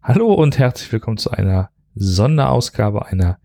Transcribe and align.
Hallo 0.00 0.32
und 0.32 0.58
herzlich 0.58 0.90
willkommen 0.92 1.18
zu 1.18 1.32
einer 1.32 1.70
Sonderausgabe 1.94 3.06
einer 3.06 3.38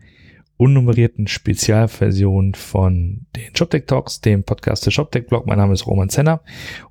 unnummerierten 0.56 1.28
Spezialversion 1.28 2.54
von 2.54 3.26
den 3.36 3.56
ShopTech 3.56 3.86
Talks, 3.88 4.22
dem 4.22 4.44
Podcast 4.44 4.86
der 4.86 4.92
ShopTech 4.92 5.28
Blog. 5.28 5.48
Mein 5.48 5.58
Name 5.58 5.74
ist 5.74 5.88
Roman 5.88 6.10
Zenner 6.10 6.42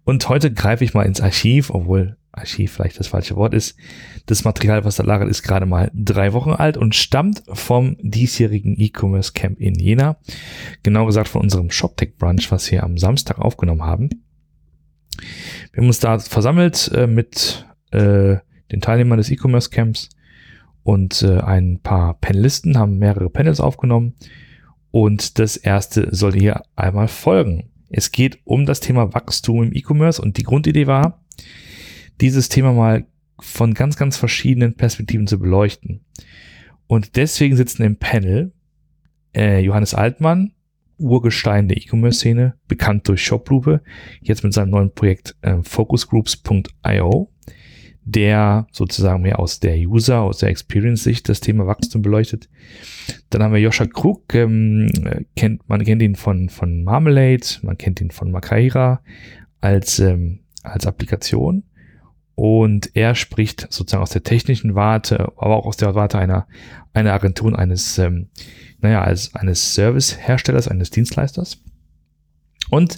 und 0.04 0.28
heute 0.28 0.52
greife 0.52 0.84
ich 0.84 0.94
mal 0.94 1.04
ins 1.04 1.20
Archiv, 1.20 1.70
obwohl 1.70 2.16
Archiv 2.32 2.72
vielleicht 2.72 2.98
das 2.98 3.06
falsche 3.06 3.36
Wort 3.36 3.54
ist. 3.54 3.78
Das 4.26 4.44
Material, 4.44 4.84
was 4.84 4.96
da 4.96 5.04
lagert, 5.04 5.30
ist 5.30 5.42
gerade 5.42 5.64
mal 5.64 5.90
drei 5.94 6.32
Wochen 6.32 6.50
alt 6.50 6.76
und 6.76 6.94
stammt 6.94 7.44
vom 7.52 7.96
diesjährigen 8.00 8.74
E-Commerce 8.78 9.32
Camp 9.32 9.60
in 9.60 9.76
Jena. 9.76 10.16
Genau 10.82 11.06
gesagt 11.06 11.28
von 11.28 11.40
unserem 11.40 11.70
ShopTech 11.70 12.16
Brunch, 12.18 12.50
was 12.50 12.70
wir 12.70 12.82
am 12.82 12.98
Samstag 12.98 13.38
aufgenommen 13.38 13.84
haben. 13.84 14.10
Wir 15.72 15.82
haben 15.82 15.86
uns 15.86 16.00
da 16.00 16.18
versammelt 16.18 16.90
äh, 16.94 17.06
mit 17.06 17.66
äh, 17.92 18.38
den 18.72 18.80
Teilnehmern 18.80 19.18
des 19.18 19.30
E-Commerce 19.30 19.70
Camps 19.70 20.08
und 20.82 21.22
äh, 21.22 21.38
ein 21.40 21.78
paar 21.80 22.14
Panelisten 22.14 22.76
haben 22.76 22.98
mehrere 22.98 23.30
Panels 23.30 23.60
aufgenommen 23.60 24.14
und 24.90 25.38
das 25.38 25.56
erste 25.56 26.14
soll 26.14 26.32
hier 26.32 26.62
einmal 26.74 27.08
folgen. 27.08 27.70
Es 27.88 28.10
geht 28.10 28.40
um 28.44 28.66
das 28.66 28.80
Thema 28.80 29.14
Wachstum 29.14 29.64
im 29.64 29.74
E-Commerce 29.74 30.20
und 30.20 30.38
die 30.38 30.42
Grundidee 30.42 30.86
war, 30.86 31.22
dieses 32.20 32.48
Thema 32.48 32.72
mal 32.72 33.06
von 33.38 33.74
ganz, 33.74 33.96
ganz 33.96 34.16
verschiedenen 34.16 34.74
Perspektiven 34.74 35.26
zu 35.26 35.38
beleuchten. 35.38 36.00
Und 36.86 37.16
deswegen 37.16 37.56
sitzen 37.56 37.82
im 37.82 37.96
Panel 37.96 38.52
äh, 39.34 39.60
Johannes 39.60 39.94
Altmann, 39.94 40.52
Urgestein 40.98 41.68
der 41.68 41.78
E-Commerce-Szene, 41.78 42.54
bekannt 42.68 43.08
durch 43.08 43.24
Shoplupe, 43.24 43.82
jetzt 44.20 44.44
mit 44.44 44.52
seinem 44.52 44.70
neuen 44.70 44.94
Projekt 44.94 45.36
äh, 45.42 45.56
focusgroups.io 45.62 47.31
der 48.04 48.66
sozusagen 48.72 49.22
mehr 49.22 49.38
aus 49.38 49.60
der 49.60 49.76
User, 49.76 50.20
aus 50.20 50.38
der 50.38 50.48
Experience-Sicht 50.48 51.28
das 51.28 51.40
Thema 51.40 51.66
Wachstum 51.66 52.02
beleuchtet. 52.02 52.48
Dann 53.30 53.42
haben 53.42 53.52
wir 53.52 53.60
Joscha 53.60 53.86
Krug, 53.86 54.34
ähm, 54.34 54.88
kennt, 55.36 55.68
man 55.68 55.84
kennt 55.84 56.02
ihn 56.02 56.16
von, 56.16 56.48
von 56.48 56.84
Marmalade, 56.84 57.46
man 57.62 57.78
kennt 57.78 58.00
ihn 58.00 58.10
von 58.10 58.30
Makaira 58.30 59.00
als, 59.60 59.98
ähm, 60.00 60.40
als 60.62 60.86
Applikation. 60.86 61.64
Und 62.34 62.90
er 62.94 63.14
spricht 63.14 63.68
sozusagen 63.70 64.02
aus 64.02 64.10
der 64.10 64.24
technischen 64.24 64.74
Warte, 64.74 65.32
aber 65.36 65.56
auch 65.56 65.66
aus 65.66 65.76
der 65.76 65.94
Warte 65.94 66.18
einer, 66.18 66.46
einer 66.92 67.12
Agentur, 67.12 67.56
eines, 67.56 67.98
ähm, 67.98 68.28
naja, 68.80 69.02
als 69.02 69.34
eines 69.34 69.74
Serviceherstellers, 69.74 70.66
eines 70.66 70.90
Dienstleisters. 70.90 71.62
Und 72.70 72.96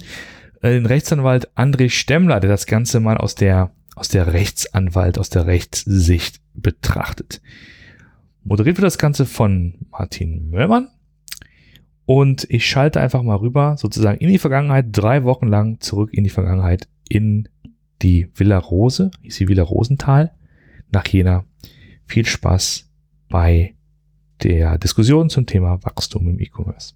äh, 0.61 0.71
den 0.71 0.85
Rechtsanwalt 0.85 1.49
André 1.55 1.89
Stemmler, 1.89 2.39
der 2.39 2.49
das 2.49 2.65
Ganze 2.65 2.99
mal 2.99 3.17
aus 3.17 3.35
der 3.35 3.71
aus 3.95 4.09
der 4.09 4.33
Rechtsanwalt, 4.33 5.17
aus 5.17 5.29
der 5.29 5.47
Rechtssicht 5.47 6.41
betrachtet. 6.53 7.41
Moderiert 8.43 8.77
wird 8.77 8.85
das 8.85 8.97
Ganze 8.97 9.25
von 9.25 9.75
Martin 9.89 10.49
Möllmann. 10.49 10.89
Und 12.05 12.45
ich 12.49 12.67
schalte 12.67 13.01
einfach 13.01 13.23
mal 13.23 13.37
rüber, 13.37 13.77
sozusagen 13.77 14.19
in 14.19 14.29
die 14.29 14.37
Vergangenheit, 14.37 14.87
drei 14.91 15.23
Wochen 15.23 15.47
lang 15.47 15.79
zurück 15.79 16.13
in 16.13 16.23
die 16.23 16.29
Vergangenheit, 16.29 16.87
in 17.09 17.49
die 18.03 18.29
Villa 18.35 18.59
Rose, 18.59 19.09
ist 19.23 19.39
die 19.39 19.47
Villa 19.47 19.63
Rosenthal, 19.63 20.31
nach 20.91 21.07
Jena. 21.07 21.45
Viel 22.05 22.25
Spaß 22.25 22.87
bei 23.29 23.73
der 24.43 24.77
Diskussion 24.77 25.29
zum 25.31 25.47
Thema 25.47 25.83
Wachstum 25.83 26.27
im 26.27 26.39
E-Commerce. 26.39 26.93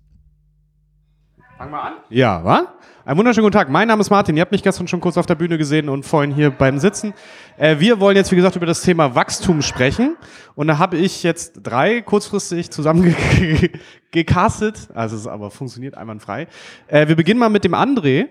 Fangen 1.60 1.74
wir 1.74 1.84
an? 1.84 1.94
Ja, 2.10 2.44
wa? 2.46 2.68
Einen 3.04 3.18
wunderschönen 3.18 3.44
guten 3.44 3.58
Tag. 3.58 3.68
Mein 3.68 3.90
Name 3.90 4.00
ist 4.00 4.10
Martin. 4.10 4.38
Ihr 4.38 4.42
habt 4.44 4.54
mich 4.54 4.64
gestern 4.64 4.88
schon 4.88 5.02
kurz 5.02 5.18
auf 5.18 5.26
der 5.26 5.36
Bühne 5.36 5.58
gesehen 5.58 5.90
und 5.90 6.06
vorhin 6.06 6.34
hier 6.34 6.52
beim 6.52 6.80
Sitzen. 6.80 7.14
Äh, 7.58 7.80
wir 7.80 8.00
wollen 8.00 8.16
jetzt, 8.16 8.32
wie 8.32 8.38
gesagt, 8.38 8.56
über 8.56 8.66
das 8.66 8.82
Thema 8.82 9.14
Wachstum 9.14 9.62
sprechen. 9.62 10.16
Und 10.56 10.68
da 10.68 10.78
habe 10.78 10.96
ich 10.96 11.22
jetzt 11.22 11.60
drei 11.62 12.00
kurzfristig 12.00 12.72
zusammengecastet. 12.72 14.88
Also 14.94 15.18
es 15.18 15.28
aber 15.28 15.52
funktioniert 15.52 15.98
einwandfrei. 15.98 16.48
Äh, 16.88 17.10
wir 17.10 17.18
beginnen 17.18 17.42
mal 17.42 17.50
mit 17.50 17.66
dem 17.66 17.74
André, 17.74 18.28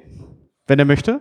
wenn 0.67 0.79
er 0.79 0.87
möchte. 0.87 1.21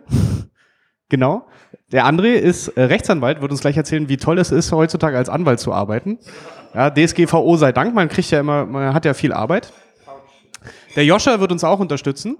genau. 1.09 1.50
Der 1.91 2.06
André 2.06 2.35
ist 2.35 2.69
äh, 2.69 2.84
Rechtsanwalt, 2.84 3.41
wird 3.41 3.51
uns 3.51 3.59
gleich 3.59 3.75
erzählen, 3.75 4.07
wie 4.07 4.16
toll 4.16 4.38
es 4.38 4.51
ist, 4.51 4.72
heutzutage 4.72 5.17
als 5.17 5.28
Anwalt 5.28 5.59
zu 5.59 5.73
arbeiten. 5.73 6.19
Ja, 6.73 6.90
DSGVO 6.90 7.57
sei 7.57 7.73
Dank, 7.73 7.94
man 7.94 8.07
kriegt 8.07 8.31
ja 8.31 8.40
immer, 8.40 8.66
man 8.66 8.94
hat 8.94 9.03
ja 9.03 9.13
viel 9.13 9.34
Arbeit. 9.34 9.73
Der 10.97 11.06
Joscha 11.06 11.40
wird 11.40 11.52
uns 11.52 11.63
auch 11.63 11.80
unterstützen. 11.80 12.40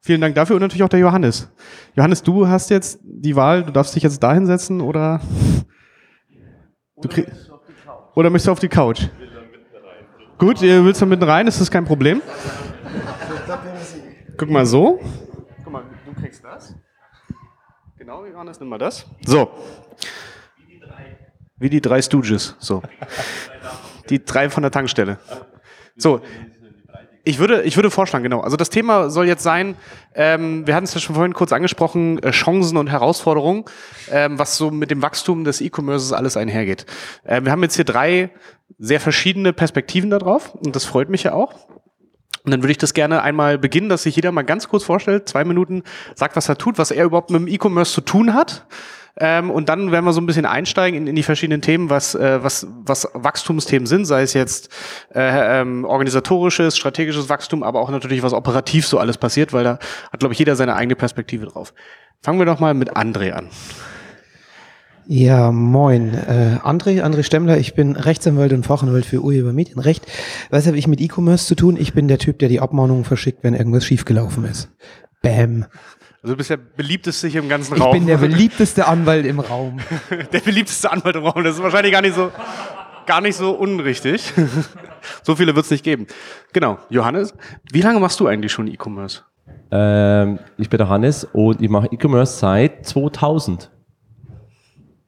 Vielen 0.00 0.22
Dank 0.22 0.34
dafür 0.34 0.56
und 0.56 0.62
natürlich 0.62 0.82
auch 0.82 0.88
der 0.88 1.00
Johannes. 1.00 1.50
Johannes, 1.94 2.22
du 2.22 2.48
hast 2.48 2.70
jetzt 2.70 2.98
die 3.02 3.36
Wahl, 3.36 3.62
du 3.62 3.72
darfst 3.72 3.94
dich 3.94 4.02
jetzt 4.02 4.22
da 4.22 4.32
hinsetzen 4.32 4.80
oder 4.80 5.20
du 6.96 7.08
krieg, 7.10 7.26
oder 8.14 8.30
möchtest 8.30 8.46
du 8.46 8.52
auf 8.52 8.58
die 8.58 8.70
Couch? 8.70 9.08
Gut, 10.38 10.62
ihr 10.62 10.82
willst 10.82 11.02
da 11.02 11.06
mitten 11.06 11.24
rein, 11.24 11.46
ist 11.46 11.60
das 11.60 11.70
kein 11.70 11.84
Problem. 11.84 12.22
Guck 14.38 14.48
mal 14.48 14.64
so. 14.64 14.98
Guck 15.62 15.70
mal, 15.70 15.82
du 16.06 16.18
kriegst 16.18 16.42
das. 16.42 16.74
Genau, 17.98 18.24
Johannes, 18.24 18.58
nimm 18.60 18.70
mal 18.70 18.78
das. 18.78 19.04
So. 19.26 19.50
Wie 21.58 21.68
die 21.68 21.82
drei 21.82 22.00
Stooges. 22.00 22.56
So. 22.60 22.82
Die 24.08 24.24
drei 24.24 24.48
von 24.48 24.62
der 24.62 24.70
Tankstelle. 24.70 25.18
So, 25.96 26.22
ich 27.28 27.38
würde, 27.38 27.62
ich 27.62 27.76
würde 27.76 27.90
vorschlagen, 27.90 28.22
genau. 28.22 28.40
Also 28.40 28.56
das 28.56 28.70
Thema 28.70 29.10
soll 29.10 29.26
jetzt 29.26 29.42
sein, 29.42 29.76
ähm, 30.14 30.66
wir 30.66 30.74
hatten 30.74 30.84
es 30.84 30.94
ja 30.94 31.00
schon 31.00 31.14
vorhin 31.14 31.34
kurz 31.34 31.52
angesprochen, 31.52 32.22
äh, 32.22 32.30
Chancen 32.30 32.78
und 32.78 32.88
Herausforderungen, 32.88 33.66
ähm, 34.10 34.38
was 34.38 34.56
so 34.56 34.70
mit 34.70 34.90
dem 34.90 35.02
Wachstum 35.02 35.44
des 35.44 35.60
E-Commerces 35.60 36.14
alles 36.14 36.38
einhergeht. 36.38 36.86
Äh, 37.24 37.42
wir 37.42 37.52
haben 37.52 37.62
jetzt 37.62 37.76
hier 37.76 37.84
drei 37.84 38.30
sehr 38.78 38.98
verschiedene 38.98 39.52
Perspektiven 39.52 40.08
darauf 40.08 40.54
und 40.54 40.74
das 40.74 40.86
freut 40.86 41.10
mich 41.10 41.24
ja 41.24 41.34
auch. 41.34 41.52
Und 42.44 42.52
dann 42.52 42.62
würde 42.62 42.72
ich 42.72 42.78
das 42.78 42.94
gerne 42.94 43.20
einmal 43.20 43.58
beginnen, 43.58 43.90
dass 43.90 44.04
sich 44.04 44.16
jeder 44.16 44.32
mal 44.32 44.42
ganz 44.42 44.68
kurz 44.68 44.84
vorstellt, 44.84 45.28
zwei 45.28 45.44
Minuten, 45.44 45.82
sagt, 46.14 46.34
was 46.34 46.48
er 46.48 46.56
tut, 46.56 46.78
was 46.78 46.90
er 46.90 47.04
überhaupt 47.04 47.30
mit 47.30 47.42
dem 47.42 47.48
E-Commerce 47.48 47.92
zu 47.92 48.00
tun 48.00 48.32
hat 48.32 48.66
ähm, 49.20 49.50
und 49.50 49.68
dann 49.68 49.90
werden 49.90 50.04
wir 50.04 50.12
so 50.12 50.20
ein 50.20 50.26
bisschen 50.26 50.46
einsteigen 50.46 50.98
in, 50.98 51.06
in 51.08 51.16
die 51.16 51.22
verschiedenen 51.22 51.60
Themen, 51.60 51.90
was, 51.90 52.14
äh, 52.14 52.42
was, 52.42 52.66
was 52.84 53.08
Wachstumsthemen 53.14 53.86
sind, 53.86 54.04
sei 54.04 54.22
es 54.22 54.32
jetzt 54.32 54.70
äh, 55.14 55.60
ähm, 55.60 55.84
organisatorisches, 55.84 56.76
strategisches 56.76 57.28
Wachstum, 57.28 57.62
aber 57.62 57.80
auch 57.80 57.90
natürlich, 57.90 58.22
was 58.22 58.32
operativ 58.32 58.86
so 58.86 58.98
alles 58.98 59.18
passiert, 59.18 59.52
weil 59.52 59.64
da 59.64 59.78
hat, 60.12 60.20
glaube 60.20 60.34
ich, 60.34 60.38
jeder 60.38 60.56
seine 60.56 60.76
eigene 60.76 60.94
Perspektive 60.94 61.46
drauf. 61.46 61.74
Fangen 62.22 62.38
wir 62.38 62.46
doch 62.46 62.60
mal 62.60 62.74
mit 62.74 62.96
André 62.96 63.32
an. 63.32 63.48
Ja, 65.10 65.52
moin. 65.52 66.12
Äh, 66.12 66.58
André, 66.62 67.02
André 67.02 67.22
Stemmler, 67.22 67.56
ich 67.56 67.74
bin 67.74 67.96
Rechtsanwalt 67.96 68.52
und 68.52 68.66
Fachanwalt 68.66 69.06
für 69.06 69.22
Urhebermedienrecht. 69.22 70.04
Was 70.50 70.66
habe 70.66 70.76
ich 70.76 70.86
mit 70.86 71.00
E-Commerce 71.00 71.46
zu 71.46 71.54
tun? 71.54 71.78
Ich 71.78 71.94
bin 71.94 72.08
der 72.08 72.18
Typ, 72.18 72.38
der 72.40 72.50
die 72.50 72.60
Abmahnungen 72.60 73.04
verschickt, 73.04 73.42
wenn 73.42 73.54
irgendwas 73.54 73.86
schiefgelaufen 73.86 74.44
ist. 74.44 74.68
Bam. 75.22 75.64
Also 76.22 76.34
du 76.34 76.36
bist 76.36 76.50
der 76.50 76.56
beliebteste 76.56 77.28
hier 77.28 77.40
im 77.40 77.48
ganzen 77.48 77.74
ich 77.74 77.80
Raum. 77.80 77.94
Ich 77.94 78.00
bin 78.00 78.06
der 78.08 78.16
beliebteste 78.28 78.86
Anwalt 78.88 79.24
im 79.24 79.38
Raum. 79.38 79.78
der 80.32 80.40
beliebteste 80.40 80.90
Anwalt 80.90 81.16
im 81.16 81.24
Raum. 81.24 81.44
Das 81.44 81.56
ist 81.56 81.62
wahrscheinlich 81.62 81.92
gar 81.92 82.02
nicht 82.02 82.14
so, 82.14 82.32
gar 83.06 83.20
nicht 83.20 83.36
so 83.36 83.52
unrichtig. 83.52 84.32
so 85.22 85.36
viele 85.36 85.54
wird 85.54 85.64
es 85.64 85.70
nicht 85.70 85.84
geben. 85.84 86.06
Genau. 86.52 86.78
Johannes, 86.90 87.34
wie 87.72 87.82
lange 87.82 88.00
machst 88.00 88.18
du 88.18 88.26
eigentlich 88.26 88.50
schon 88.50 88.66
E-Commerce? 88.66 89.22
Ähm, 89.70 90.40
ich 90.56 90.68
bin 90.68 90.78
der 90.78 90.88
Hannes 90.88 91.24
und 91.24 91.62
ich 91.62 91.68
mache 91.68 91.88
E-Commerce 91.92 92.38
seit 92.38 92.84
2000. 92.86 93.70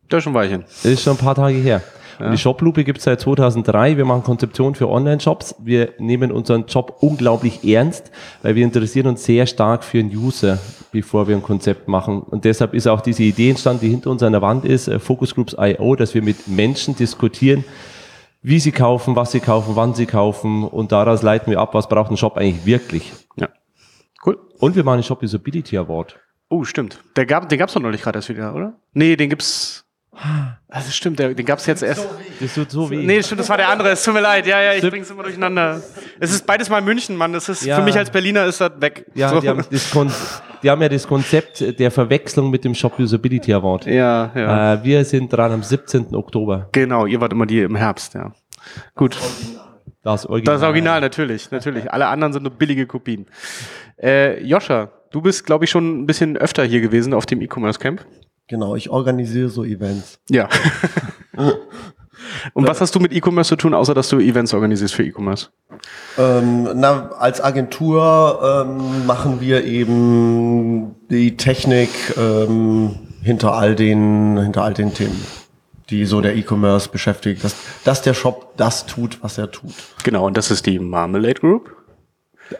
Das 0.08 0.18
ist 0.18 0.24
schon 0.24 0.32
ein 0.32 0.36
Weilchen. 0.36 0.62
Das 0.62 0.84
ist 0.84 1.02
schon 1.02 1.14
ein 1.14 1.18
paar 1.18 1.34
Tage 1.34 1.56
her. 1.56 1.82
Ja. 2.20 2.26
Und 2.26 2.32
die 2.32 2.38
Shoplupe 2.38 2.84
gibt 2.84 2.98
es 2.98 3.04
seit 3.04 3.20
2003. 3.20 3.96
Wir 3.96 4.04
machen 4.04 4.22
Konzeption 4.22 4.74
für 4.74 4.88
Online-Shops. 4.88 5.56
Wir 5.58 5.94
nehmen 5.98 6.30
unseren 6.30 6.66
Job 6.66 6.98
unglaublich 7.00 7.64
ernst, 7.64 8.10
weil 8.42 8.54
wir 8.54 8.64
interessieren 8.64 9.06
uns 9.06 9.24
sehr 9.24 9.46
stark 9.46 9.84
für 9.84 9.98
den 9.98 10.14
User, 10.14 10.58
bevor 10.92 11.28
wir 11.28 11.36
ein 11.36 11.42
Konzept 11.42 11.88
machen. 11.88 12.20
Und 12.20 12.44
deshalb 12.44 12.74
ist 12.74 12.86
auch 12.86 13.00
diese 13.00 13.22
Idee 13.22 13.50
entstanden, 13.50 13.80
die 13.80 13.88
hinter 13.88 14.10
uns 14.10 14.22
an 14.22 14.32
der 14.32 14.42
Wand 14.42 14.64
ist, 14.64 14.88
äh, 14.88 14.98
Focus 14.98 15.34
Groups 15.34 15.56
I.O., 15.58 15.96
dass 15.96 16.14
wir 16.14 16.22
mit 16.22 16.46
Menschen 16.46 16.94
diskutieren, 16.94 17.64
wie 18.42 18.58
sie 18.58 18.72
kaufen, 18.72 19.16
was 19.16 19.32
sie 19.32 19.40
kaufen, 19.40 19.76
wann 19.76 19.94
sie 19.94 20.06
kaufen 20.06 20.64
und 20.64 20.92
daraus 20.92 21.22
leiten 21.22 21.50
wir 21.50 21.60
ab, 21.60 21.74
was 21.74 21.88
braucht 21.88 22.10
ein 22.10 22.16
Shop 22.16 22.36
eigentlich 22.36 22.66
wirklich. 22.66 23.12
Ja. 23.36 23.48
Cool. 24.24 24.38
Und 24.58 24.76
wir 24.76 24.84
machen 24.84 24.94
einen 24.94 25.02
Shop 25.02 25.22
Usability 25.22 25.76
Award. 25.76 26.18
Oh, 26.48 26.64
stimmt. 26.64 27.00
Der 27.16 27.26
gab, 27.26 27.48
den 27.48 27.58
gab's 27.58 27.74
doch 27.74 27.80
neulich 27.80 28.02
gerade 28.02 28.18
erst 28.18 28.28
wieder, 28.28 28.54
oder? 28.54 28.74
Nee, 28.92 29.16
den 29.16 29.30
gibt's 29.30 29.84
das 30.68 30.94
stimmt, 30.94 31.18
den 31.18 31.44
gab 31.44 31.58
es 31.58 31.66
jetzt 31.66 31.82
erst. 31.82 32.06
Das 32.40 32.54
tut 32.54 32.70
so 32.70 32.90
weh. 32.90 33.04
Nee, 33.04 33.22
stimmt, 33.22 33.40
das 33.40 33.48
war 33.48 33.56
der 33.56 33.68
andere. 33.68 33.90
Es 33.90 34.02
tut 34.02 34.14
mir 34.14 34.20
leid. 34.20 34.46
Ja, 34.46 34.60
ja, 34.60 34.74
ich 34.74 34.88
bring's 34.88 35.10
immer 35.10 35.22
durcheinander. 35.22 35.80
Es 36.18 36.30
ist 36.30 36.46
beides 36.46 36.68
mal 36.68 36.80
München, 36.80 37.16
Mann. 37.16 37.32
Das 37.32 37.48
ist, 37.48 37.64
ja. 37.64 37.76
für 37.76 37.82
mich 37.82 37.96
als 37.96 38.10
Berliner 38.10 38.44
ist 38.44 38.60
das 38.60 38.72
weg. 38.80 39.06
Ja, 39.14 39.30
so. 39.30 39.40
die, 39.40 39.48
haben 39.48 39.64
die, 40.62 40.70
haben 40.70 40.82
ja 40.82 40.88
das 40.88 41.06
Konzept 41.06 41.78
der 41.78 41.90
Verwechslung 41.90 42.50
mit 42.50 42.64
dem 42.64 42.74
Shop 42.74 42.98
Usability 42.98 43.52
Award. 43.52 43.86
Ja, 43.86 44.30
ja. 44.34 44.74
Äh, 44.74 44.84
wir 44.84 45.04
sind 45.04 45.32
dran 45.32 45.52
am 45.52 45.62
17. 45.62 46.14
Oktober. 46.14 46.68
Genau, 46.72 47.06
ihr 47.06 47.20
wart 47.20 47.32
immer 47.32 47.46
die 47.46 47.60
im 47.60 47.76
Herbst, 47.76 48.14
ja. 48.14 48.32
Gut. 48.94 49.18
Das 50.02 50.24
Original. 50.26 50.54
Das 50.54 50.62
Original, 50.62 51.00
natürlich, 51.00 51.50
natürlich. 51.50 51.92
Alle 51.92 52.06
anderen 52.06 52.32
sind 52.32 52.42
nur 52.42 52.52
billige 52.52 52.86
Kopien. 52.86 53.26
Äh, 54.02 54.42
Joscha, 54.42 54.90
du 55.10 55.20
bist, 55.20 55.44
glaube 55.44 55.64
ich, 55.64 55.70
schon 55.70 56.02
ein 56.02 56.06
bisschen 56.06 56.36
öfter 56.36 56.64
hier 56.64 56.80
gewesen 56.80 57.12
auf 57.12 57.26
dem 57.26 57.42
E-Commerce 57.42 57.78
Camp. 57.78 58.04
Genau, 58.50 58.74
ich 58.74 58.90
organisiere 58.90 59.48
so 59.48 59.62
Events. 59.62 60.18
Ja. 60.28 60.48
Und 62.52 62.66
was 62.66 62.80
hast 62.80 62.92
du 62.96 62.98
mit 62.98 63.12
E-Commerce 63.12 63.50
zu 63.50 63.54
tun, 63.54 63.74
außer 63.74 63.94
dass 63.94 64.08
du 64.08 64.18
Events 64.18 64.52
organisierst 64.52 64.92
für 64.92 65.04
E-Commerce? 65.04 65.50
Ähm, 66.18 66.68
na, 66.74 67.10
als 67.12 67.40
Agentur 67.40 68.66
ähm, 68.66 69.06
machen 69.06 69.40
wir 69.40 69.64
eben 69.64 70.96
die 71.10 71.36
Technik 71.36 71.90
ähm, 72.18 72.96
hinter 73.22 73.54
all 73.54 73.76
den 73.76 74.36
hinter 74.36 74.64
all 74.64 74.74
den 74.74 74.94
Themen, 74.94 75.24
die 75.88 76.04
so 76.04 76.20
der 76.20 76.34
E-Commerce 76.34 76.88
beschäftigt, 76.88 77.44
dass, 77.44 77.54
dass 77.84 78.02
der 78.02 78.14
Shop 78.14 78.56
das 78.56 78.84
tut, 78.84 79.22
was 79.22 79.38
er 79.38 79.52
tut. 79.52 79.74
Genau, 80.02 80.26
und 80.26 80.36
das 80.36 80.50
ist 80.50 80.66
die 80.66 80.80
Marmalade 80.80 81.34
Group. 81.34 81.70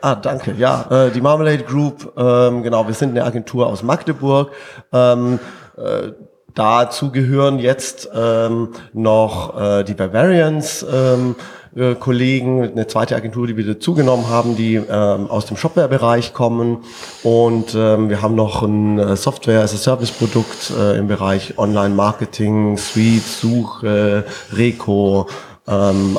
Ah, 0.03 0.15
danke. 0.15 0.55
Ja, 0.57 1.07
äh, 1.07 1.11
die 1.11 1.21
Marmalade 1.21 1.65
Group, 1.65 2.13
ähm, 2.17 2.63
genau, 2.63 2.87
wir 2.87 2.95
sind 2.95 3.11
eine 3.11 3.25
Agentur 3.25 3.67
aus 3.67 3.83
Magdeburg. 3.83 4.53
Ähm, 4.93 5.41
äh, 5.81 6.13
dazu 6.55 7.11
gehören 7.11 7.59
jetzt 7.59 8.09
ähm, 8.15 8.71
noch 8.93 9.61
äh, 9.61 9.85
die 9.85 9.95
Bavarians. 9.95 10.85
Ähm, 10.93 11.37
äh, 11.77 11.95
Kollegen, 11.95 12.65
eine 12.65 12.87
zweite 12.89 13.15
Agentur, 13.15 13.47
die 13.47 13.57
wir 13.57 13.65
dazugenommen 13.65 14.29
haben, 14.29 14.57
die 14.57 14.75
ähm, 14.75 15.31
aus 15.31 15.47
dem 15.47 15.57
Shopware-Bereich 15.57 16.33
kommen. 16.33 16.79
Und 17.23 17.75
ähm, 17.77 18.09
wir 18.09 18.23
haben 18.23 18.35
noch 18.35 18.63
ein 18.63 18.99
äh, 18.99 19.17
Software-as-a-Service-Produkt 19.17 20.73
äh, 20.77 20.99
im 20.99 21.07
Bereich 21.07 21.59
Online-Marketing, 21.59 22.77
Suite, 22.77 23.23
Suche, 23.23 24.25
Reco, 24.53 25.29
ähm, 25.69 26.19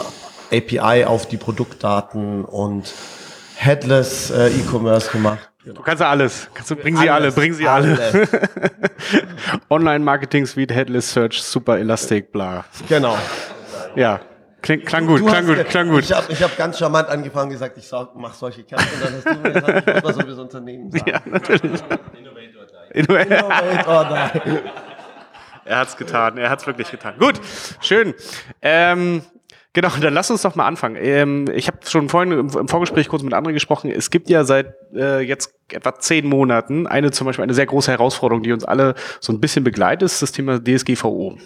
API 0.52 1.06
auf 1.06 1.28
die 1.28 1.38
Produktdaten 1.38 2.46
und 2.46 2.94
Headless 3.56 4.32
äh, 4.32 4.48
E-Commerce 4.48 5.12
gemacht. 5.12 5.51
Du 5.66 5.82
kannst 5.82 6.02
ja 6.02 6.10
alles. 6.10 6.50
Kannst 6.54 6.72
du, 6.72 6.76
bring 6.76 6.96
sie 6.98 7.10
alle, 7.10 7.26
Alles, 7.26 7.36
bring 7.36 7.54
sie 7.54 7.68
alle. 7.68 8.00
alles. 8.00 8.30
Online-Marketing 9.70 10.46
Suite, 10.46 10.72
Headless 10.74 11.12
Search, 11.12 11.42
Super 11.44 11.78
Elastic, 11.78 12.32
bla. 12.32 12.66
Genau. 12.90 13.18
Ja, 13.96 14.22
kling, 14.62 14.84
klang 14.86 15.06
gut, 15.06 15.26
klang 15.26 15.46
gut, 15.46 15.64
klang 15.68 15.90
gut. 15.90 16.04
Ich 16.04 16.14
habe 16.14 16.32
ich 16.32 16.42
hab 16.42 16.58
ganz 16.58 16.80
charmant 16.80 17.10
angefangen 17.10 17.52
gesagt, 17.52 17.78
ich 17.78 17.88
sag, 17.88 18.16
mach 18.16 18.34
solche 18.34 18.64
Kerzen. 18.64 18.88
Und 18.96 19.04
dann 19.04 19.14
hast 19.16 19.26
du 19.26 19.34
mir 19.36 19.52
gesagt, 19.52 19.88
ich 19.88 19.94
muss 19.96 20.04
was 20.04 20.16
über 20.16 20.30
das 20.32 20.40
Unternehmen 20.40 20.92
sagen. 20.92 21.10
Ja, 21.10 21.22
natürlich. 21.26 21.82
Innovate 22.94 23.88
or 23.88 24.06
die. 24.46 24.60
Er 25.66 25.78
hat's 25.78 25.96
getan, 25.96 26.38
er 26.38 26.50
hat's 26.50 26.66
wirklich 26.66 26.90
getan. 26.90 27.14
Gut, 27.20 27.40
schön. 27.82 28.14
Ähm, 28.62 29.22
genau, 29.74 29.90
dann 30.02 30.14
lass 30.14 30.32
uns 30.32 30.42
doch 30.42 30.56
mal 30.56 30.68
anfangen. 30.68 30.98
Ähm, 31.00 31.46
ich 31.54 31.68
habe 31.68 31.80
schon 31.86 32.10
vorhin 32.10 32.32
im, 32.32 32.68
Vorgespräch 32.68 33.08
kurz 33.08 33.24
mit 33.24 33.34
anderen 33.34 33.54
gesprochen. 33.54 33.92
Es 33.92 34.10
gibt 34.10 34.30
ja 34.30 34.44
seit 34.44 34.74
äh, 34.94 35.22
jetzt 35.22 35.54
etwa 35.72 35.98
zehn 36.00 36.28
Monaten 36.28 36.88
eine 36.88 37.12
zum 37.12 37.28
Beispiel 37.28 37.44
eine 37.44 37.54
sehr 37.54 37.66
große 37.66 37.92
Herausforderung, 37.92 38.44
die 38.44 38.52
uns 38.52 38.66
alle 38.66 38.96
so 39.20 39.32
ein 39.32 39.40
bisschen 39.40 39.64
begleitet, 39.64 40.04
ist 40.04 40.22
das 40.22 40.32
Thema 40.32 40.60
DSGVO. 40.60 41.38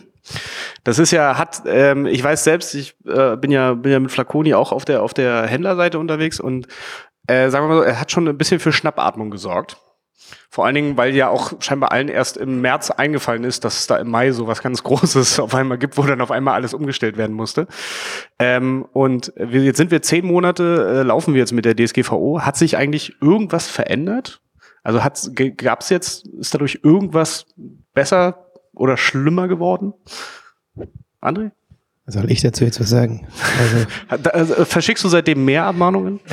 Das 0.84 0.98
ist 0.98 1.12
ja, 1.12 1.38
hat, 1.38 1.64
ähm, 1.68 2.06
ich 2.08 2.24
weiß 2.24 2.44
selbst, 2.44 2.74
ich 2.74 2.96
äh, 3.06 3.38
bin 3.38 3.52
ja, 3.52 3.74
bin 3.74 3.92
ja 3.92 4.00
mit 4.00 4.12
Flaconi 4.12 4.54
auch 4.56 4.72
auf 4.72 4.86
der, 4.86 5.04
auf 5.04 5.14
der 5.14 5.46
Händlerseite 5.46 6.00
unterwegs 6.00 6.40
und 6.40 6.68
äh, 7.28 7.50
sagen 7.50 7.66
wir 7.66 7.76
mal 7.76 7.78
so, 7.78 7.84
er 7.84 8.00
hat 8.00 8.12
schon 8.12 8.28
ein 8.28 8.38
bisschen 8.38 8.60
für 8.60 8.72
Schnappatmung 8.72 9.30
gesorgt. 9.30 9.78
Vor 10.50 10.66
allen 10.66 10.76
Dingen, 10.76 10.98
weil 10.98 11.16
ja 11.16 11.30
auch 11.30 11.54
scheinbar 11.62 11.92
allen 11.92 12.08
erst 12.08 12.38
im 12.38 12.62
März 12.62 12.90
eingefallen 12.90 13.44
ist, 13.44 13.64
dass 13.66 13.80
es 13.80 13.88
da 13.88 13.98
im 13.98 14.10
Mai 14.10 14.32
so 14.32 14.48
was 14.48 14.62
ganz 14.62 14.84
Großes 14.84 15.40
auf 15.40 15.54
einmal 15.54 15.78
gibt, 15.78 15.98
wo 15.98 16.04
dann 16.04 16.22
auf 16.22 16.32
einmal 16.32 16.56
alles 16.56 16.74
umgestellt 16.74 17.18
werden 17.18 17.36
musste. 17.36 17.68
Ähm, 18.40 18.86
und 18.94 19.34
wir, 19.36 19.64
jetzt 19.64 19.78
sind 19.78 19.92
wir 19.92 20.02
zehn 20.02 20.26
Monate, 20.26 21.00
äh, 21.00 21.04
laufen 21.04 21.34
wir 21.34 21.40
jetzt 21.40 21.52
mit 21.52 21.66
der 21.66 21.76
DSGVO. 21.76 22.42
Hat 22.42 22.58
sich 22.58 22.78
eigentlich 22.78 23.22
irgendwas 23.22 23.68
verändert? 23.68 24.42
Also 24.84 25.00
gab 25.58 25.82
es 25.82 25.90
jetzt, 25.90 26.28
ist 26.28 26.54
dadurch 26.54 26.80
irgendwas 26.84 27.48
besser 27.94 28.46
oder 28.74 28.98
schlimmer 28.98 29.48
geworden? 29.48 29.94
André? 31.22 31.52
Soll 32.08 32.30
ich 32.30 32.42
dazu 32.42 32.64
jetzt 32.64 32.80
was 32.80 32.90
sagen? 32.90 33.28
Also, 34.08 34.30
Also, 34.54 34.66
verschickst 34.66 35.04
du 35.04 35.10
seitdem 35.10 35.44
mehr 35.44 35.66
Abmahnungen? 35.66 36.20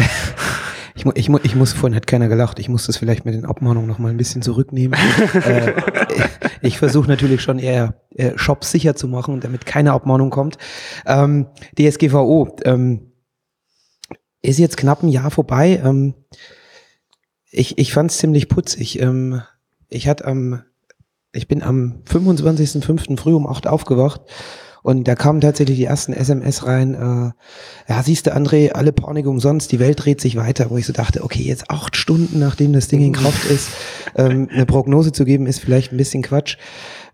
ich, 1.03 1.07
mu 1.07 1.13
ich, 1.15 1.29
mu 1.29 1.39
ich 1.43 1.57
muss 1.57 1.73
vorhin 1.73 1.97
hat 1.97 2.07
keiner 2.07 2.29
gelacht. 2.29 2.61
Ich 2.61 2.69
muss 2.69 2.87
das 2.87 2.97
vielleicht 2.97 3.25
mit 3.25 3.35
den 3.35 3.45
Abmahnungen 3.45 3.89
noch 3.89 3.99
mal 3.99 4.11
ein 4.11 4.17
bisschen 4.17 4.43
zurücknehmen. 4.43 4.99
äh, 5.35 5.73
ich 6.61 6.79
versuche 6.79 7.09
natürlich 7.09 7.43
schon 7.43 7.59
eher 7.59 7.95
äh, 8.15 8.33
Shops 8.37 8.71
sicher 8.71 8.95
zu 8.95 9.09
machen, 9.09 9.41
damit 9.41 9.67
keine 9.67 9.93
Abmahnung 9.93 10.31
kommt. 10.31 10.59
Ähm, 11.05 11.49
DSGVO 11.77 12.57
ähm, 12.65 13.13
ist 14.43 14.59
jetzt 14.59 14.77
knapp 14.77 15.03
ein 15.03 15.09
Jahr 15.09 15.33
vorbei. 15.33 15.81
Ähm, 15.85 16.15
ich 17.51 17.79
ich 17.79 17.93
fand 17.93 18.13
es 18.13 18.19
ziemlich 18.19 18.49
putzig. 18.49 19.01
Ähm, 19.01 19.43
ich 19.89 20.07
hatte 20.07 20.25
am, 20.25 20.63
ich 21.33 21.49
bin 21.49 21.63
am 21.63 22.03
25.05. 22.09 23.19
früh 23.19 23.35
um 23.35 23.49
8 23.49 23.67
aufgewacht 23.67 24.23
und 24.83 25.07
da 25.07 25.15
kamen 25.15 25.41
tatsächlich 25.41 25.79
die 25.79 25.85
ersten 25.85 26.13
SMS 26.13 26.67
rein. 26.67 26.95
Äh, 26.95 27.93
ja, 27.93 28.03
siehst 28.03 28.27
du, 28.27 28.35
André, 28.35 28.73
alle 28.73 28.93
Panik 28.93 29.27
umsonst, 29.27 29.71
die 29.71 29.79
Welt 29.79 30.05
dreht 30.05 30.21
sich 30.21 30.37
weiter. 30.37 30.71
Wo 30.71 30.77
ich 30.77 30.87
so 30.87 30.93
dachte, 30.93 31.23
okay, 31.23 31.43
jetzt 31.43 31.71
acht 31.71 31.97
Stunden, 31.97 32.41
nachdem 32.41 32.73
das 32.73 32.89
Ding 32.89 33.01
in 33.01 33.13
Kraft 33.13 33.49
ist, 33.49 33.71
ähm, 34.17 34.49
eine 34.53 34.67
Prognose 34.67 35.13
zu 35.13 35.25
geben, 35.25 35.47
ist 35.47 35.61
vielleicht 35.61 35.93
ein 35.93 35.97
bisschen 35.97 36.23
Quatsch. 36.23 36.57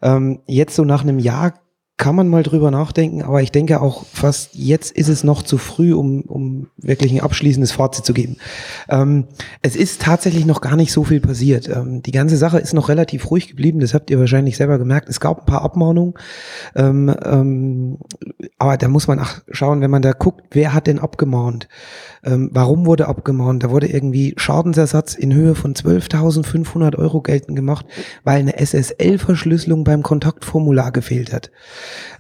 Ähm, 0.01 0.41
jetzt 0.47 0.77
so 0.77 0.85
nach 0.85 1.03
einem 1.03 1.19
Jahr 1.19 1.55
kann 1.99 2.15
man 2.15 2.29
mal 2.29 2.45
drüber 2.45 2.71
nachdenken, 2.71 3.23
aber 3.23 3.43
ich 3.43 3.51
denke 3.51 3.83
auch 3.83 4.07
fast 4.07 4.55
jetzt 4.55 4.93
ist 4.93 5.09
es 5.09 5.25
noch 5.25 5.43
zu 5.43 5.59
früh, 5.59 5.93
um, 5.93 6.23
um 6.23 6.69
wirklich 6.77 7.13
ein 7.13 7.21
abschließendes 7.21 7.73
Fazit 7.73 8.05
zu 8.05 8.15
geben. 8.15 8.37
Ähm, 8.89 9.25
es 9.63 9.75
ist 9.75 10.01
tatsächlich 10.01 10.47
noch 10.47 10.61
gar 10.61 10.77
nicht 10.77 10.93
so 10.93 11.03
viel 11.03 11.21
passiert. 11.21 11.69
Ähm, 11.69 12.01
die 12.03 12.13
ganze 12.13 12.37
Sache 12.37 12.61
ist 12.61 12.73
noch 12.73 12.89
relativ 12.89 13.29
ruhig 13.33 13.49
geblieben, 13.49 13.81
das 13.81 13.95
habt 13.95 14.11
ihr 14.11 14.21
wahrscheinlich 14.21 14.57
selber 14.57 14.79
gemerkt. 14.79 15.09
Es 15.09 15.19
gab 15.19 15.41
ein 15.41 15.47
paar 15.47 15.63
Abmahnungen, 15.63 16.15
ähm, 16.77 17.13
ähm, 17.25 17.99
aber 18.59 18.77
da 18.77 18.87
muss 18.87 19.09
man 19.09 19.19
auch 19.19 19.33
schauen, 19.51 19.81
wenn 19.81 19.91
man 19.91 20.03
da 20.03 20.13
guckt, 20.13 20.45
wer 20.53 20.75
hat 20.75 20.87
denn 20.87 21.01
abgemahnt? 21.01 21.69
Ähm, 22.25 22.51
warum 22.53 22.87
wurde 22.87 23.09
abgemahnt? 23.09 23.65
Da 23.65 23.71
wurde 23.71 23.89
irgendwie 23.89 24.35
Schadensersatz 24.37 25.15
in 25.15 25.35
Höhe 25.35 25.57
von 25.57 25.75
12.500 25.75 26.97
Euro 26.97 27.23
geltend 27.23 27.57
gemacht, 27.57 27.87
weil 28.23 28.39
eine 28.39 28.57
SSL-Verschlüsselung 28.57 29.83
beim 29.83 30.05
Kontaktformular 30.05 30.93
gefehlt 30.93 31.33
hat. 31.33 31.51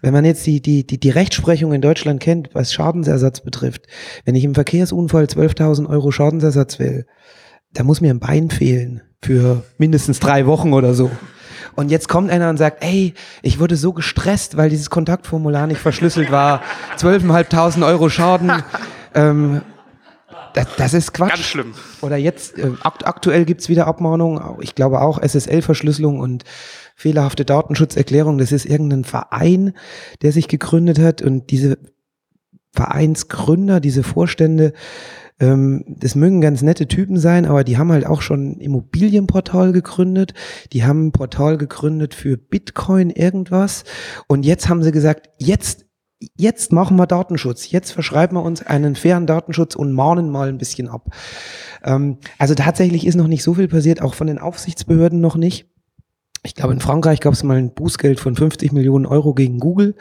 Wenn 0.02 0.12
man 0.12 0.24
jetzt 0.24 0.46
die, 0.46 0.60
die, 0.60 0.86
die, 0.86 0.98
die 0.98 1.10
Rechtsprechung 1.10 1.72
in 1.72 1.80
Deutschland 1.80 2.20
kennt, 2.20 2.50
was 2.54 2.72
Schadensersatz 2.72 3.40
betrifft, 3.40 3.86
wenn 4.24 4.34
ich 4.34 4.44
im 4.44 4.54
Verkehrsunfall 4.54 5.24
12.000 5.24 5.88
Euro 5.88 6.10
Schadensersatz 6.10 6.78
will, 6.78 7.06
da 7.72 7.84
muss 7.84 8.00
mir 8.00 8.10
ein 8.10 8.20
Bein 8.20 8.50
fehlen 8.50 9.02
für 9.22 9.64
mindestens 9.78 10.20
drei 10.20 10.46
Wochen 10.46 10.72
oder 10.72 10.94
so. 10.94 11.10
Und 11.74 11.90
jetzt 11.90 12.08
kommt 12.08 12.30
einer 12.30 12.50
und 12.50 12.56
sagt, 12.56 12.82
ey, 12.82 13.14
ich 13.42 13.60
wurde 13.60 13.76
so 13.76 13.92
gestresst, 13.92 14.56
weil 14.56 14.70
dieses 14.70 14.90
Kontaktformular 14.90 15.66
nicht 15.66 15.80
verschlüsselt 15.80 16.32
war. 16.32 16.62
12.500 16.96 17.86
Euro 17.86 18.08
Schaden. 18.08 18.50
ähm, 19.14 19.62
das, 20.54 20.66
das 20.76 20.94
ist 20.94 21.12
Quatsch. 21.14 21.30
Ganz 21.30 21.44
schlimm. 21.44 21.74
Oder 22.00 22.16
jetzt, 22.16 22.58
äh, 22.58 22.72
akt 22.82 23.06
aktuell 23.06 23.44
gibt's 23.44 23.68
wieder 23.68 23.86
Abmahnungen, 23.86 24.42
ich 24.60 24.74
glaube 24.74 25.00
auch 25.00 25.20
SSL-Verschlüsselung 25.20 26.20
und 26.20 26.44
fehlerhafte 26.94 27.44
Datenschutzerklärung. 27.44 28.38
Das 28.38 28.52
ist 28.52 28.66
irgendein 28.66 29.04
Verein, 29.04 29.72
der 30.22 30.32
sich 30.32 30.48
gegründet 30.48 30.98
hat 30.98 31.22
und 31.22 31.50
diese 31.50 31.78
Vereinsgründer, 32.72 33.80
diese 33.80 34.02
Vorstände, 34.02 34.72
ähm, 35.40 35.84
das 35.86 36.14
mögen 36.14 36.40
ganz 36.40 36.62
nette 36.62 36.88
Typen 36.88 37.18
sein, 37.18 37.46
aber 37.46 37.64
die 37.64 37.78
haben 37.78 37.92
halt 37.92 38.06
auch 38.06 38.22
schon 38.22 38.52
ein 38.52 38.60
Immobilienportal 38.60 39.72
gegründet, 39.72 40.34
die 40.72 40.84
haben 40.84 41.06
ein 41.06 41.12
Portal 41.12 41.56
gegründet 41.58 42.14
für 42.14 42.36
Bitcoin 42.36 43.10
irgendwas 43.10 43.84
und 44.26 44.44
jetzt 44.44 44.68
haben 44.68 44.82
sie 44.82 44.92
gesagt, 44.92 45.30
jetzt 45.38 45.87
Jetzt 46.36 46.72
machen 46.72 46.96
wir 46.96 47.06
Datenschutz. 47.06 47.70
Jetzt 47.70 47.92
verschreiben 47.92 48.36
wir 48.36 48.42
uns 48.42 48.66
einen 48.66 48.96
fairen 48.96 49.26
Datenschutz 49.26 49.76
und 49.76 49.92
mahnen 49.92 50.30
mal 50.30 50.48
ein 50.48 50.58
bisschen 50.58 50.88
ab. 50.88 51.06
Ähm, 51.84 52.18
also 52.38 52.54
tatsächlich 52.54 53.06
ist 53.06 53.14
noch 53.14 53.28
nicht 53.28 53.44
so 53.44 53.54
viel 53.54 53.68
passiert, 53.68 54.02
auch 54.02 54.14
von 54.14 54.26
den 54.26 54.38
Aufsichtsbehörden 54.38 55.20
noch 55.20 55.36
nicht. 55.36 55.68
Ich 56.42 56.54
glaube, 56.54 56.72
in 56.72 56.80
Frankreich 56.80 57.20
gab 57.20 57.32
es 57.32 57.42
mal 57.42 57.56
ein 57.56 57.74
Bußgeld 57.74 58.20
von 58.20 58.36
50 58.36 58.72
Millionen 58.72 59.06
Euro 59.06 59.34
gegen 59.34 59.58
Google, 59.58 59.94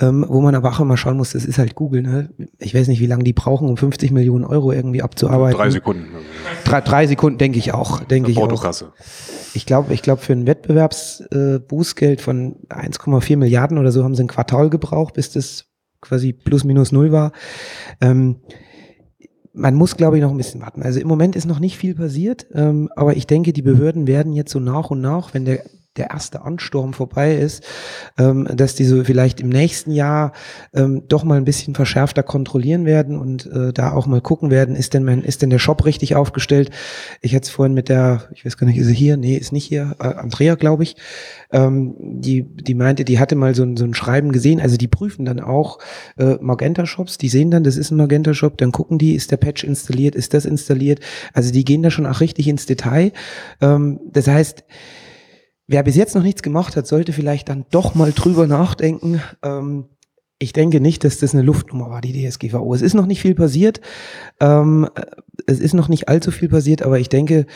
ähm, 0.00 0.24
wo 0.28 0.40
man 0.40 0.54
aber 0.54 0.70
auch 0.70 0.80
immer 0.80 0.96
schauen 0.96 1.16
muss, 1.16 1.32
das 1.32 1.44
ist 1.44 1.58
halt 1.58 1.74
Google. 1.74 2.02
Ne? 2.02 2.30
Ich 2.58 2.74
weiß 2.74 2.88
nicht, 2.88 3.00
wie 3.00 3.06
lange 3.06 3.24
die 3.24 3.32
brauchen, 3.32 3.68
um 3.68 3.76
50 3.76 4.10
Millionen 4.10 4.44
Euro 4.44 4.72
irgendwie 4.72 5.02
abzuarbeiten. 5.02 5.56
Drei 5.56 5.70
Sekunden. 5.70 6.06
Drei, 6.64 6.80
drei 6.80 7.06
Sekunden, 7.06 7.38
denke 7.38 7.58
ich 7.58 7.72
auch. 7.72 8.04
Denke 8.04 8.30
ich 8.30 8.38
auch. 8.38 8.48
Portokasse. 8.48 8.92
Ich 9.54 9.66
glaube, 9.66 9.94
ich 9.94 10.02
glaube 10.02 10.20
für 10.20 10.32
ein 10.32 10.46
Wettbewerbsbußgeld 10.46 12.20
äh, 12.20 12.22
von 12.22 12.56
1,4 12.68 13.36
Milliarden 13.36 13.78
oder 13.78 13.92
so 13.92 14.04
haben 14.04 14.14
sie 14.14 14.24
ein 14.24 14.28
Quartal 14.28 14.70
gebraucht, 14.70 15.14
bis 15.14 15.32
das 15.32 15.66
quasi 16.00 16.32
plus 16.32 16.64
minus 16.64 16.92
null 16.92 17.12
war. 17.12 17.32
Ähm, 18.00 18.40
man 19.52 19.74
muss, 19.74 19.96
glaube 19.96 20.16
ich, 20.16 20.22
noch 20.22 20.30
ein 20.30 20.36
bisschen 20.36 20.60
warten. 20.60 20.82
Also 20.82 21.00
im 21.00 21.08
Moment 21.08 21.36
ist 21.36 21.46
noch 21.46 21.58
nicht 21.58 21.76
viel 21.76 21.94
passiert, 21.94 22.46
ähm, 22.54 22.90
aber 22.94 23.16
ich 23.16 23.26
denke, 23.26 23.52
die 23.52 23.62
Behörden 23.62 24.06
werden 24.06 24.32
jetzt 24.32 24.52
so 24.52 24.60
nach 24.60 24.90
und 24.90 25.00
nach, 25.00 25.34
wenn 25.34 25.44
der 25.44 25.62
der 25.98 26.10
erste 26.10 26.42
Ansturm 26.42 26.92
vorbei 26.92 27.34
ist, 27.34 27.64
ähm, 28.18 28.48
dass 28.54 28.74
die 28.74 28.84
so 28.84 29.04
vielleicht 29.04 29.40
im 29.40 29.48
nächsten 29.48 29.90
Jahr 29.90 30.32
ähm, 30.74 31.02
doch 31.08 31.24
mal 31.24 31.36
ein 31.36 31.44
bisschen 31.44 31.74
verschärfter 31.74 32.22
kontrollieren 32.22 32.84
werden 32.84 33.18
und 33.18 33.46
äh, 33.46 33.72
da 33.72 33.92
auch 33.92 34.06
mal 34.06 34.20
gucken 34.20 34.50
werden, 34.50 34.76
ist 34.76 34.94
denn 34.94 35.04
mein, 35.04 35.22
ist 35.22 35.42
denn 35.42 35.50
der 35.50 35.58
Shop 35.58 35.84
richtig 35.84 36.16
aufgestellt? 36.16 36.70
Ich 37.20 37.34
hatte 37.34 37.44
es 37.44 37.50
vorhin 37.50 37.74
mit 37.74 37.88
der, 37.88 38.28
ich 38.32 38.44
weiß 38.44 38.56
gar 38.56 38.66
nicht, 38.66 38.78
ist 38.78 38.86
sie 38.86 38.94
hier? 38.94 39.16
Nee, 39.16 39.36
ist 39.36 39.52
nicht 39.52 39.66
hier, 39.66 39.96
äh, 40.00 40.04
Andrea, 40.04 40.54
glaube 40.54 40.82
ich, 40.82 40.96
ähm, 41.52 41.94
die, 41.98 42.42
die 42.42 42.74
meinte, 42.74 43.04
die 43.04 43.18
hatte 43.18 43.36
mal 43.36 43.54
so 43.54 43.62
ein, 43.62 43.76
so 43.76 43.84
ein 43.84 43.94
Schreiben 43.94 44.32
gesehen, 44.32 44.60
also 44.60 44.76
die 44.76 44.88
prüfen 44.88 45.24
dann 45.24 45.40
auch 45.40 45.78
äh, 46.18 46.36
Magenta-Shops, 46.40 47.18
die 47.18 47.28
sehen 47.28 47.50
dann, 47.50 47.64
das 47.64 47.76
ist 47.76 47.90
ein 47.90 47.96
Magenta-Shop, 47.96 48.58
dann 48.58 48.72
gucken 48.72 48.98
die, 48.98 49.14
ist 49.14 49.30
der 49.30 49.36
Patch 49.36 49.64
installiert, 49.64 50.14
ist 50.14 50.34
das 50.34 50.44
installiert, 50.44 51.00
also 51.32 51.52
die 51.52 51.64
gehen 51.64 51.82
da 51.82 51.90
schon 51.90 52.06
auch 52.06 52.20
richtig 52.20 52.48
ins 52.48 52.66
Detail. 52.66 53.12
Ähm, 53.60 54.00
das 54.12 54.26
heißt, 54.26 54.64
wer 55.68 55.82
bis 55.84 55.94
jetzt 55.94 56.16
noch 56.16 56.22
nichts 56.22 56.42
gemacht 56.42 56.74
hat, 56.74 56.86
sollte 56.86 57.12
vielleicht 57.12 57.48
dann 57.48 57.66
doch 57.70 57.94
mal 57.94 58.12
drüber 58.12 58.46
nachdenken. 58.48 59.20
Ähm, 59.42 59.84
ich 60.40 60.52
denke 60.52 60.80
nicht, 60.80 61.04
dass 61.04 61.18
das 61.18 61.34
eine 61.34 61.42
Luftnummer 61.42 61.90
war, 61.90 62.00
die 62.00 62.12
DSGVO. 62.12 62.72
Es 62.74 62.82
ist 62.82 62.94
noch 62.94 63.06
nicht 63.06 63.20
viel 63.20 63.34
passiert. 63.34 63.80
Ähm, 64.40 64.88
es 65.46 65.58
ist 65.58 65.74
noch 65.74 65.88
nicht 65.88 66.08
allzu 66.08 66.30
viel 66.30 66.48
passiert, 66.48 66.82
aber 66.82 66.98
ich 66.98 67.08
denke, 67.08 67.46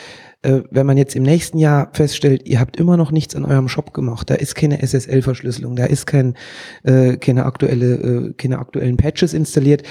äh, 0.41 0.61
wenn 0.69 0.85
man 0.85 0.97
jetzt 0.97 1.15
im 1.15 1.23
nächsten 1.23 1.57
Jahr 1.57 1.89
feststellt, 1.93 2.45
ihr 2.45 2.59
habt 2.59 2.77
immer 2.77 2.97
noch 2.97 3.11
nichts 3.11 3.35
an 3.35 3.45
eurem 3.45 3.69
Shop 3.69 3.93
gemacht, 3.93 4.29
da 4.29 4.35
ist 4.35 4.55
keine 4.55 4.81
SSL-Verschlüsselung, 4.81 5.75
da 5.75 5.85
ist 5.85 6.05
kein, 6.05 6.35
äh, 6.83 7.15
keine 7.17 7.45
aktuelle, 7.45 7.93
äh, 7.95 8.33
keine 8.33 8.59
aktuellen 8.59 8.97
Patches 8.97 9.33
installiert. 9.33 9.83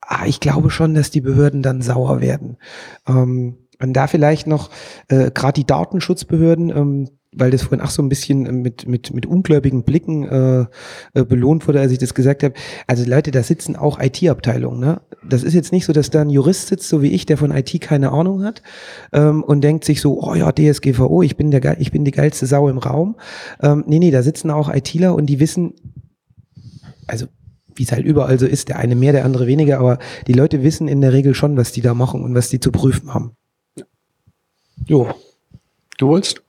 Ah, 0.00 0.26
ich 0.26 0.40
glaube 0.40 0.70
schon, 0.70 0.94
dass 0.94 1.10
die 1.10 1.20
Behörden 1.20 1.62
dann 1.62 1.82
sauer 1.82 2.20
werden. 2.20 2.56
Ähm, 3.08 3.58
und 3.80 3.94
da 3.94 4.06
vielleicht 4.06 4.46
noch 4.46 4.70
äh, 5.08 5.30
gerade 5.30 5.54
die 5.54 5.66
Datenschutzbehörden, 5.66 6.70
ähm, 6.70 7.08
weil 7.32 7.50
das 7.50 7.62
vorhin 7.62 7.80
auch 7.80 7.90
so 7.90 8.02
ein 8.02 8.08
bisschen 8.08 8.62
mit, 8.62 8.88
mit, 8.88 9.14
mit 9.14 9.24
ungläubigen 9.24 9.84
Blicken 9.84 10.24
äh, 10.24 10.66
äh, 11.14 11.24
belohnt 11.24 11.66
wurde, 11.68 11.80
als 11.80 11.92
ich 11.92 11.98
das 11.98 12.14
gesagt 12.14 12.42
habe. 12.42 12.54
Also 12.86 13.08
Leute, 13.08 13.30
da 13.30 13.42
sitzen 13.42 13.76
auch 13.76 14.00
IT-Abteilungen. 14.00 14.80
Ne? 14.80 15.00
Das 15.28 15.44
ist 15.44 15.54
jetzt 15.54 15.70
nicht 15.70 15.86
so, 15.86 15.92
dass 15.92 16.10
da 16.10 16.22
ein 16.22 16.30
Jurist 16.30 16.68
sitzt, 16.68 16.88
so 16.88 17.02
wie 17.02 17.12
ich, 17.12 17.26
der 17.26 17.36
von 17.36 17.52
IT 17.52 17.80
keine 17.80 18.10
Ahnung 18.10 18.42
hat 18.42 18.62
ähm, 19.12 19.44
und 19.44 19.62
denkt 19.62 19.84
sich 19.84 20.00
so, 20.00 20.20
oh 20.20 20.34
ja, 20.34 20.50
DSGVO, 20.50 21.22
ich 21.22 21.36
bin, 21.36 21.52
der, 21.52 21.80
ich 21.80 21.92
bin 21.92 22.04
die 22.04 22.10
geilste 22.10 22.46
Sau 22.46 22.68
im 22.68 22.78
Raum. 22.78 23.16
Ähm, 23.62 23.84
nee, 23.86 24.00
nee, 24.00 24.10
da 24.10 24.22
sitzen 24.22 24.50
auch 24.50 24.72
ITler 24.72 25.14
und 25.14 25.26
die 25.26 25.38
wissen, 25.38 25.74
also 27.06 27.26
wie 27.76 27.84
es 27.84 27.92
halt 27.92 28.04
überall 28.04 28.38
so 28.40 28.46
ist, 28.46 28.68
der 28.68 28.78
eine 28.78 28.96
mehr, 28.96 29.12
der 29.12 29.24
andere 29.24 29.46
weniger, 29.46 29.78
aber 29.78 29.98
die 30.26 30.32
Leute 30.32 30.64
wissen 30.64 30.88
in 30.88 31.00
der 31.00 31.12
Regel 31.12 31.34
schon, 31.34 31.56
was 31.56 31.70
die 31.70 31.80
da 31.80 31.94
machen 31.94 32.24
und 32.24 32.34
was 32.34 32.48
die 32.48 32.58
zu 32.58 32.72
prüfen 32.72 33.14
haben. 33.14 33.36
Jo. 34.86 35.08
Du 35.98 36.08
wolltest? 36.08 36.42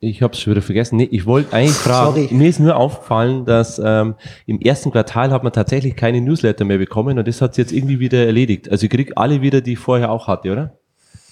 Ich 0.00 0.22
habe 0.22 0.32
es 0.32 0.40
schon 0.40 0.52
wieder 0.52 0.62
vergessen. 0.62 0.96
Nee, 0.96 1.08
ich 1.10 1.26
wollte 1.26 1.52
eigentlich 1.52 1.72
fragen. 1.72 2.14
Sorry. 2.14 2.28
Mir 2.30 2.48
ist 2.48 2.60
nur 2.60 2.76
aufgefallen, 2.76 3.44
dass 3.44 3.80
ähm, 3.84 4.14
im 4.46 4.60
ersten 4.60 4.92
Quartal 4.92 5.32
hat 5.32 5.42
man 5.42 5.52
tatsächlich 5.52 5.96
keine 5.96 6.20
Newsletter 6.20 6.64
mehr 6.64 6.78
bekommen 6.78 7.18
und 7.18 7.26
das 7.26 7.42
hat 7.42 7.54
sich 7.54 7.64
jetzt 7.64 7.72
irgendwie 7.72 7.98
wieder 7.98 8.24
erledigt. 8.24 8.70
Also 8.70 8.84
ich 8.84 8.90
krieg 8.90 9.12
alle 9.16 9.42
wieder, 9.42 9.60
die 9.60 9.72
ich 9.72 9.78
vorher 9.78 10.12
auch 10.12 10.28
hatte, 10.28 10.52
oder? 10.52 10.78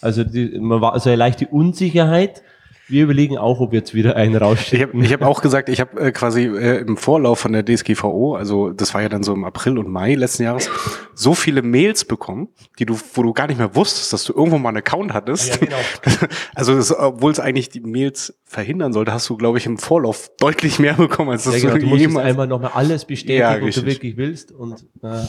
Also 0.00 0.24
die, 0.24 0.58
man 0.58 0.80
war 0.80 0.94
also 0.94 1.10
eine 1.10 1.16
leichte 1.16 1.46
Unsicherheit 1.46 2.42
wir 2.88 3.02
überlegen 3.02 3.36
auch, 3.36 3.60
ob 3.60 3.72
jetzt 3.72 3.94
wieder 3.94 4.14
einen 4.14 4.36
rausschicken. 4.36 5.02
Ich 5.02 5.12
habe 5.12 5.24
hab 5.24 5.30
auch 5.30 5.42
gesagt, 5.42 5.68
ich 5.68 5.80
habe 5.80 6.00
äh, 6.00 6.12
quasi 6.12 6.44
äh, 6.44 6.78
im 6.78 6.96
Vorlauf 6.96 7.40
von 7.40 7.52
der 7.52 7.64
DSGVO, 7.64 8.36
also 8.36 8.70
das 8.70 8.94
war 8.94 9.02
ja 9.02 9.08
dann 9.08 9.24
so 9.24 9.34
im 9.34 9.44
April 9.44 9.78
und 9.78 9.88
Mai 9.88 10.14
letzten 10.14 10.44
Jahres, 10.44 10.70
so 11.14 11.34
viele 11.34 11.62
Mails 11.62 12.04
bekommen, 12.04 12.48
die 12.78 12.86
du, 12.86 12.96
wo 13.14 13.22
du 13.22 13.32
gar 13.32 13.48
nicht 13.48 13.58
mehr 13.58 13.74
wusstest, 13.74 14.12
dass 14.12 14.24
du 14.24 14.32
irgendwo 14.34 14.58
mal 14.58 14.68
einen 14.68 14.78
Account 14.78 15.14
hattest. 15.14 15.60
Ja, 15.60 15.66
genau. 15.66 15.76
Also 16.54 16.74
das, 16.74 16.96
obwohl 16.96 17.32
es 17.32 17.40
eigentlich 17.40 17.68
die 17.68 17.80
Mails 17.80 18.38
verhindern 18.44 18.92
sollte, 18.92 19.12
hast 19.12 19.28
du, 19.28 19.36
glaube 19.36 19.58
ich, 19.58 19.66
im 19.66 19.78
Vorlauf 19.78 20.30
deutlich 20.38 20.78
mehr 20.78 20.94
bekommen, 20.94 21.30
als 21.30 21.44
das 21.44 21.62
ja, 21.62 21.70
genau. 21.70 21.80
du 21.80 21.86
musst 21.86 22.00
jemals. 22.00 22.26
einmal 22.26 22.46
nochmal 22.46 22.70
alles 22.74 23.04
bestätigen, 23.04 23.40
ja, 23.40 23.60
was 23.60 23.74
du 23.74 23.84
wirklich 23.84 24.16
willst. 24.16 24.52
Und 24.52 24.86
äh, 25.02 25.24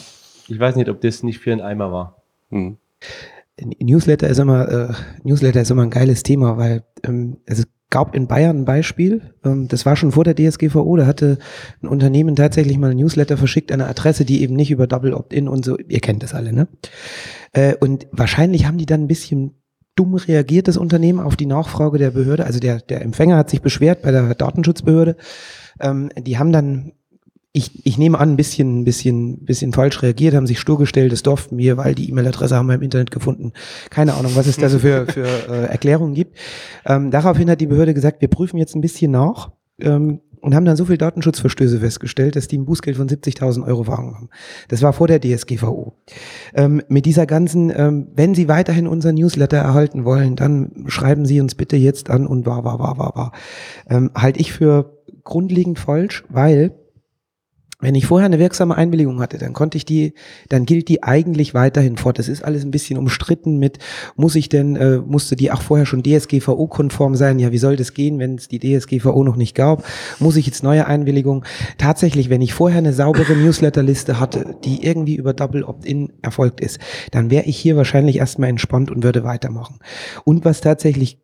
ich 0.47 0.59
weiß 0.59 0.75
nicht, 0.75 0.89
ob 0.89 1.01
das 1.01 1.23
nicht 1.23 1.39
für 1.39 1.51
ein 1.51 1.61
Eimer 1.61 1.91
war. 1.91 2.21
Hm. 2.49 2.77
Newsletter 3.59 4.27
ist 4.27 4.39
immer 4.39 4.69
äh, 4.69 4.93
Newsletter 5.23 5.61
ist 5.61 5.71
immer 5.71 5.83
ein 5.83 5.89
geiles 5.89 6.23
Thema, 6.23 6.57
weil 6.57 6.83
ähm, 7.03 7.37
es 7.45 7.65
gab 7.89 8.15
in 8.15 8.27
Bayern 8.27 8.59
ein 8.59 8.65
Beispiel, 8.65 9.33
ähm, 9.43 9.67
das 9.67 9.85
war 9.85 9.95
schon 9.95 10.11
vor 10.11 10.23
der 10.23 10.35
DSGVO, 10.35 10.97
da 10.97 11.05
hatte 11.05 11.37
ein 11.81 11.87
Unternehmen 11.87 12.35
tatsächlich 12.35 12.77
mal 12.77 12.91
ein 12.91 12.97
Newsletter 12.97 13.37
verschickt 13.37 13.71
eine 13.71 13.87
Adresse, 13.87 14.25
die 14.25 14.41
eben 14.41 14.55
nicht 14.55 14.71
über 14.71 14.87
Double 14.87 15.13
Opt-in 15.13 15.47
und 15.47 15.63
so, 15.65 15.77
ihr 15.77 15.99
kennt 15.99 16.23
das 16.23 16.33
alle, 16.33 16.53
ne? 16.53 16.67
Äh, 17.53 17.75
und 17.75 18.07
wahrscheinlich 18.11 18.65
haben 18.65 18.77
die 18.77 18.85
dann 18.85 19.03
ein 19.03 19.07
bisschen 19.07 19.55
dumm 19.95 20.15
reagiert, 20.15 20.67
das 20.67 20.77
Unternehmen, 20.77 21.19
auf 21.19 21.35
die 21.35 21.45
Nachfrage 21.45 21.97
der 21.97 22.11
Behörde. 22.11 22.45
Also 22.45 22.59
der, 22.59 22.79
der 22.81 23.01
Empfänger 23.01 23.37
hat 23.37 23.49
sich 23.49 23.61
beschwert 23.61 24.03
bei 24.03 24.11
der 24.11 24.35
Datenschutzbehörde. 24.35 25.15
Ähm, 25.79 26.09
die 26.15 26.37
haben 26.37 26.51
dann 26.51 26.93
ich, 27.57 27.85
ich 27.85 27.97
nehme 27.97 28.19
an, 28.19 28.33
ein 28.33 28.37
bisschen, 28.37 28.81
ein 28.81 28.83
bisschen, 28.85 29.39
bisschen 29.39 29.73
falsch 29.73 30.03
reagiert, 30.03 30.35
haben 30.35 30.45
sich 30.45 30.59
stur 30.59 30.77
gestellt, 30.77 31.11
das 31.11 31.23
Dorf 31.23 31.51
mir, 31.51 31.75
weil 31.75 31.95
die 31.95 32.09
E-Mail-Adresse 32.09 32.55
haben 32.55 32.67
wir 32.67 32.75
im 32.75 32.83
Internet 32.83 33.09
gefunden. 33.09 33.51
Keine 33.89 34.13
Ahnung, 34.13 34.33
was 34.35 34.45
es 34.45 34.57
da 34.57 34.69
so 34.69 34.77
für, 34.77 35.05
für 35.11 35.25
äh, 35.25 35.65
Erklärungen 35.65 36.13
gibt. 36.13 36.37
Ähm, 36.85 37.09
daraufhin 37.09 37.49
hat 37.49 37.59
die 37.59 37.67
Behörde 37.67 37.95
gesagt, 37.95 38.21
wir 38.21 38.27
prüfen 38.27 38.57
jetzt 38.57 38.75
ein 38.75 38.81
bisschen 38.81 39.11
nach. 39.11 39.51
Ähm, 39.79 40.21
und 40.39 40.53
haben 40.53 40.65
dann 40.65 40.77
so 40.77 40.85
viel 40.85 40.99
Datenschutzverstöße 40.99 41.79
festgestellt, 41.79 42.35
dass 42.35 42.47
die 42.47 42.59
ein 42.59 42.65
Bußgeld 42.65 42.95
von 42.95 43.09
70.000 43.09 43.65
Euro 43.65 43.83
verhangen 43.83 44.15
haben. 44.15 44.29
Das 44.67 44.83
war 44.83 44.93
vor 44.93 45.07
der 45.07 45.19
DSGVO. 45.19 45.95
Ähm, 46.53 46.83
mit 46.87 47.07
dieser 47.07 47.25
ganzen, 47.25 47.73
ähm, 47.75 48.07
wenn 48.13 48.35
Sie 48.35 48.47
weiterhin 48.47 48.87
unser 48.87 49.13
Newsletter 49.13 49.57
erhalten 49.57 50.05
wollen, 50.05 50.35
dann 50.35 50.85
schreiben 50.87 51.25
Sie 51.25 51.41
uns 51.41 51.55
bitte 51.55 51.75
jetzt 51.75 52.11
an 52.11 52.27
und 52.27 52.45
war, 52.45 52.63
war, 52.63 52.77
war, 52.77 52.99
war, 52.99 53.15
war. 53.15 53.31
Ähm, 53.89 54.11
halte 54.15 54.39
ich 54.39 54.53
für 54.53 55.01
grundlegend 55.23 55.79
falsch, 55.79 56.23
weil 56.29 56.71
wenn 57.79 57.93
ich 57.93 58.07
vorher 58.07 58.25
eine 58.25 58.39
wirksame 58.39 58.75
Einwilligung 58.75 59.19
hatte, 59.19 59.37
dann 59.37 59.53
konnte 59.53 59.77
ich 59.77 59.85
die, 59.85 60.13
dann 60.49 60.65
gilt 60.65 60.87
die 60.87 61.03
eigentlich 61.03 61.53
weiterhin 61.53 61.97
fort. 61.97 62.17
Das 62.17 62.27
ist 62.27 62.43
alles 62.43 62.63
ein 62.63 62.71
bisschen 62.71 62.97
umstritten 62.97 63.57
mit, 63.57 63.77
muss 64.15 64.35
ich 64.35 64.49
denn, 64.49 64.75
äh, 64.75 64.97
musste 64.97 65.35
die 65.35 65.51
auch 65.51 65.61
vorher 65.61 65.85
schon 65.85 66.01
DSGVO-konform 66.01 67.15
sein? 67.15 67.37
Ja, 67.37 67.51
wie 67.51 67.59
soll 67.59 67.75
das 67.75 67.93
gehen, 67.93 68.17
wenn 68.17 68.35
es 68.35 68.47
die 68.47 68.59
DSGVO 68.59 69.23
noch 69.23 69.35
nicht 69.35 69.53
gab? 69.53 69.83
Muss 70.19 70.37
ich 70.37 70.47
jetzt 70.47 70.63
neue 70.63 70.87
Einwilligungen? 70.87 71.43
Tatsächlich, 71.77 72.31
wenn 72.31 72.41
ich 72.41 72.55
vorher 72.55 72.79
eine 72.79 72.93
saubere 72.93 73.35
Newsletterliste 73.35 74.19
hatte, 74.19 74.55
die 74.63 74.83
irgendwie 74.83 75.15
über 75.15 75.33
Double 75.33 75.63
Opt-in 75.63 76.13
erfolgt 76.23 76.61
ist, 76.61 76.79
dann 77.11 77.29
wäre 77.29 77.45
ich 77.45 77.57
hier 77.57 77.77
wahrscheinlich 77.77 78.17
erstmal 78.17 78.49
entspannt 78.49 78.89
und 78.89 79.03
würde 79.03 79.23
weitermachen. 79.23 79.77
Und 80.23 80.45
was 80.45 80.61
tatsächlich, 80.61 81.19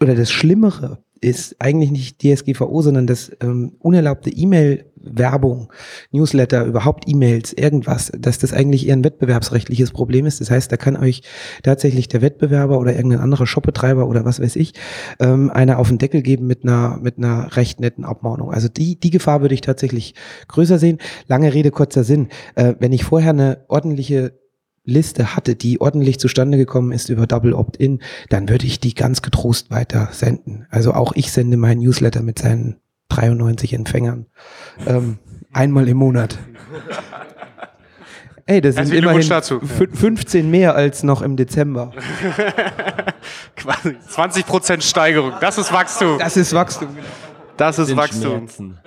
oder 0.00 0.14
das 0.14 0.30
Schlimmere 0.30 1.02
ist 1.22 1.56
eigentlich 1.60 1.92
nicht 1.92 2.20
DSGVO, 2.20 2.82
sondern 2.82 3.06
das 3.06 3.30
ähm, 3.40 3.72
unerlaubte 3.78 4.28
E-Mail-Werbung, 4.28 5.72
Newsletter, 6.10 6.64
überhaupt 6.64 7.04
E-Mails, 7.08 7.52
irgendwas, 7.52 8.10
dass 8.18 8.38
das 8.38 8.52
eigentlich 8.52 8.88
eher 8.88 8.96
ein 8.96 9.04
wettbewerbsrechtliches 9.04 9.92
Problem 9.92 10.26
ist. 10.26 10.40
Das 10.40 10.50
heißt, 10.50 10.70
da 10.72 10.76
kann 10.76 10.96
euch 10.96 11.22
tatsächlich 11.62 12.08
der 12.08 12.22
Wettbewerber 12.22 12.78
oder 12.78 12.94
irgendein 12.94 13.20
anderer 13.20 13.46
Shopbetreiber 13.46 14.08
oder 14.08 14.24
was 14.24 14.40
weiß 14.40 14.56
ich, 14.56 14.74
ähm, 15.20 15.50
einer 15.50 15.78
auf 15.78 15.88
den 15.88 15.98
Deckel 15.98 16.22
geben 16.22 16.48
mit 16.48 16.64
einer, 16.64 16.98
mit 17.00 17.18
einer 17.18 17.56
recht 17.56 17.80
netten 17.80 18.04
Abmahnung. 18.04 18.52
Also 18.52 18.68
die, 18.68 18.98
die 18.98 19.10
Gefahr 19.10 19.42
würde 19.42 19.54
ich 19.54 19.60
tatsächlich 19.60 20.14
größer 20.48 20.80
sehen. 20.80 20.98
Lange 21.28 21.54
Rede, 21.54 21.70
kurzer 21.70 22.02
Sinn. 22.02 22.28
Äh, 22.56 22.74
wenn 22.80 22.92
ich 22.92 23.04
vorher 23.04 23.30
eine 23.30 23.64
ordentliche 23.68 24.41
Liste 24.84 25.36
hatte, 25.36 25.54
die 25.54 25.80
ordentlich 25.80 26.18
zustande 26.18 26.58
gekommen 26.58 26.92
ist 26.92 27.08
über 27.08 27.26
Double 27.26 27.54
Opt-in, 27.54 28.00
dann 28.28 28.48
würde 28.48 28.66
ich 28.66 28.80
die 28.80 28.94
ganz 28.94 29.22
getrost 29.22 29.70
weiter 29.70 30.08
senden. 30.12 30.66
Also 30.70 30.92
auch 30.92 31.12
ich 31.14 31.30
sende 31.32 31.56
meinen 31.56 31.80
Newsletter 31.80 32.22
mit 32.22 32.38
seinen 32.38 32.76
93 33.08 33.74
Empfängern 33.74 34.26
ähm, 34.86 35.18
einmal 35.52 35.88
im 35.88 35.98
Monat. 35.98 36.38
Ey, 38.46 38.60
das 38.60 38.74
sind 38.74 38.92
immerhin 38.92 39.28
dazu. 39.28 39.60
15 39.60 40.50
mehr 40.50 40.74
als 40.74 41.04
noch 41.04 41.22
im 41.22 41.36
Dezember. 41.36 41.92
Quasi 43.56 43.96
20 44.08 44.46
Prozent 44.46 44.84
Steigerung. 44.84 45.34
Das 45.40 45.58
ist 45.58 45.72
Wachstum. 45.72 46.18
Das 46.18 46.36
ist 46.36 46.52
Wachstum. 46.52 46.88
Das 47.56 47.78
ist 47.78 47.96
Wachstum. 47.96 48.48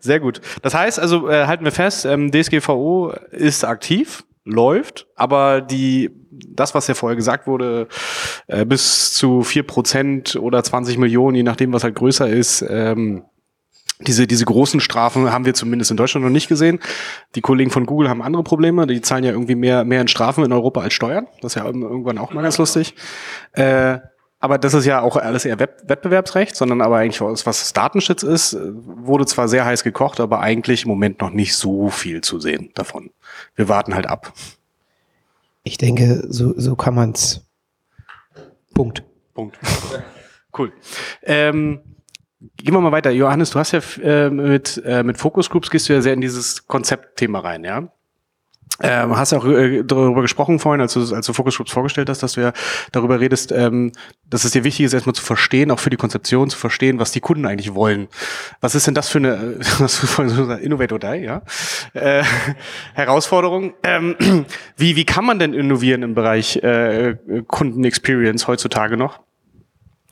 Sehr 0.00 0.20
gut. 0.20 0.40
Das 0.62 0.74
heißt 0.74 0.98
also, 0.98 1.28
äh, 1.28 1.46
halten 1.46 1.64
wir 1.64 1.72
fest, 1.72 2.04
ähm, 2.04 2.30
DSGVO 2.30 3.12
ist 3.30 3.64
aktiv, 3.64 4.24
läuft, 4.44 5.06
aber 5.16 5.60
die, 5.60 6.10
das, 6.30 6.74
was 6.74 6.86
ja 6.86 6.94
vorher 6.94 7.16
gesagt 7.16 7.46
wurde, 7.46 7.88
äh, 8.46 8.64
bis 8.64 9.12
zu 9.12 9.42
vier 9.42 9.62
Prozent 9.62 10.36
oder 10.36 10.62
20 10.62 10.98
Millionen, 10.98 11.36
je 11.36 11.42
nachdem, 11.42 11.72
was 11.72 11.84
halt 11.84 11.94
größer 11.94 12.28
ist, 12.28 12.64
ähm, 12.68 13.24
diese, 14.06 14.26
diese 14.26 14.44
großen 14.46 14.80
Strafen 14.80 15.30
haben 15.30 15.44
wir 15.44 15.54
zumindest 15.54 15.90
in 15.90 15.96
Deutschland 15.96 16.24
noch 16.24 16.32
nicht 16.32 16.48
gesehen. 16.48 16.80
Die 17.34 17.42
Kollegen 17.42 17.70
von 17.70 17.84
Google 17.84 18.08
haben 18.08 18.22
andere 18.22 18.42
Probleme. 18.42 18.86
Die 18.86 19.02
zahlen 19.02 19.24
ja 19.24 19.30
irgendwie 19.30 19.54
mehr, 19.54 19.84
mehr 19.84 20.00
in 20.00 20.08
Strafen 20.08 20.42
in 20.42 20.52
Europa 20.52 20.80
als 20.80 20.94
Steuern. 20.94 21.26
Das 21.42 21.52
ist 21.52 21.56
ja 21.56 21.66
irgendwann 21.66 22.16
auch 22.16 22.32
mal 22.32 22.42
ganz 22.42 22.56
lustig. 22.56 22.94
Äh, 23.52 23.98
aber 24.40 24.56
das 24.56 24.72
ist 24.72 24.86
ja 24.86 25.02
auch 25.02 25.16
alles 25.16 25.44
eher 25.44 25.60
Web 25.60 25.82
Wettbewerbsrecht, 25.84 26.56
sondern 26.56 26.80
aber 26.80 26.96
eigentlich 26.96 27.20
was, 27.20 27.72
Datenschutz 27.74 28.22
ist, 28.22 28.56
wurde 28.58 29.26
zwar 29.26 29.48
sehr 29.48 29.66
heiß 29.66 29.84
gekocht, 29.84 30.18
aber 30.18 30.40
eigentlich 30.40 30.84
im 30.84 30.88
Moment 30.88 31.20
noch 31.20 31.30
nicht 31.30 31.54
so 31.54 31.90
viel 31.90 32.22
zu 32.22 32.40
sehen 32.40 32.70
davon. 32.74 33.10
Wir 33.54 33.68
warten 33.68 33.94
halt 33.94 34.06
ab. 34.06 34.32
Ich 35.62 35.76
denke, 35.76 36.24
so, 36.28 36.54
so 36.56 36.74
kann 36.74 36.94
man's. 36.94 37.42
Punkt. 38.72 39.04
Punkt. 39.34 39.58
cool. 40.58 40.72
Ähm, 41.22 41.80
gehen 42.56 42.72
wir 42.72 42.80
mal 42.80 42.92
weiter. 42.92 43.10
Johannes, 43.10 43.50
du 43.50 43.58
hast 43.58 43.72
ja 43.72 43.80
äh, 44.02 44.30
mit, 44.30 44.80
äh, 44.86 45.02
mit 45.02 45.18
Focus 45.18 45.50
Groups 45.50 45.70
gehst 45.70 45.90
du 45.90 45.92
ja 45.92 46.00
sehr 46.00 46.14
in 46.14 46.22
dieses 46.22 46.66
Konzeptthema 46.66 47.40
rein, 47.40 47.64
ja? 47.64 47.92
Ähm, 48.82 49.16
hast 49.16 49.32
auch 49.32 49.44
äh, 49.44 49.82
darüber 49.84 50.22
gesprochen 50.22 50.58
vorhin, 50.58 50.80
als 50.80 50.94
du, 50.94 51.14
als 51.14 51.26
du 51.26 51.32
Focus 51.32 51.56
Groups 51.56 51.72
vorgestellt 51.72 52.08
hast, 52.08 52.22
dass 52.22 52.32
du 52.32 52.40
ja 52.40 52.52
darüber 52.92 53.20
redest, 53.20 53.52
ähm, 53.52 53.92
dass 54.28 54.44
es 54.44 54.52
dir 54.52 54.64
wichtig 54.64 54.86
ist, 54.86 54.92
erstmal 54.94 55.14
zu 55.14 55.22
verstehen, 55.22 55.70
auch 55.70 55.78
für 55.78 55.90
die 55.90 55.96
Konzeption 55.96 56.48
zu 56.50 56.56
verstehen, 56.56 56.98
was 56.98 57.12
die 57.12 57.20
Kunden 57.20 57.46
eigentlich 57.46 57.74
wollen. 57.74 58.08
Was 58.60 58.74
ist 58.74 58.86
denn 58.86 58.94
das 58.94 59.08
für 59.08 59.18
eine, 59.18 59.56
was 59.78 60.00
du 60.00 60.06
vorhin 60.06 60.34
so 60.34 60.42
gesagt, 60.42 60.62
Innovate 60.62 60.94
or 60.94 60.98
Die, 60.98 61.24
ja? 61.24 61.42
Äh, 61.92 62.22
Herausforderung. 62.94 63.74
Ähm, 63.82 64.16
wie, 64.76 64.96
wie 64.96 65.04
kann 65.04 65.24
man 65.24 65.38
denn 65.38 65.52
innovieren 65.52 66.02
im 66.02 66.14
Bereich 66.14 66.56
äh, 66.56 67.16
Kunden-Experience 67.46 68.46
heutzutage 68.48 68.96
noch? 68.96 69.20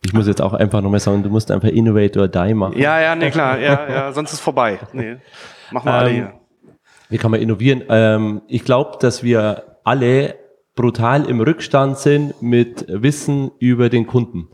Ich 0.05 0.13
muss 0.13 0.27
jetzt 0.27 0.41
auch 0.41 0.55
einfach 0.55 0.81
nochmal 0.81 1.01
sagen, 1.01 1.23
du 1.23 1.29
musst 1.29 1.51
einfach 1.51 1.69
Innovate 1.69 2.21
or 2.21 2.29
Die 2.29 2.55
machen. 2.55 2.79
Ja, 2.79 3.01
ja, 3.01 3.15
nee, 3.15 3.31
klar, 3.31 3.59
ja, 3.59 3.89
ja, 3.89 4.13
sonst 4.13 4.33
ist 4.33 4.41
vorbei. 4.41 4.79
Nee, 4.93 5.17
machen 5.71 5.87
wir 5.87 5.93
alle 5.93 6.11
Ähm, 6.11 6.15
hier. 6.15 6.38
Wie 7.09 7.19
kann 7.19 7.31
man 7.31 7.41
innovieren? 7.41 7.83
Ähm, 7.89 8.43
ich 8.49 8.65
glaube, 8.65 8.99
dass 9.01 9.23
wir 9.23 9.79
alle 9.85 10.35
brutal 10.75 11.25
im 11.25 11.41
Rückstand 11.41 11.99
sind 11.99 12.41
mit 12.43 12.85
Wissen 12.89 13.51
über 13.59 13.89
den 13.89 14.07
Kunden. 14.07 14.49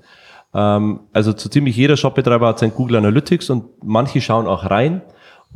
Ähm, 0.54 1.00
also 1.12 1.32
so 1.36 1.48
ziemlich 1.48 1.76
jeder 1.76 1.96
Shopbetreiber 1.96 2.48
hat 2.48 2.60
sein 2.60 2.72
Google 2.72 2.96
Analytics 2.96 3.50
und 3.50 3.82
manche 3.82 4.20
schauen 4.20 4.46
auch 4.46 4.70
rein 4.70 5.02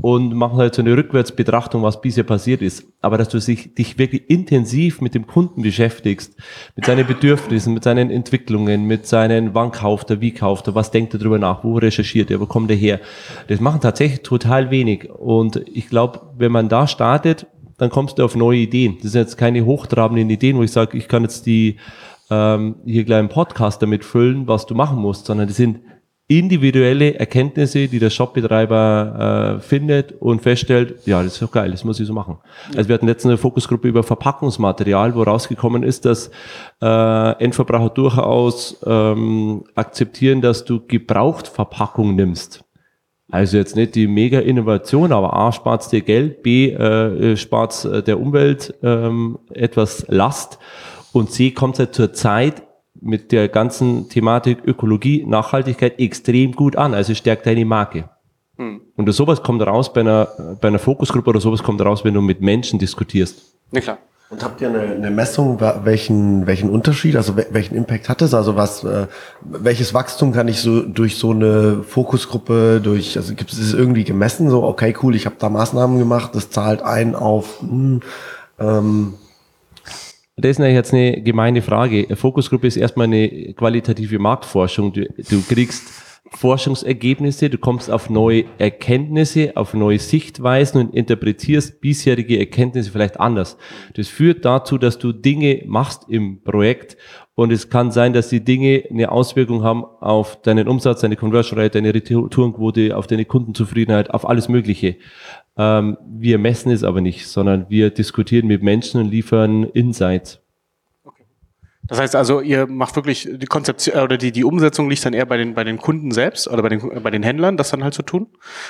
und 0.00 0.35
machen 0.35 0.59
halt 0.59 0.75
so 0.75 0.83
eine 0.83 0.97
Rückwärtsbetrachtung, 0.97 1.83
was 1.83 2.00
bisher 2.00 2.23
passiert 2.23 2.62
ist. 2.62 2.87
Aber 3.00 3.19
dass 3.19 3.28
du 3.28 3.40
sich, 3.40 3.75
dich 3.75 3.99
wirklich 3.99 4.31
intensiv 4.31 5.00
mit 5.00 5.14
dem 5.14 5.26
Kunden 5.26 5.62
beschäftigst, 5.62 6.37
mit 6.76 6.85
seinen 6.85 7.07
Bedürfnissen, 7.07 7.75
mit 7.75 7.83
seinen 7.83 8.11
Entwicklungen, 8.11 8.85
mit 8.85 9.07
seinen, 9.07 9.55
wann 9.55 9.73
kauft 9.73 10.11
er, 10.11 10.21
wie 10.21 10.31
kauft 10.31 10.69
er, 10.69 10.76
was 10.76 10.93
denkt 10.93 11.14
er 11.14 11.19
darüber 11.19 11.38
nach, 11.38 11.64
wo 11.64 11.76
recherchiert 11.76 12.31
er, 12.31 12.40
wo 12.40 12.47
kommt 12.47 12.71
er 12.71 12.76
her. 12.76 13.00
Das 13.49 13.61
machen 13.61 13.81
tatsächlich 13.81 14.23
total 14.23 14.71
wenig. 14.71 15.11
Und 15.11 15.57
ich 15.67 15.88
glaube, 15.88 16.21
wenn 16.37 16.52
man 16.52 16.69
da 16.69 16.87
startet, 16.87 17.47
dann 17.76 17.90
kommst 17.90 18.19
du 18.19 18.25
auf 18.25 18.37
neue 18.37 18.59
Ideen. 18.59 18.99
Das 19.02 19.12
sind 19.12 19.23
jetzt 19.23 19.37
keine 19.37 19.64
hochtrabenden 19.64 20.31
Ideen, 20.31 20.57
wo 20.59 20.62
ich 20.62 20.73
sage, 20.73 20.97
ich 20.97 21.09
kann 21.09 21.23
jetzt 21.23 21.47
die 21.47 21.76
ähm, 22.31 22.76
hier 22.85 23.05
gleich 23.05 23.19
einen 23.19 23.28
Podcast 23.28 23.83
damit 23.83 24.05
füllen, 24.05 24.47
was 24.47 24.67
du 24.67 24.75
machen 24.75 24.99
musst, 24.99 25.26
sondern 25.26 25.49
das 25.49 25.57
sind 25.57 25.81
individuelle 26.28 27.18
Erkenntnisse, 27.18 27.88
die 27.88 27.99
der 27.99 28.11
Shopbetreiber 28.11 29.56
äh, 29.56 29.61
findet 29.62 30.12
und 30.20 30.42
feststellt, 30.42 30.97
ja, 31.06 31.23
das 31.23 31.32
ist 31.32 31.42
doch 31.42 31.50
geil, 31.50 31.70
das 31.70 31.85
muss 31.85 31.99
ich 31.99 32.06
so 32.06 32.12
machen. 32.12 32.37
Also 32.76 32.88
wir 32.88 32.94
hatten 32.94 33.06
letztens 33.06 33.30
eine 33.30 33.38
Fokusgruppe 33.38 33.88
über 33.88 34.02
Verpackungsmaterial, 34.02 35.14
wo 35.14 35.23
rausgekommen 35.23 35.82
ist, 35.82 36.04
dass 36.04 36.30
äh, 36.82 37.42
Endverbraucher 37.42 37.88
durchaus 37.88 38.78
ähm, 38.87 39.64
akzeptieren, 39.75 40.42
dass 40.42 40.66
du 40.66 40.82
Gebrauchtverpackung 40.87 42.14
nimmst. 42.14 42.62
Also 43.30 43.56
jetzt 43.56 43.76
nicht 43.76 43.94
die 43.94 44.06
mega 44.06 44.40
Innovation, 44.40 45.12
aber 45.12 45.35
A, 45.35 45.52
spart 45.52 45.90
dir 45.92 46.02
Geld, 46.02 46.42
B, 46.42 46.70
äh, 46.70 47.37
spart 47.38 47.87
äh, 47.87 48.02
der 48.02 48.20
Umwelt 48.20 48.75
ähm, 48.82 49.38
etwas 49.52 50.04
Last 50.08 50.58
und 51.12 51.30
C, 51.30 51.52
kommt 51.52 51.78
halt 51.78 51.94
zur 51.94 52.12
Zeit 52.12 52.67
mit 53.00 53.33
der 53.33 53.49
ganzen 53.49 54.09
Thematik 54.09 54.59
Ökologie, 54.67 55.25
Nachhaltigkeit 55.26 55.99
extrem 55.99 56.52
gut 56.52 56.76
an, 56.76 56.95
also 56.95 57.14
stärkt 57.14 57.47
deine 57.47 57.64
Marke. 57.64 58.09
Und 58.97 59.12
sowas 59.12 59.43
kommt 59.45 59.62
raus 59.62 59.93
bei 59.93 60.00
einer, 60.00 60.26
bei 60.61 60.67
einer 60.67 60.81
Fokusgruppe 60.81 61.31
oder 61.31 61.40
sowas 61.40 61.62
kommt 61.62 61.81
raus, 61.81 62.05
wenn 62.05 62.14
du 62.14 62.21
mit 62.21 62.40
Menschen 62.40 62.81
diskutierst. 62.81 63.40
Nee, 63.71 63.81
klar. 63.81 63.99
Und 64.31 64.43
habt 64.45 64.61
ihr 64.61 64.69
eine, 64.69 64.81
eine 64.81 65.11
Messung, 65.11 65.61
welchen, 65.85 66.47
welchen 66.47 66.69
Unterschied, 66.69 67.17
also 67.17 67.35
wel- 67.35 67.47
welchen 67.50 67.76
Impact 67.76 68.09
hat 68.09 68.21
es? 68.21 68.35
Also 68.35 68.57
was, 68.57 68.85
äh, 68.85 69.07
welches 69.43 69.95
Wachstum 69.95 70.33
kann 70.33 70.49
ich 70.49 70.61
so 70.61 70.83
durch 70.83 71.17
so 71.17 71.31
eine 71.31 71.83
Fokusgruppe, 71.83 72.81
durch, 72.83 73.17
also 73.17 73.35
gibt 73.35 73.52
es 73.52 73.73
irgendwie 73.73 74.05
gemessen, 74.05 74.50
so, 74.50 74.64
okay, 74.64 74.95
cool, 75.02 75.14
ich 75.14 75.25
habe 75.25 75.37
da 75.38 75.49
Maßnahmen 75.49 75.99
gemacht, 75.99 76.35
das 76.35 76.50
zahlt 76.50 76.83
ein 76.83 77.14
auf, 77.14 77.61
hm, 77.61 78.00
ähm, 78.59 79.14
Das 80.40 80.52
ist 80.52 80.59
jetzt 80.61 80.95
eine 80.95 81.21
gemeine 81.21 81.62
Frage. 81.62 82.14
Fokusgruppe 82.14 82.68
ist 82.68 82.76
erstmal 82.76 83.04
eine 83.04 83.54
qualitative 83.54 84.21
Marktforschung. 84.21 84.92
Du, 84.92 85.04
du 85.04 85.42
kriegst 85.42 85.90
Forschungsergebnisse, 86.30 87.50
du 87.50 87.59
kommst 87.59 87.90
auf 87.90 88.09
neue 88.09 88.45
Erkenntnisse, 88.59 89.57
auf 89.57 89.75
neue 89.75 89.99
Sichtweisen 89.99 90.80
und 90.80 90.95
interpretierst 90.95 91.80
bisherige 91.80 92.38
Erkenntnisse 92.38 92.92
vielleicht 92.92 93.18
anders. 93.18 93.57
Das 93.94 94.07
führt 94.07 94.44
dazu, 94.44 94.79
dass 94.79 94.98
du 94.98 95.12
Dinge 95.12 95.64
machst 95.66 96.05
im 96.09 96.42
Projekt 96.44 96.96
und 97.38 97.53
es 97.53 97.70
kann 97.70 97.92
sein, 97.92 98.14
dass 98.14 98.29
die 98.31 98.42
Dinge 98.42 98.83
eine 98.90 99.12
Auswirkung 99.12 99.62
haben 99.62 99.85
auf 99.85 100.42
deinen 100.42 100.66
Umsatz, 100.66 101.03
deine 101.03 101.14
Conversion 101.14 101.57
Rate, 101.57 101.81
deine 101.81 101.94
Retourenquote, 101.94 102.96
auf 102.96 103.07
deine 103.07 103.27
Kundenzufriedenheit, 103.27 104.11
auf 104.11 104.29
alles 104.29 104.48
Mögliche. 104.48 104.96
Ähm, 105.57 105.96
wir 106.05 106.38
messen 106.38 106.72
es 106.72 106.83
aber 106.83 107.01
nicht, 107.01 107.29
sondern 107.29 107.66
wir 107.68 107.90
diskutieren 107.90 108.48
mit 108.48 108.64
Menschen 108.64 109.01
und 109.01 109.09
liefern 109.12 109.62
Insights. 109.62 110.40
Das 111.85 112.01
heißt 112.01 112.16
also, 112.16 112.40
ihr 112.40 112.66
macht 112.66 112.96
wirklich 112.96 113.29
die 113.33 113.46
Konzeption 113.46 113.94
äh, 113.96 114.03
oder 114.03 114.18
die, 114.18 114.33
die 114.33 114.42
Umsetzung 114.42 114.90
liegt 114.90 115.07
dann 115.07 115.14
eher 115.14 115.27
bei 115.27 115.37
den, 115.37 115.55
bei 115.55 115.62
den 115.62 115.79
Kunden 115.79 116.11
selbst 116.11 116.48
oder 116.48 116.62
bei 116.62 116.70
den, 116.70 117.03
bei 117.05 117.11
den 117.12 117.22
Händlern, 117.22 117.57
das 117.57 117.70
dann 117.70 117.85
halt 117.85 117.94
zu 117.94 118.03
tun. 118.03 118.27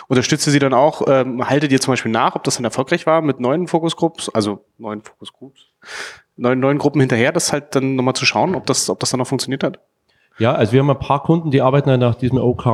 Unterstützt 0.09 0.47
ihr 0.47 0.53
sie 0.53 0.59
dann 0.59 0.75
auch, 0.75 1.09
ähm, 1.09 1.49
haltet 1.49 1.73
ihr 1.73 1.81
zum 1.81 1.93
Beispiel 1.93 2.13
nach, 2.13 2.37
ob 2.37 2.45
das 2.45 2.57
dann 2.57 2.65
erfolgreich 2.65 3.07
war 3.07 3.23
mit 3.23 3.41
neuen 3.41 3.67
Fokusgruppen, 3.67 4.27
also 4.35 4.63
neuen 4.77 5.01
Fokusgroups, 5.01 5.69
neuen, 6.39 6.61
neuen 6.61 6.79
Gruppen 6.79 7.01
hinterher, 7.01 7.33
das 7.33 7.53
halt 7.53 7.75
dann 7.75 7.97
nochmal 7.97 8.15
zu 8.15 8.25
schauen, 8.25 8.55
ob 8.55 8.65
das, 8.67 8.89
ob 8.89 9.01
das 9.01 9.11
dann 9.11 9.21
auch 9.21 9.27
funktioniert 9.27 9.63
hat? 9.65 9.81
Ja, 10.39 10.55
also 10.55 10.73
wir 10.73 10.81
haben 10.81 10.91
ein 10.91 10.99
paar 11.01 11.25
Kunden, 11.25 11.51
die 11.51 11.61
arbeiten 11.61 11.91
halt 11.91 12.01
nach 12.01 12.15
diesem 12.15 12.39
OK, 12.39 12.65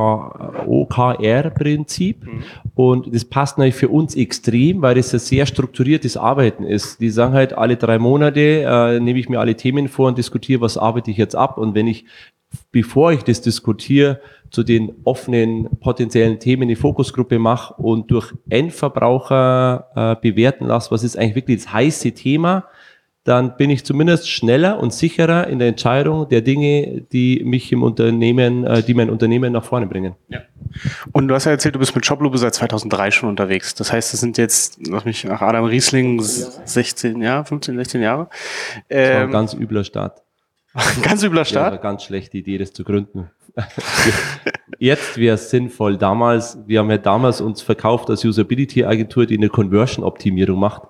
OKR-Prinzip 0.67 2.27
und 2.75 3.13
das 3.13 3.25
passt 3.25 3.57
natürlich 3.57 3.75
für 3.75 3.89
uns 3.89 4.15
extrem, 4.15 4.83
weil 4.83 4.93
das 4.93 5.11
ein 5.13 5.19
sehr 5.19 5.47
strukturiertes 5.47 6.15
Arbeiten 6.15 6.63
ist. 6.63 7.01
Die 7.01 7.09
sagen 7.09 7.33
halt, 7.33 7.53
alle 7.53 7.75
drei 7.75 7.97
Monate 7.97 8.61
äh, 8.61 8.99
nehme 8.99 9.17
ich 9.17 9.29
mir 9.29 9.39
alle 9.39 9.55
Themen 9.55 9.87
vor 9.87 10.09
und 10.09 10.17
diskutiere, 10.19 10.61
was 10.61 10.77
arbeite 10.77 11.09
ich 11.09 11.17
jetzt 11.17 11.35
ab 11.35 11.57
und 11.57 11.73
wenn 11.73 11.87
ich, 11.87 12.05
bevor 12.71 13.13
ich 13.13 13.23
das 13.23 13.41
diskutiere, 13.41 14.21
zu 14.51 14.61
den 14.61 14.93
offenen 15.03 15.67
potenziellen 15.79 16.39
Themen 16.39 16.67
die 16.67 16.75
Fokusgruppe 16.75 17.39
mache 17.39 17.73
und 17.81 18.11
durch 18.11 18.31
Endverbraucher 18.47 19.87
äh, 19.95 20.15
bewerten 20.21 20.65
lasse, 20.67 20.91
was 20.91 21.03
ist 21.03 21.17
eigentlich 21.17 21.35
wirklich 21.35 21.63
das 21.63 21.73
heiße 21.73 22.11
Thema, 22.11 22.65
dann 23.25 23.57
bin 23.57 23.71
ich 23.71 23.83
zumindest 23.83 24.29
schneller 24.29 24.79
und 24.79 24.93
sicherer 24.93 25.47
in 25.47 25.57
der 25.57 25.67
Entscheidung 25.67 26.29
der 26.29 26.41
Dinge, 26.41 27.01
die 27.11 27.43
mich 27.43 27.71
im 27.71 27.81
Unternehmen, 27.81 28.63
äh, 28.65 28.83
die 28.83 28.93
mein 28.93 29.09
Unternehmen 29.09 29.51
nach 29.51 29.63
vorne 29.63 29.87
bringen. 29.87 30.15
Und 31.11 31.27
du 31.27 31.33
hast 31.33 31.45
ja 31.45 31.51
erzählt, 31.51 31.73
du 31.73 31.79
bist 31.79 31.95
mit 31.95 32.05
Shoploop 32.05 32.37
seit 32.37 32.53
2003 32.53 33.09
schon 33.11 33.29
unterwegs. 33.29 33.73
Das 33.73 33.91
heißt, 33.91 34.13
es 34.13 34.19
sind 34.19 34.37
jetzt, 34.37 34.77
lass 34.87 35.05
mich 35.05 35.23
nach 35.23 35.41
Adam 35.41 35.65
Riesling, 35.65 36.21
16 36.21 37.19
Jahre, 37.21 37.45
15, 37.45 37.75
16 37.75 38.01
Jahre. 38.03 38.29
Das 38.89 39.09
war 39.09 39.15
ein 39.17 39.23
Ähm, 39.25 39.31
ganz 39.31 39.53
übler 39.55 39.83
Start. 39.83 40.21
ganz 41.01 41.23
übler 41.23 41.41
Ja, 41.41 41.45
Start. 41.45 41.73
eine 41.73 41.81
ganz 41.81 42.03
schlechte 42.03 42.37
Idee, 42.37 42.59
das 42.59 42.73
zu 42.73 42.83
gründen. 42.83 43.31
Jetzt 44.79 45.17
wäre 45.17 45.35
es 45.35 45.49
sinnvoll. 45.49 45.97
Damals, 45.97 46.57
wir 46.67 46.79
haben 46.79 46.91
ja 46.91 46.97
damals 46.97 47.41
uns 47.41 47.61
verkauft 47.61 48.09
als 48.09 48.23
Usability-Agentur, 48.25 49.25
die 49.25 49.37
eine 49.37 49.49
Conversion-Optimierung 49.49 50.59
macht. 50.59 50.83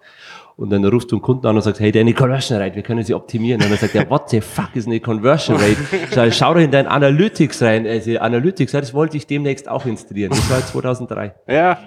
Und 0.57 0.69
dann 0.69 0.85
rufst 0.85 1.11
du 1.11 1.17
einen 1.17 1.21
Kunden 1.21 1.45
an 1.47 1.57
und 1.57 1.61
sagst, 1.63 1.81
hey, 1.81 1.91
deine 1.91 2.13
Conversion 2.13 2.57
Rate, 2.57 2.75
wir 2.75 2.83
können 2.83 3.03
sie 3.03 3.13
optimieren. 3.13 3.61
Und 3.61 3.69
dann 3.69 3.77
sagt 3.77 3.93
er, 3.93 4.09
what 4.09 4.29
the 4.29 4.39
fuck 4.39 4.69
ist 4.73 4.87
eine 4.87 5.01
Conversion 5.01 5.57
Rate? 5.57 5.75
Schau, 6.13 6.31
schau 6.31 6.53
doch 6.53 6.61
in 6.61 6.71
dein 6.71 6.87
Analytics 6.87 7.61
rein. 7.61 7.85
Also 7.85 8.17
Analytics, 8.17 8.71
das 8.71 8.93
wollte 8.93 9.17
ich 9.17 9.27
demnächst 9.27 9.67
auch 9.67 9.85
installieren. 9.85 10.29
Das 10.29 10.49
war 10.49 10.65
2003. 10.65 11.35
Ja, 11.47 11.79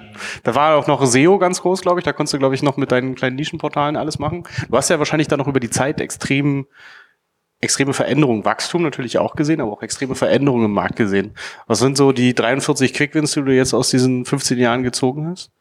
da 0.43 0.55
war 0.55 0.77
auch 0.77 0.87
noch 0.87 1.05
SEO 1.07 1.39
ganz 1.39 1.63
groß, 1.63 1.81
glaube 1.81 2.01
ich. 2.01 2.05
Da 2.05 2.13
konntest 2.13 2.35
du, 2.35 2.39
glaube 2.39 2.55
ich, 2.55 2.63
noch 2.63 2.77
mit 2.77 2.93
deinen 2.93 3.15
kleinen 3.15 3.37
Nischenportalen 3.37 3.97
alles 3.97 4.19
machen. 4.19 4.43
Du 4.69 4.77
hast 4.77 4.91
ja 4.91 4.99
wahrscheinlich 4.99 5.29
dann 5.29 5.39
noch 5.39 5.49
über 5.49 5.61
die 5.61 5.71
Zeit 5.71 5.99
extrem, 6.03 6.67
extreme 7.61 7.95
Veränderungen, 7.95 8.45
Wachstum 8.45 8.83
natürlich 8.83 9.17
auch 9.17 9.35
gesehen, 9.35 9.63
aber 9.63 9.73
auch 9.73 9.83
extreme 9.83 10.15
Veränderungen 10.15 10.67
im 10.67 10.73
Markt 10.73 10.97
gesehen. 10.97 11.33
Was 11.67 11.79
sind 11.79 11.97
so 11.97 12.13
die 12.13 12.35
43 12.35 12.93
Quickwins, 12.93 13.33
die 13.33 13.43
du 13.43 13.55
jetzt 13.55 13.73
aus 13.73 13.89
diesen 13.89 14.27
15 14.27 14.59
Jahren 14.59 14.83
gezogen 14.83 15.27
hast? 15.27 15.53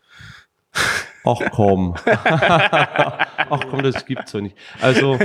Ach 1.27 1.51
komm. 1.51 1.95
Ach 2.05 3.59
komm, 3.69 3.83
das 3.83 4.05
gibt's 4.05 4.31
doch 4.31 4.41
nicht. 4.41 4.55
Also, 4.81 5.17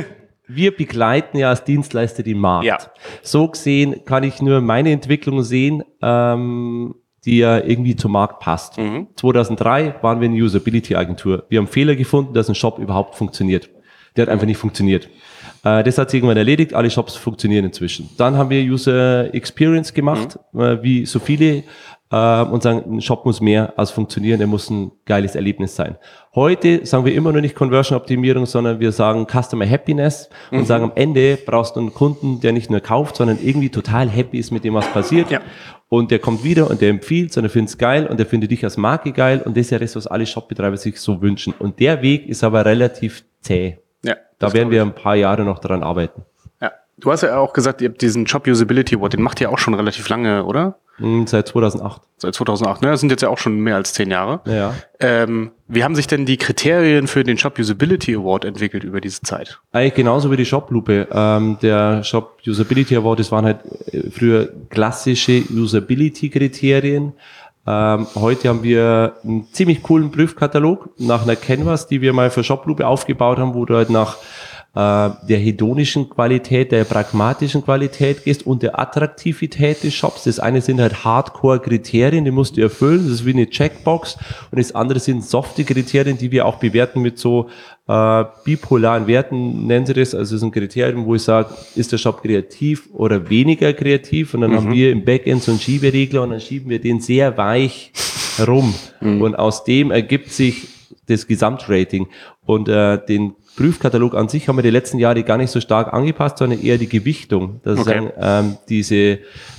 wir 0.48 0.76
begleiten 0.76 1.38
ja 1.38 1.48
als 1.50 1.64
Dienstleister 1.64 2.22
den 2.22 2.38
Markt. 2.38 2.66
Ja. 2.66 2.78
So 3.22 3.48
gesehen 3.48 4.04
kann 4.04 4.24
ich 4.24 4.42
nur 4.42 4.60
meine 4.60 4.90
Entwicklung 4.90 5.42
sehen, 5.42 5.82
ähm, 6.02 6.94
die 7.24 7.38
ja 7.38 7.58
irgendwie 7.58 7.96
zum 7.96 8.12
Markt 8.12 8.40
passt. 8.40 8.78
2003 9.16 9.96
waren 10.02 10.20
wir 10.20 10.28
eine 10.28 10.42
Usability-Agentur. 10.42 11.44
Wir 11.48 11.60
haben 11.60 11.68
Fehler 11.68 11.94
gefunden, 11.94 12.34
dass 12.34 12.48
ein 12.48 12.54
Shop 12.54 12.78
überhaupt 12.78 13.14
funktioniert. 13.14 13.70
Der 14.16 14.22
hat 14.22 14.28
einfach 14.28 14.46
nicht 14.46 14.58
funktioniert. 14.58 15.08
Äh, 15.64 15.84
das 15.84 15.98
hat 15.98 16.10
sich 16.10 16.18
irgendwann 16.18 16.36
erledigt, 16.36 16.74
alle 16.74 16.90
Shops 16.90 17.16
funktionieren 17.16 17.64
inzwischen. 17.64 18.10
Dann 18.18 18.36
haben 18.36 18.50
wir 18.50 18.62
User 18.62 19.32
Experience 19.34 19.94
gemacht, 19.94 20.38
äh, 20.54 20.82
wie 20.82 21.06
so 21.06 21.18
viele 21.18 21.62
äh, 22.12 22.42
und 22.42 22.62
sagen, 22.62 22.96
ein 22.96 23.00
Shop 23.00 23.24
muss 23.24 23.40
mehr 23.40 23.72
als 23.76 23.90
funktionieren, 23.90 24.40
er 24.40 24.46
muss 24.46 24.70
ein 24.70 24.92
geiles 25.06 25.34
Erlebnis 25.34 25.74
sein. 25.74 25.96
Heute 26.34 26.84
sagen 26.86 27.04
wir 27.04 27.14
immer 27.14 27.32
noch 27.32 27.40
nicht 27.40 27.56
Conversion-Optimierung, 27.56 28.46
sondern 28.46 28.78
wir 28.78 28.92
sagen 28.92 29.26
Customer 29.26 29.68
Happiness 29.68 30.28
und 30.50 30.60
Mhm. 30.60 30.64
sagen, 30.66 30.84
am 30.84 30.92
Ende 30.94 31.38
brauchst 31.44 31.76
du 31.76 31.80
einen 31.80 31.92
Kunden, 31.94 32.40
der 32.40 32.52
nicht 32.52 32.70
nur 32.70 32.80
kauft, 32.80 33.16
sondern 33.16 33.38
irgendwie 33.42 33.70
total 33.70 34.08
happy 34.08 34.38
ist 34.38 34.50
mit 34.52 34.62
dem, 34.64 34.74
was 34.74 34.86
passiert. 34.92 35.30
Ja. 35.30 35.40
Und 35.88 36.10
der 36.10 36.20
kommt 36.20 36.42
wieder 36.44 36.70
und 36.70 36.80
der 36.80 36.88
empfiehlt 36.90 37.36
und 37.36 37.44
er 37.44 37.50
findet 37.50 37.70
es 37.70 37.78
geil 37.78 38.06
und 38.06 38.18
er 38.18 38.24
findet 38.26 38.50
dich 38.50 38.64
als 38.64 38.76
Marke 38.78 39.12
geil 39.12 39.42
und 39.44 39.56
das 39.56 39.66
ist 39.66 39.70
ja 39.70 39.78
das, 39.78 39.94
was 39.96 40.06
alle 40.06 40.24
Shopbetreiber 40.26 40.76
sich 40.76 40.98
so 41.00 41.20
wünschen. 41.20 41.52
Und 41.58 41.80
der 41.80 42.00
Weg 42.02 42.26
ist 42.28 42.44
aber 42.44 42.64
relativ 42.64 43.24
zäh. 43.42 43.78
Ja, 44.04 44.16
Da 44.38 44.52
werden 44.54 44.70
wir 44.70 44.82
ein 44.82 44.94
paar 44.94 45.16
Jahre 45.16 45.44
noch 45.44 45.58
daran 45.58 45.82
arbeiten. 45.82 46.22
Du 46.98 47.10
hast 47.10 47.22
ja 47.22 47.36
auch 47.38 47.52
gesagt, 47.52 47.80
ihr 47.80 47.88
habt 47.88 48.00
diesen 48.02 48.26
Shop 48.26 48.46
Usability 48.46 48.96
Award, 48.96 49.14
den 49.14 49.22
macht 49.22 49.40
ihr 49.40 49.50
auch 49.50 49.58
schon 49.58 49.74
relativ 49.74 50.08
lange, 50.08 50.44
oder? 50.44 50.76
Hm, 50.96 51.26
Seit 51.26 51.48
2008. 51.48 52.02
Seit 52.18 52.34
2008. 52.34 52.82
Ne, 52.82 52.90
das 52.90 53.00
sind 53.00 53.10
jetzt 53.10 53.22
ja 53.22 53.28
auch 53.28 53.38
schon 53.38 53.58
mehr 53.58 53.76
als 53.76 53.94
zehn 53.94 54.10
Jahre. 54.10 54.40
Ja. 54.44 54.74
Ähm, 55.00 55.52
wie 55.66 55.82
haben 55.82 55.94
sich 55.94 56.06
denn 56.06 56.26
die 56.26 56.36
Kriterien 56.36 57.06
für 57.06 57.24
den 57.24 57.38
Shop 57.38 57.58
Usability 57.58 58.14
Award 58.14 58.44
entwickelt 58.44 58.84
über 58.84 59.00
diese 59.00 59.22
Zeit? 59.22 59.60
Eigentlich 59.72 59.94
genauso 59.94 60.30
wie 60.30 60.36
die 60.36 60.44
Shop-Lupe. 60.44 61.08
Ähm, 61.10 61.58
der 61.62 62.04
Shop 62.04 62.38
Usability 62.46 62.94
Award, 62.94 63.20
das 63.20 63.32
waren 63.32 63.46
halt 63.46 63.60
äh, 63.86 64.10
früher 64.10 64.50
klassische 64.68 65.42
Usability-Kriterien. 65.50 67.14
Ähm, 67.66 68.06
heute 68.16 68.48
haben 68.48 68.62
wir 68.62 69.14
einen 69.24 69.46
ziemlich 69.52 69.82
coolen 69.82 70.10
Prüfkatalog 70.10 70.90
nach 70.98 71.22
einer 71.22 71.36
Canvas, 71.36 71.86
die 71.86 72.00
wir 72.00 72.12
mal 72.12 72.30
für 72.30 72.44
Shoplupe 72.44 72.86
aufgebaut 72.86 73.38
haben, 73.38 73.54
wo 73.54 73.64
du 73.64 73.76
halt 73.76 73.88
nach 73.88 74.16
der 74.74 75.36
hedonischen 75.38 76.08
Qualität, 76.08 76.72
der 76.72 76.84
pragmatischen 76.84 77.62
Qualität 77.62 78.24
gehst 78.24 78.46
und 78.46 78.62
der 78.62 78.78
Attraktivität 78.78 79.84
des 79.84 79.92
Shops. 79.92 80.24
Das 80.24 80.40
eine 80.40 80.62
sind 80.62 80.80
halt 80.80 81.04
Hardcore-Kriterien, 81.04 82.24
die 82.24 82.30
musst 82.30 82.56
du 82.56 82.62
erfüllen, 82.62 83.02
das 83.04 83.12
ist 83.12 83.26
wie 83.26 83.34
eine 83.34 83.50
Checkbox. 83.50 84.16
Und 84.50 84.58
das 84.58 84.74
andere 84.74 84.98
sind 84.98 85.24
softe 85.24 85.64
Kriterien, 85.64 86.16
die 86.16 86.30
wir 86.30 86.46
auch 86.46 86.56
bewerten 86.56 87.02
mit 87.02 87.18
so 87.18 87.50
äh, 87.86 88.24
bipolaren 88.44 89.06
Werten, 89.06 89.66
nennen 89.66 89.84
sie 89.84 89.92
das. 89.92 90.14
Also 90.14 90.36
es 90.36 90.40
sind 90.40 90.52
Kriterien, 90.52 91.04
wo 91.04 91.16
ich 91.16 91.22
sage, 91.22 91.54
ist 91.74 91.92
der 91.92 91.98
Shop 91.98 92.22
kreativ 92.22 92.88
oder 92.94 93.28
weniger 93.28 93.74
kreativ? 93.74 94.32
Und 94.32 94.40
dann 94.40 94.56
haben 94.56 94.72
wir 94.72 94.90
im 94.90 95.04
Backend 95.04 95.42
so 95.42 95.50
einen 95.52 95.60
Schieberegler 95.60 96.22
und 96.22 96.30
dann 96.30 96.40
schieben 96.40 96.70
wir 96.70 96.80
den 96.80 97.00
sehr 97.00 97.36
weich 97.36 97.92
rum. 98.46 98.72
Und 99.20 99.34
aus 99.34 99.64
dem 99.64 99.90
ergibt 99.90 100.30
sich 100.30 100.68
das 101.08 101.26
Gesamtrating. 101.26 102.06
Und 102.46 102.68
äh, 102.68 102.98
den 103.04 103.34
Prüfkatalog 103.56 104.14
an 104.14 104.28
sich 104.28 104.48
haben 104.48 104.56
wir 104.56 104.62
die 104.62 104.70
letzten 104.70 104.98
Jahre 104.98 105.22
gar 105.22 105.36
nicht 105.36 105.50
so 105.50 105.60
stark 105.60 105.92
angepasst, 105.92 106.38
sondern 106.38 106.60
eher 106.62 106.78
die 106.78 106.88
Gewichtung. 106.88 107.60
Das 107.64 107.80
Okay. 107.80 107.90
sagen, 107.90 108.12
ähm, 108.18 108.56
diese, 108.68 109.18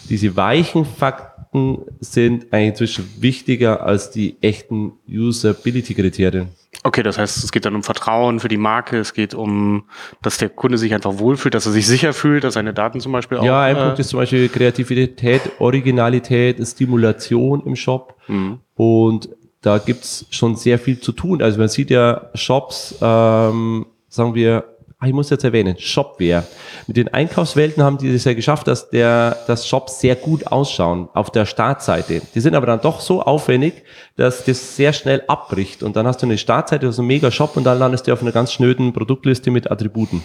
diese 0.10 0.36
weichen 0.36 0.86
Fakten 0.86 1.80
sind 2.00 2.52
eigentlich 2.52 2.70
inzwischen 2.70 3.10
wichtiger 3.20 3.86
als 3.86 4.10
die 4.10 4.38
echten 4.42 4.94
Usability-Kriterien. 5.08 6.48
Okay, 6.82 7.04
das 7.04 7.20
heißt, 7.20 7.44
es 7.44 7.52
geht 7.52 7.66
dann 7.66 7.76
um 7.76 7.84
Vertrauen 7.84 8.40
für 8.40 8.48
die 8.48 8.58
Marke, 8.58 8.98
es 8.98 9.14
geht 9.14 9.36
um, 9.36 9.84
dass 10.24 10.38
der 10.38 10.50
Kunde 10.50 10.80
sich 10.80 10.94
einfach 10.94 11.20
wohlfühlt, 11.20 11.54
dass 11.54 11.68
er 11.68 11.72
sich 11.72 11.86
sicher 11.86 12.14
fühlt, 12.14 12.44
dass 12.44 12.56
seine 12.56 12.74
Daten 12.74 13.00
zum 13.00 13.12
Beispiel 13.12 13.38
auch. 13.38 13.46
Ja, 13.46 13.62
ein 13.62 13.76
äh, 13.76 13.84
Punkt 13.84 14.00
ist 14.00 14.10
zum 14.10 14.20
Beispiel 14.20 14.50
Kreativität, 14.50 15.42
Originalität, 15.60 16.58
Stimulation 16.68 17.62
im 17.66 17.76
Shop. 17.76 18.16
Mhm. 18.28 18.60
Und 18.76 19.30
da 19.64 19.78
gibt's 19.80 20.26
schon 20.30 20.56
sehr 20.56 20.78
viel 20.78 21.00
zu 21.00 21.14
tun. 21.14 21.42
Also 21.42 21.58
man 21.58 21.70
sieht 21.70 21.90
ja 21.90 22.30
Shops, 22.36 22.96
ähm, 23.02 23.88
sagen 24.10 24.36
wir, 24.36 24.66
ah, 25.04 25.08
ich 25.08 25.14
muss 25.14 25.30
jetzt 25.30 25.44
erwähnen, 25.44 25.76
Shopware. 25.78 26.44
Mit 26.88 26.98
den 26.98 27.08
Einkaufswelten 27.10 27.84
haben 27.84 27.98
die 27.98 28.10
es 28.14 28.24
ja 28.24 28.34
geschafft, 28.34 28.68
dass 28.68 28.90
der, 28.90 29.38
dass 29.48 29.68
Shops 29.68 30.00
sehr 30.00 30.16
gut 30.16 30.48
ausschauen 30.48 31.10
auf 31.14 31.30
der 31.32 31.46
Startseite. 31.46 32.22
Die 32.34 32.40
sind 32.40 32.56
aber 32.56 32.66
dann 32.66 32.82
doch 32.82 33.00
so 33.02 33.22
aufwendig, 33.22 33.84
dass 34.16 34.46
das 34.46 34.76
sehr 34.76 34.94
schnell 34.94 35.24
abbricht. 35.28 35.84
Und 35.84 35.96
dann 35.96 36.08
hast 36.08 36.22
du 36.22 36.26
eine 36.26 36.38
Startseite, 36.38 36.86
das 36.86 36.96
ist 36.96 37.00
ein 37.00 37.08
mega 37.08 37.32
Shop 37.32 37.58
und 37.58 37.64
dann 37.64 37.80
landest 37.80 38.08
du 38.08 38.14
auf 38.14 38.22
einer 38.22 38.32
ganz 38.32 38.54
schnöden 38.54 38.94
Produktliste 38.94 39.52
mit 39.52 39.70
Attributen. 39.70 40.24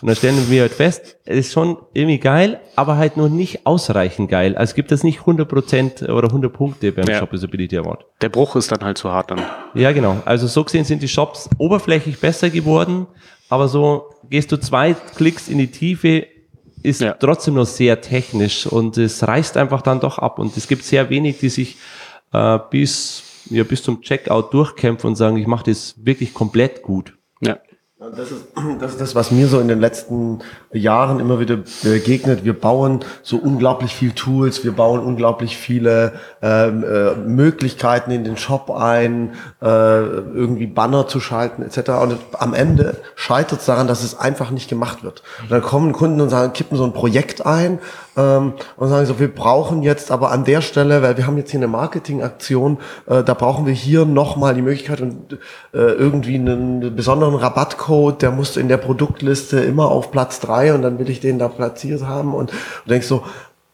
Und 0.00 0.06
dann 0.06 0.16
stellen 0.16 0.48
wir 0.48 0.62
halt 0.62 0.72
fest, 0.72 1.16
es 1.24 1.38
ist 1.46 1.52
schon 1.52 1.76
irgendwie 1.92 2.18
geil, 2.18 2.60
aber 2.76 2.96
halt 2.98 3.16
noch 3.16 3.28
nicht 3.28 3.66
ausreichend 3.66 4.30
geil. 4.30 4.54
Also 4.56 4.70
es 4.70 4.74
gibt 4.76 4.92
es 4.92 5.02
nicht 5.02 5.20
100% 5.20 6.08
oder 6.10 6.28
100 6.28 6.52
Punkte 6.52 6.92
beim 6.92 7.06
Ja. 7.08 7.18
Shop 7.18 7.32
Usability 7.32 7.76
Award. 7.78 8.04
der 8.22 8.28
Bruch 8.28 8.54
ist 8.56 8.70
dann 8.70 8.80
halt 8.84 8.96
zu 8.98 9.10
hart 9.10 9.30
dann. 9.32 9.40
Ja, 9.74 9.90
genau. 9.92 10.18
Also 10.24 10.46
so 10.46 10.62
gesehen 10.62 10.84
sind 10.84 11.02
die 11.02 11.08
Shops 11.08 11.48
oberflächlich 11.58 12.20
besser 12.20 12.50
geworden, 12.50 13.06
aber 13.48 13.68
so 13.68 14.10
gehst 14.30 14.52
du 14.52 14.56
zwei 14.58 14.94
Klicks 14.94 15.48
in 15.48 15.58
die 15.58 15.68
Tiefe, 15.70 16.26
ist 16.82 17.00
Ja. 17.00 17.14
trotzdem 17.14 17.54
noch 17.54 17.66
sehr 17.66 18.00
technisch 18.00 18.66
und 18.66 18.96
es 18.98 19.26
reißt 19.26 19.56
einfach 19.56 19.82
dann 19.82 19.98
doch 20.00 20.18
ab. 20.18 20.38
Und 20.38 20.56
es 20.56 20.68
gibt 20.68 20.84
sehr 20.84 21.10
wenig, 21.10 21.38
die 21.40 21.48
sich 21.48 21.76
äh, 22.32 22.58
bis, 22.70 23.22
ja, 23.50 23.64
bis 23.64 23.82
zum 23.82 24.00
Checkout 24.00 24.52
durchkämpfen 24.54 25.08
und 25.08 25.16
sagen, 25.16 25.36
ich 25.38 25.46
mache 25.46 25.70
das 25.70 25.94
wirklich 26.04 26.32
komplett 26.32 26.82
gut. 26.82 27.17
Das 28.16 28.30
ist, 28.30 28.44
das 28.80 28.92
ist 28.92 29.00
das, 29.00 29.14
was 29.14 29.30
mir 29.30 29.48
so 29.48 29.60
in 29.60 29.68
den 29.68 29.80
letzten 29.80 30.40
Jahren 30.72 31.20
immer 31.20 31.40
wieder 31.40 31.58
begegnet. 31.82 32.44
Wir 32.44 32.58
bauen 32.58 33.00
so 33.22 33.36
unglaublich 33.36 33.94
viel 33.94 34.12
Tools, 34.12 34.64
wir 34.64 34.72
bauen 34.72 35.00
unglaublich 35.00 35.56
viele 35.56 36.12
ähm, 36.42 36.84
äh, 36.84 37.14
Möglichkeiten 37.14 38.10
in 38.10 38.24
den 38.24 38.36
Shop 38.36 38.70
ein, 38.70 39.32
äh, 39.60 39.66
irgendwie 39.66 40.66
Banner 40.66 41.06
zu 41.06 41.20
schalten 41.20 41.62
etc. 41.62 41.90
Und 42.02 42.18
am 42.38 42.54
Ende 42.54 42.96
scheitert 43.16 43.60
es 43.60 43.66
daran, 43.66 43.88
dass 43.88 44.02
es 44.02 44.18
einfach 44.18 44.50
nicht 44.50 44.68
gemacht 44.68 45.02
wird. 45.02 45.22
Und 45.42 45.50
dann 45.50 45.62
kommen 45.62 45.92
Kunden 45.92 46.20
und 46.20 46.30
sagen, 46.30 46.52
kippen 46.52 46.76
so 46.76 46.84
ein 46.84 46.92
Projekt 46.92 47.44
ein 47.44 47.78
ähm, 48.18 48.54
und 48.76 48.88
sagen 48.88 49.06
so, 49.06 49.20
wir 49.20 49.32
brauchen 49.32 49.82
jetzt 49.82 50.10
aber 50.10 50.32
an 50.32 50.44
der 50.44 50.60
Stelle, 50.60 51.00
weil 51.02 51.16
wir 51.16 51.26
haben 51.26 51.38
jetzt 51.38 51.50
hier 51.52 51.60
eine 51.60 51.68
Marketingaktion, 51.68 52.78
äh, 53.06 53.22
da 53.22 53.34
brauchen 53.34 53.64
wir 53.64 53.72
hier 53.72 54.04
nochmal 54.04 54.54
die 54.54 54.62
Möglichkeit 54.62 55.00
und 55.00 55.34
äh, 55.72 55.78
irgendwie 55.78 56.34
einen 56.34 56.94
besonderen 56.96 57.36
Rabattcode, 57.36 58.20
der 58.20 58.32
muss 58.32 58.56
in 58.56 58.68
der 58.68 58.78
Produktliste 58.78 59.60
immer 59.60 59.90
auf 59.90 60.10
Platz 60.10 60.40
drei 60.40 60.74
und 60.74 60.82
dann 60.82 60.98
will 60.98 61.08
ich 61.08 61.20
den 61.20 61.38
da 61.38 61.48
platziert 61.48 62.04
haben 62.04 62.34
und 62.34 62.50
du 62.50 62.90
denkst 62.90 63.06
so, 63.06 63.22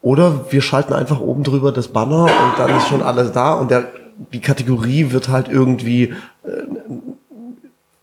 oder 0.01 0.51
wir 0.51 0.61
schalten 0.61 0.93
einfach 0.93 1.19
oben 1.19 1.43
drüber 1.43 1.71
das 1.71 1.87
Banner 1.87 2.25
und 2.25 2.59
dann 2.59 2.77
ist 2.77 2.87
schon 2.87 3.01
alles 3.01 3.31
da 3.31 3.55
und 3.55 3.71
der, 3.71 3.85
die 4.31 4.39
Kategorie 4.39 5.11
wird 5.11 5.29
halt 5.29 5.49
irgendwie 5.49 6.13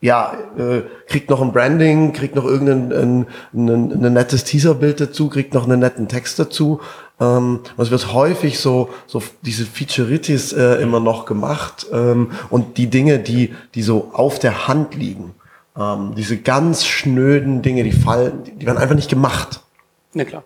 ja, 0.02 0.34
äh, 0.58 0.82
kriegt 1.06 1.30
noch 1.30 1.40
ein 1.40 1.52
Branding, 1.52 2.12
kriegt 2.12 2.34
noch 2.34 2.44
irgendein 2.44 2.92
ein, 2.92 3.26
ein, 3.54 4.04
ein 4.04 4.12
nettes 4.12 4.42
Teaserbild 4.42 5.00
dazu, 5.00 5.28
kriegt 5.28 5.54
noch 5.54 5.64
einen 5.64 5.78
netten 5.78 6.08
Text 6.08 6.40
dazu. 6.40 6.80
Ähm, 7.20 7.60
es 7.78 7.92
wird 7.92 8.12
häufig 8.12 8.58
so, 8.58 8.90
so 9.06 9.22
diese 9.42 9.64
Featureitis 9.64 10.52
äh, 10.52 10.82
immer 10.82 10.98
noch 10.98 11.24
gemacht 11.24 11.86
ähm, 11.92 12.32
und 12.50 12.78
die 12.78 12.88
Dinge, 12.88 13.20
die, 13.20 13.54
die 13.76 13.82
so 13.82 14.10
auf 14.12 14.40
der 14.40 14.66
Hand 14.66 14.96
liegen, 14.96 15.34
ähm, 15.78 16.14
diese 16.16 16.36
ganz 16.36 16.84
schnöden 16.84 17.62
Dinge, 17.62 17.84
die 17.84 17.92
fallen, 17.92 18.42
die, 18.58 18.66
werden 18.66 18.78
einfach 18.78 18.96
nicht 18.96 19.08
gemacht. 19.08 19.60
Ja, 20.14 20.24
klar. 20.24 20.42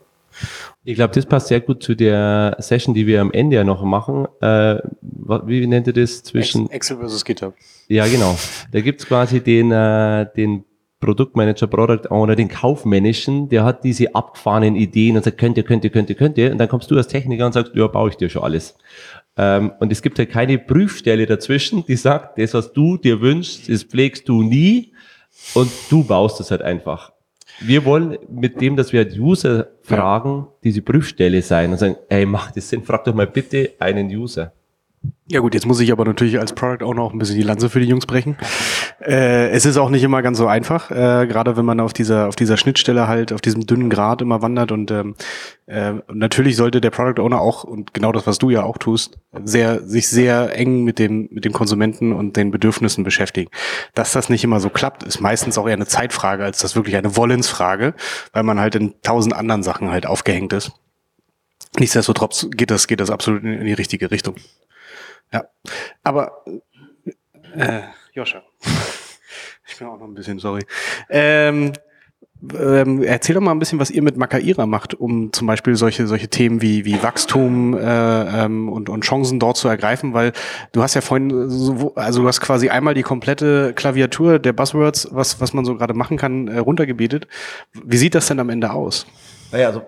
Ich 0.89 0.95
glaube, 0.95 1.13
das 1.13 1.27
passt 1.27 1.49
sehr 1.49 1.61
gut 1.61 1.83
zu 1.83 1.97
der 1.97 2.55
Session, 2.61 2.95
die 2.95 3.09
wir 3.09 3.21
am 3.21 3.33
Ende 3.33 3.57
ja 3.57 3.65
noch 3.65 3.83
machen. 3.83 4.29
Äh, 4.41 4.77
wie 5.03 5.67
nennt 5.67 5.89
ihr 5.89 5.93
das 5.93 6.23
zwischen? 6.23 6.71
Excel 6.71 6.99
versus 6.99 7.25
GitHub. 7.25 7.55
Ja, 7.89 8.07
genau. 8.07 8.39
Da 8.71 8.81
gibt's 8.81 9.05
quasi 9.05 9.41
den, 9.41 9.73
äh, 9.73 10.27
den 10.37 10.65
Produktmanager, 11.01 11.67
Product 11.67 12.09
Owner, 12.11 12.37
den 12.37 12.49
Kaufmännischen, 12.49 13.49
der 13.49 13.65
hat 13.65 13.83
diese 13.83 14.15
abgefahrenen 14.15 14.77
Ideen 14.77 15.17
und 15.17 15.25
sagt, 15.25 15.39
könnt 15.39 15.57
ihr, 15.57 15.65
könnt 15.65 15.83
ihr, 15.83 15.91
könnt 15.91 16.09
ihr, 16.09 16.15
könnt 16.15 16.39
ihr. 16.39 16.53
Und 16.53 16.59
dann 16.59 16.69
kommst 16.69 16.89
du 16.89 16.97
als 16.97 17.09
Techniker 17.09 17.47
und 17.47 17.53
sagst, 17.53 17.73
ja, 17.75 17.89
baue 17.89 18.11
ich 18.11 18.17
dir 18.17 18.29
schon 18.29 18.45
alles. 18.45 18.79
Ähm, 19.37 19.73
und 19.81 19.91
es 19.91 20.03
gibt 20.03 20.19
ja 20.19 20.25
keine 20.25 20.57
Prüfstelle 20.57 21.27
dazwischen, 21.27 21.85
die 21.85 21.97
sagt, 21.97 22.39
das, 22.39 22.55
was 22.55 22.73
du 22.73 22.97
dir 22.97 23.21
wünschst, 23.21 23.69
das 23.69 23.83
pflegst 23.83 24.29
du 24.29 24.45
nie 24.45 24.93
und 25.55 25.69
du 25.91 26.05
baust 26.05 26.41
es 26.41 26.53
halt 26.53 26.63
einfach. 26.63 27.16
Wir 27.61 27.85
wollen 27.85 28.19
mit 28.29 28.61
dem, 28.61 28.77
dass 28.77 28.93
wir 28.93 29.01
halt 29.01 29.19
User 29.19 29.69
fragen, 29.83 30.49
diese 30.63 30.83
Prüfstelle 30.83 31.41
sein 31.43 31.73
und 31.73 31.79
sagen, 31.79 31.97
ey, 32.09 32.27
macht 32.27 32.57
das 32.57 32.69
Sinn? 32.69 32.83
Frag 32.83 33.05
doch 33.05 33.15
mal 33.15 33.27
bitte 33.27 33.73
einen 33.79 34.09
User. 34.09 34.53
Ja 35.29 35.41
gut, 35.41 35.55
jetzt 35.55 35.67
muss 35.67 35.81
ich 35.81 35.91
aber 35.91 36.05
natürlich 36.05 36.39
als 36.39 36.53
Product 36.53 36.85
Owner 36.85 37.03
auch 37.03 37.13
ein 37.13 37.19
bisschen 37.19 37.35
die 37.35 37.43
Lanze 37.43 37.69
für 37.69 37.81
die 37.81 37.87
Jungs 37.87 38.07
brechen. 38.07 38.37
Äh, 39.01 39.49
es 39.51 39.67
ist 39.67 39.77
auch 39.77 39.91
nicht 39.91 40.05
immer 40.05 40.23
ganz 40.23 40.39
so 40.39 40.47
einfach, 40.47 40.93
äh, 40.93 41.27
gerade 41.27 41.57
wenn 41.57 41.65
man 41.65 41.81
auf 41.81 41.93
dieser 41.93 42.29
auf 42.29 42.37
dieser 42.37 42.57
Schnittstelle 42.57 43.09
halt 43.09 43.33
auf 43.33 43.41
diesem 43.41 43.67
dünnen 43.67 43.91
Grat 43.91 44.23
immer 44.23 44.41
wandert 44.41 44.71
und 44.71 44.93
ähm, 44.93 45.17
äh, 45.67 45.95
natürlich 46.13 46.55
sollte 46.55 46.81
der 46.81 46.91
Product 46.91 47.21
Owner 47.21 47.41
auch 47.41 47.65
und 47.65 47.93
genau 47.93 48.13
das, 48.13 48.27
was 48.29 48.39
du 48.39 48.51
ja 48.51 48.63
auch 48.63 48.79
tust, 48.79 49.19
sehr 49.45 49.83
sich 49.83 50.07
sehr 50.09 50.57
eng 50.57 50.85
mit 50.85 51.01
dem 51.01 51.29
mit 51.33 51.45
dem 51.45 51.53
Konsumenten 51.53 52.13
und 52.13 52.37
den 52.37 52.53
Bedürfnissen 52.53 53.03
beschäftigen. 53.03 53.51
Dass 53.95 54.13
das 54.13 54.29
nicht 54.29 54.45
immer 54.45 54.61
so 54.61 54.71
klappt, 54.71 55.03
ist 55.03 55.21
meistens 55.21 55.59
auch 55.59 55.67
eher 55.67 55.75
eine 55.75 55.87
Zeitfrage 55.87 56.45
als 56.45 56.59
das 56.59 56.77
wirklich 56.77 56.97
eine 56.97 57.17
Wollensfrage, 57.17 57.95
weil 58.33 58.43
man 58.45 58.61
halt 58.61 58.77
in 58.77 58.95
tausend 59.03 59.35
anderen 59.35 59.65
Sachen 59.65 59.91
halt 59.91 60.07
aufgehängt 60.07 60.53
ist. 60.53 60.71
Nichtsdestotrotz 61.81 62.47
geht 62.53 62.71
das 62.71 62.87
geht 62.87 63.01
das 63.01 63.11
absolut 63.11 63.43
in, 63.43 63.55
in 63.55 63.67
die 63.67 63.73
richtige 63.73 64.13
Richtung. 64.13 64.37
Ja, 65.33 65.45
aber 66.03 66.45
äh, 67.55 67.83
Joscha, 68.13 68.43
ich 69.67 69.79
bin 69.79 69.89
auch 69.89 69.99
noch 69.99 70.07
ein 70.07 70.15
bisschen 70.15 70.39
sorry. 70.39 70.65
Ähm, 71.09 71.73
Ähm, 72.55 73.03
erzähl 73.03 73.35
doch 73.35 73.41
mal 73.41 73.51
ein 73.51 73.59
bisschen, 73.59 73.81
was 73.81 73.91
ihr 73.91 74.03
mit 74.03 74.19
Makaira 74.19 74.67
macht, 74.67 74.93
um 74.95 75.33
zum 75.33 75.47
Beispiel 75.47 75.75
solche, 75.75 76.07
solche 76.07 76.29
Themen 76.29 76.61
wie, 76.61 76.85
wie 76.85 77.03
Wachstum 77.03 77.75
äh, 77.75 78.45
ähm, 78.45 78.69
und, 78.69 78.91
und 78.91 79.05
Chancen 79.05 79.41
dort 79.41 79.57
zu 79.57 79.69
ergreifen, 79.69 80.13
weil 80.13 80.33
du 80.73 80.83
hast 80.83 80.95
ja 80.95 81.01
vorhin, 81.01 81.49
so, 81.49 81.95
also 81.95 82.23
du 82.23 82.29
hast 82.29 82.43
quasi 82.43 82.69
einmal 82.69 82.93
die 82.93 83.03
komplette 83.03 83.73
Klaviatur 83.75 84.39
der 84.39 84.53
Buzzwords, 84.53 85.09
was, 85.13 85.41
was 85.41 85.55
man 85.55 85.65
so 85.65 85.77
gerade 85.77 85.95
machen 85.95 86.19
kann, 86.19 86.49
äh, 86.49 86.59
runtergebetet. 86.59 87.27
Wie 87.73 87.97
sieht 87.97 88.15
das 88.15 88.27
denn 88.27 88.39
am 88.39 88.51
Ende 88.51 88.71
aus? 88.71 89.07
Naja, 89.51 89.69
also 89.69 89.83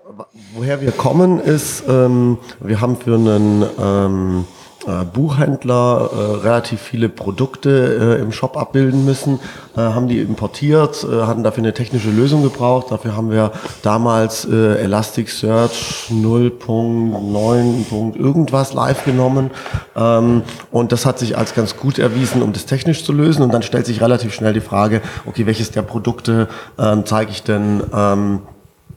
woher 0.55 0.81
wir 0.81 0.93
kommen 0.93 1.41
ist, 1.41 1.85
ähm, 1.87 2.39
wir 2.61 2.81
haben 2.81 2.97
für 2.97 3.15
einen 3.15 3.67
ähm, 3.79 4.45
äh, 4.47 4.58
Buchhändler 4.87 6.11
äh, 6.13 6.47
relativ 6.47 6.81
viele 6.81 7.09
Produkte 7.09 8.17
äh, 8.19 8.23
im 8.23 8.33
Shop 8.33 8.57
abbilden 8.57 9.05
müssen, 9.05 9.41
äh, 9.77 9.81
haben 9.81 10.09
die 10.09 10.21
importiert, 10.21 11.05
äh, 11.05 11.23
hatten 11.23 11.43
dafür 11.43 11.65
eine 11.65 11.75
technische 11.75 12.11
Lösung 12.11 12.43
gebraucht. 12.43 12.91
Dafür 12.91 13.17
haben 13.17 13.31
wir 13.31 13.53
damals 13.83 14.45
äh, 14.45 14.83
Elasticsearch 14.83 16.11
0.9. 16.11 18.17
irgendwas 18.17 18.73
live 18.73 19.05
genommen 19.05 19.51
ähm, 19.97 20.43
und 20.71 20.93
das 20.93 21.07
hat 21.07 21.19
sich 21.19 21.37
als 21.37 21.55
ganz 21.55 21.77
gut 21.77 21.99
erwiesen, 21.99 22.43
um 22.43 22.53
das 22.53 22.67
technisch 22.67 23.05
zu 23.05 23.13
lösen. 23.13 23.43
Und 23.43 23.53
dann 23.53 23.63
stellt 23.63 23.87
sich 23.87 24.01
relativ 24.01 24.33
schnell 24.33 24.53
die 24.53 24.61
Frage, 24.61 25.03
okay, 25.27 25.47
welches 25.47 25.71
der 25.71 25.83
Produkte 25.83 26.49
ähm, 26.79 27.05
zeige 27.05 27.33
ich 27.33 27.43
denn 27.43 27.83
ähm, 27.93 28.41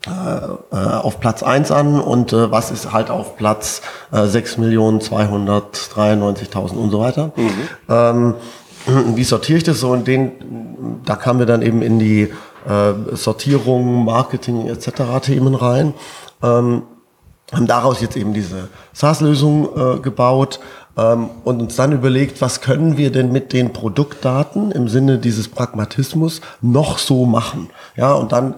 äh, 0.08 0.10
auf 0.76 1.20
Platz 1.20 1.44
1 1.44 1.70
an 1.72 2.00
und 2.00 2.34
äh, 2.34 2.52
was 2.52 2.72
ist 2.72 2.92
halt 2.92 3.12
auf 3.12 3.38
Platz 3.38 3.84
äh, 4.12 4.18
6.293.000 4.18 6.72
und 6.72 6.90
so 6.90 7.00
weiter. 7.00 7.32
Mhm. 7.36 7.70
Ähm, 7.88 8.34
wie 9.16 9.24
sortiere 9.24 9.60
ich 9.60 9.64
das 9.64 9.80
so? 9.80 9.92
Und 9.92 10.08
den, 10.08 11.02
da 11.06 11.16
kamen 11.16 11.38
wir 11.40 11.46
dann 11.46 11.62
eben 11.62 11.84
in 11.84 12.00
die 12.00 12.34
äh, 12.68 12.94
Sortierung, 13.14 14.04
Marketing 14.06 14.66
etc. 14.68 15.04
Themen 15.22 15.54
rein. 15.54 15.94
Ähm, 16.42 16.82
haben 17.54 17.68
daraus 17.68 18.02
jetzt 18.02 18.16
eben 18.16 18.34
diese 18.34 18.70
SaaS-Lösung 18.94 19.70
äh, 19.76 20.00
gebaut 20.00 20.60
ähm, 20.98 21.30
und 21.44 21.62
uns 21.62 21.76
dann 21.76 21.92
überlegt, 21.92 22.42
was 22.42 22.62
können 22.62 22.98
wir 22.98 23.12
denn 23.12 23.32
mit 23.32 23.54
den 23.54 23.74
Produktdaten 23.74 24.72
im 24.72 24.88
Sinne 24.88 25.18
dieses 25.18 25.48
Pragmatismus 25.48 26.42
noch 26.62 26.98
so 26.98 27.26
machen? 27.26 27.70
Ja, 27.96 28.14
und 28.14 28.32
dann 28.32 28.56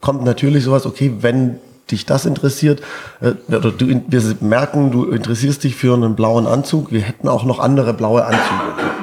kommt 0.00 0.24
natürlich 0.24 0.64
sowas, 0.64 0.86
okay, 0.86 1.16
wenn 1.20 1.58
dich 1.90 2.04
das 2.06 2.26
interessiert, 2.26 2.82
äh, 3.20 3.32
oder 3.54 3.70
du, 3.70 4.02
wir 4.06 4.36
merken, 4.40 4.90
du 4.90 5.04
interessierst 5.04 5.62
dich 5.64 5.76
für 5.76 5.94
einen 5.94 6.16
blauen 6.16 6.46
Anzug, 6.46 6.90
wir 6.90 7.02
hätten 7.02 7.28
auch 7.28 7.44
noch 7.44 7.58
andere 7.58 7.94
blaue 7.94 8.24
Anzüge. 8.24 8.40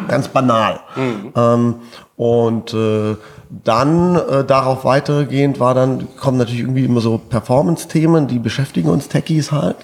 Ganz 0.08 0.28
banal. 0.28 0.82
Mhm. 0.96 1.32
Ähm, 1.36 1.76
und 2.18 2.74
äh, 2.74 3.16
dann 3.64 4.16
äh, 4.16 4.44
darauf 4.44 4.84
weitergehend 4.84 5.60
war 5.60 5.74
dann, 5.74 6.08
kommen 6.18 6.38
natürlich 6.38 6.62
irgendwie 6.62 6.86
immer 6.86 7.02
so 7.02 7.18
Performance-Themen, 7.18 8.28
die 8.28 8.40
beschäftigen 8.40 8.90
uns 8.90 9.08
Techies 9.08 9.52
halt 9.52 9.78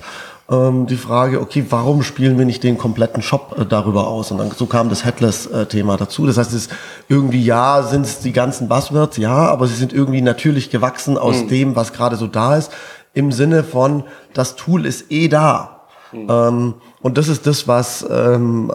ähm, 0.50 0.88
die 0.88 0.98
Frage, 0.98 1.42
okay, 1.42 1.66
warum 1.70 2.02
spielen 2.02 2.38
wir 2.38 2.46
nicht 2.46 2.64
den 2.64 2.78
kompletten 2.78 3.22
Shop 3.22 3.56
äh, 3.60 3.66
darüber 3.66 4.08
aus? 4.08 4.32
Und 4.32 4.40
dann 4.40 4.52
so 4.52 4.66
kam 4.66 4.90
das 4.90 5.06
Headless-Thema 5.06 5.98
dazu. 5.98 6.26
Das 6.26 6.38
heißt, 6.38 6.52
es 6.54 6.68
ist 6.68 6.72
irgendwie, 7.08 7.44
ja, 7.44 7.84
sind 7.84 8.06
es 8.06 8.20
die 8.20 8.32
ganzen 8.32 8.68
Buzzwords, 8.68 9.18
ja, 9.18 9.36
aber 9.36 9.68
sie 9.68 9.76
sind 9.76 9.94
irgendwie 9.94 10.22
natürlich 10.22 10.70
gewachsen 10.70 11.18
aus 11.18 11.44
mhm. 11.44 11.48
dem, 11.50 11.76
was 11.76 11.94
gerade 11.94 12.16
so 12.16 12.28
da 12.28 12.58
ist, 12.58 12.72
im 13.14 13.32
Sinne 13.32 13.64
von, 13.64 14.04
das 14.34 14.56
Tool 14.56 14.86
ist 14.86 15.12
eh 15.12 15.28
da. 15.28 15.82
Mhm. 16.12 16.28
Ähm, 16.30 16.74
und 17.02 17.18
das 17.18 17.28
ist 17.28 17.46
das, 17.46 17.68
was, 17.68 18.06
ähm, 18.10 18.72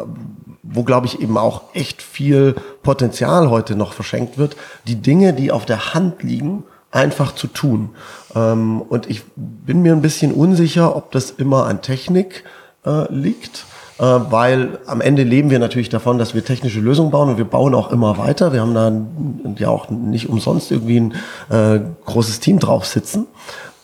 wo 0.63 0.85
glaube 0.85 1.07
ich 1.07 1.21
eben 1.21 1.37
auch 1.37 1.63
echt 1.75 2.03
viel 2.03 2.55
Potenzial 2.83 3.51
heute 3.51 3.75
noch 3.75 3.93
verschenkt 3.93 4.39
wird. 4.39 4.57
Die 4.87 4.97
Dinge, 4.97 5.33
die 5.33 5.51
auf 5.51 5.67
der 5.67 5.95
Hand 5.95 6.23
liegen, 6.23 6.65
einfach 6.95 7.35
zu 7.35 7.49
tun. 7.49 7.91
Ähm, 8.35 8.81
und 8.83 9.11
ich 9.11 9.23
bin 9.37 9.83
mir 9.83 9.93
ein 9.93 10.03
bisschen 10.03 10.33
unsicher, 10.33 10.97
ob 10.97 11.13
das 11.13 11.31
immer 11.31 11.67
an 11.67 11.83
Technik 11.83 12.45
äh, 12.87 13.13
liegt. 13.13 13.67
Äh, 13.99 14.03
weil 14.03 14.79
am 14.87 15.01
Ende 15.01 15.23
leben 15.23 15.51
wir 15.51 15.59
natürlich 15.59 15.89
davon, 15.89 16.19
dass 16.19 16.35
wir 16.35 16.45
technische 16.45 16.81
Lösungen 16.81 17.11
bauen 17.11 17.29
und 17.31 17.39
wir 17.39 17.45
bauen 17.45 17.75
auch 17.75 17.91
immer 17.91 18.19
weiter. 18.19 18.53
Wir 18.53 18.61
haben 18.61 18.75
da 18.75 18.93
ja 19.59 19.69
auch 19.69 19.91
nicht 19.91 20.29
umsonst 20.29 20.71
irgendwie 20.71 21.01
ein 21.01 21.15
äh, 21.51 21.81
großes 22.05 22.41
Team 22.41 22.59
drauf 22.59 22.87
sitzen. 22.87 23.27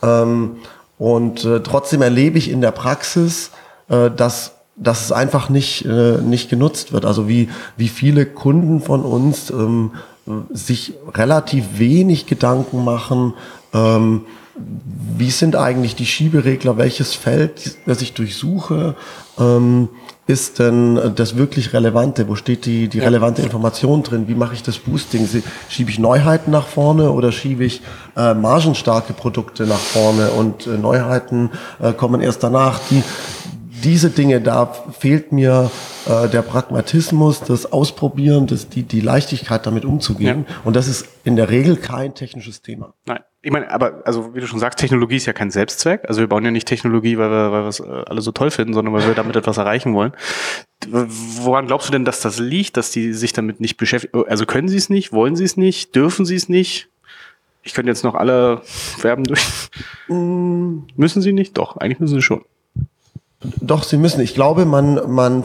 Ähm, 0.01 0.57
und 0.97 1.45
äh, 1.45 1.61
trotzdem 1.61 2.01
erlebe 2.01 2.37
ich 2.37 2.49
in 2.49 2.61
der 2.61 2.71
Praxis, 2.71 3.51
äh, 3.89 4.09
dass 4.09 4.53
dass 4.77 5.05
es 5.05 5.11
einfach 5.11 5.49
nicht, 5.49 5.85
äh, 5.85 6.17
nicht 6.21 6.49
genutzt 6.49 6.91
wird. 6.91 7.05
Also 7.05 7.27
wie, 7.27 7.49
wie 7.77 7.87
viele 7.87 8.25
Kunden 8.25 8.81
von 8.81 9.03
uns 9.03 9.51
ähm, 9.51 9.91
sich 10.51 10.93
relativ 11.13 11.79
wenig 11.79 12.25
Gedanken 12.25 12.83
machen, 12.83 13.33
ähm, 13.73 14.25
wie 15.17 15.31
sind 15.31 15.55
eigentlich 15.55 15.95
die 15.95 16.05
Schieberegler, 16.05 16.77
welches 16.77 17.13
Feld, 17.13 17.77
das 17.85 18.01
ich 18.01 18.13
durchsuche, 18.13 18.95
ähm, 19.39 19.89
ist 20.27 20.59
denn 20.59 21.13
das 21.15 21.35
wirklich 21.35 21.73
Relevante? 21.73 22.27
Wo 22.27 22.35
steht 22.35 22.65
die, 22.65 22.87
die 22.87 22.99
relevante 22.99 23.41
Information 23.41 24.03
drin? 24.03 24.27
Wie 24.27 24.35
mache 24.35 24.53
ich 24.53 24.63
das 24.63 24.77
Boosting? 24.77 25.27
Schiebe 25.67 25.89
ich 25.89 25.99
Neuheiten 25.99 26.51
nach 26.51 26.67
vorne 26.67 27.11
oder 27.11 27.31
schiebe 27.31 27.65
ich 27.65 27.81
äh, 28.15 28.33
margenstarke 28.33 29.13
Produkte 29.13 29.65
nach 29.65 29.79
vorne 29.79 30.29
und 30.31 30.67
äh, 30.67 30.77
Neuheiten 30.77 31.49
äh, 31.81 31.91
kommen 31.91 32.21
erst 32.21 32.43
danach? 32.43 32.79
Die, 32.89 33.03
diese 33.83 34.09
Dinge, 34.09 34.41
da 34.41 34.71
fehlt 34.97 35.31
mir 35.31 35.71
äh, 36.07 36.27
der 36.29 36.41
Pragmatismus, 36.41 37.41
das 37.41 37.71
Ausprobieren, 37.71 38.47
das, 38.47 38.69
die, 38.69 38.83
die 38.83 39.01
Leichtigkeit 39.01 39.65
damit 39.65 39.85
umzugehen. 39.85 40.45
Ja. 40.47 40.55
Und 40.63 40.75
das 40.75 40.87
ist 40.87 41.07
in 41.23 41.35
der 41.35 41.49
Regel 41.49 41.75
kein 41.77 42.15
technisches 42.15 42.61
Thema. 42.61 42.93
Nein. 43.05 43.19
Ich 43.43 43.51
meine, 43.51 43.71
aber 43.71 44.03
also 44.05 44.35
wie 44.35 44.39
du 44.39 44.45
schon 44.45 44.59
sagst, 44.59 44.77
Technologie 44.77 45.15
ist 45.15 45.25
ja 45.25 45.33
kein 45.33 45.49
Selbstzweck. 45.49 46.01
Also 46.07 46.21
wir 46.21 46.27
bauen 46.27 46.45
ja 46.45 46.51
nicht 46.51 46.67
Technologie, 46.67 47.17
weil 47.17 47.31
wir, 47.31 47.51
weil 47.51 47.63
wir 47.63 47.69
es 47.69 47.79
äh, 47.79 48.03
alle 48.05 48.21
so 48.21 48.31
toll 48.31 48.51
finden, 48.51 48.73
sondern 48.73 48.93
weil 48.93 49.07
wir 49.07 49.15
damit 49.15 49.35
etwas 49.35 49.57
erreichen 49.57 49.95
wollen. 49.95 50.11
Woran 50.87 51.65
glaubst 51.65 51.87
du 51.87 51.91
denn, 51.91 52.05
dass 52.05 52.21
das 52.21 52.37
liegt, 52.37 52.77
dass 52.77 52.91
die 52.91 53.13
sich 53.13 53.33
damit 53.33 53.59
nicht 53.59 53.77
beschäftigen? 53.77 54.25
Also 54.27 54.45
können 54.45 54.67
sie 54.67 54.77
es 54.77 54.89
nicht, 54.89 55.11
wollen 55.11 55.35
sie 55.35 55.43
es 55.43 55.57
nicht, 55.57 55.95
dürfen 55.95 56.25
sie 56.25 56.35
es 56.35 56.49
nicht? 56.49 56.89
Ich 57.63 57.73
könnte 57.73 57.89
jetzt 57.89 58.03
noch 58.03 58.15
alle 58.15 58.61
Verben 58.63 59.23
durch. 59.23 59.41
Mm. 60.07 60.83
müssen 60.95 61.21
sie 61.21 61.33
nicht? 61.33 61.57
Doch, 61.57 61.77
eigentlich 61.77 61.99
müssen 61.99 62.15
sie 62.15 62.21
schon. 62.21 62.43
Doch, 63.43 63.83
sie 63.83 63.97
müssen. 63.97 64.21
Ich 64.21 64.35
glaube, 64.35 64.65
man, 64.65 65.11
man, 65.11 65.43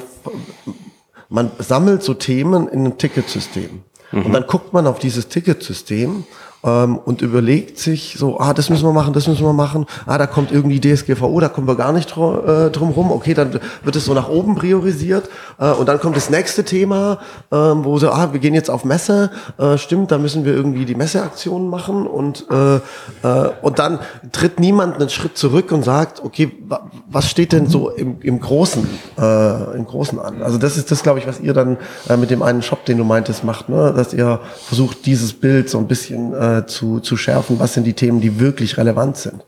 man 1.28 1.50
sammelt 1.58 2.02
so 2.02 2.14
Themen 2.14 2.68
in 2.68 2.80
einem 2.80 2.98
Ticketsystem. 2.98 3.82
Mhm. 4.12 4.26
Und 4.26 4.32
dann 4.32 4.46
guckt 4.46 4.72
man 4.72 4.86
auf 4.86 4.98
dieses 4.98 5.28
Ticketsystem 5.28 6.24
ähm, 6.66 6.98
und 6.98 7.22
überlegt 7.22 7.78
sich 7.78 8.16
so, 8.18 8.38
ah, 8.40 8.52
das 8.52 8.68
müssen 8.68 8.84
wir 8.84 8.92
machen, 8.92 9.12
das 9.12 9.26
müssen 9.28 9.44
wir 9.44 9.52
machen, 9.52 9.86
ah, 10.06 10.18
da 10.18 10.26
kommt 10.26 10.52
irgendwie 10.52 10.80
DSGVO, 10.80 11.40
da 11.40 11.48
kommen 11.48 11.68
wir 11.68 11.76
gar 11.76 11.92
nicht 11.92 12.14
drum, 12.14 12.40
äh, 12.46 12.70
drum 12.70 12.90
rum, 12.90 13.10
okay, 13.10 13.34
dann 13.34 13.58
wird 13.84 13.96
es 13.96 14.04
so 14.04 14.12
nach 14.12 14.28
oben 14.28 14.56
priorisiert. 14.56 15.28
Äh, 15.58 15.70
und 15.70 15.88
dann 15.88 16.00
kommt 16.00 16.16
das 16.16 16.30
nächste 16.30 16.64
Thema, 16.64 17.18
äh, 17.50 17.56
wo 17.56 17.98
so, 17.98 18.10
ah, 18.10 18.32
wir 18.32 18.40
gehen 18.40 18.54
jetzt 18.54 18.70
auf 18.70 18.84
Messe, 18.84 19.30
äh, 19.58 19.78
stimmt, 19.78 20.10
da 20.10 20.18
müssen 20.18 20.44
wir 20.44 20.52
irgendwie 20.52 20.84
die 20.84 20.94
Messeaktionen 20.94 21.68
machen. 21.68 22.06
Und, 22.06 22.46
äh, 22.50 22.76
äh, 22.76 23.50
und 23.62 23.78
dann 23.78 24.00
tritt 24.32 24.60
niemand 24.60 24.96
einen 24.96 25.08
Schritt 25.08 25.38
zurück 25.38 25.70
und 25.72 25.84
sagt, 25.84 26.22
okay, 26.24 26.52
was 27.08 27.30
steht 27.30 27.52
denn 27.52 27.66
so 27.66 27.90
im, 27.90 28.20
im 28.20 28.40
Großen, 28.40 28.86
äh, 29.18 29.76
im 29.76 29.86
Großen 29.86 30.18
an? 30.18 30.42
Also 30.42 30.58
das 30.58 30.76
ist 30.76 30.90
das, 30.90 31.02
glaube 31.02 31.20
ich, 31.20 31.26
was 31.26 31.40
ihr 31.40 31.54
dann 31.54 31.76
äh, 32.08 32.16
mit 32.16 32.30
dem 32.30 32.42
einen 32.42 32.62
Shop, 32.62 32.84
den 32.84 32.98
du 32.98 33.04
meintest, 33.04 33.44
macht, 33.44 33.68
ne? 33.68 33.92
dass 33.94 34.12
ihr 34.12 34.40
versucht, 34.66 35.06
dieses 35.06 35.32
Bild 35.32 35.70
so 35.70 35.78
ein 35.78 35.86
bisschen 35.86 36.34
äh, 36.34 36.55
äh, 36.58 36.66
zu, 36.66 37.00
zu 37.00 37.16
schärfen, 37.16 37.58
was 37.58 37.74
sind 37.74 37.84
die 37.84 37.94
Themen, 37.94 38.20
die 38.20 38.40
wirklich 38.40 38.76
relevant 38.76 39.16
sind. 39.16 39.44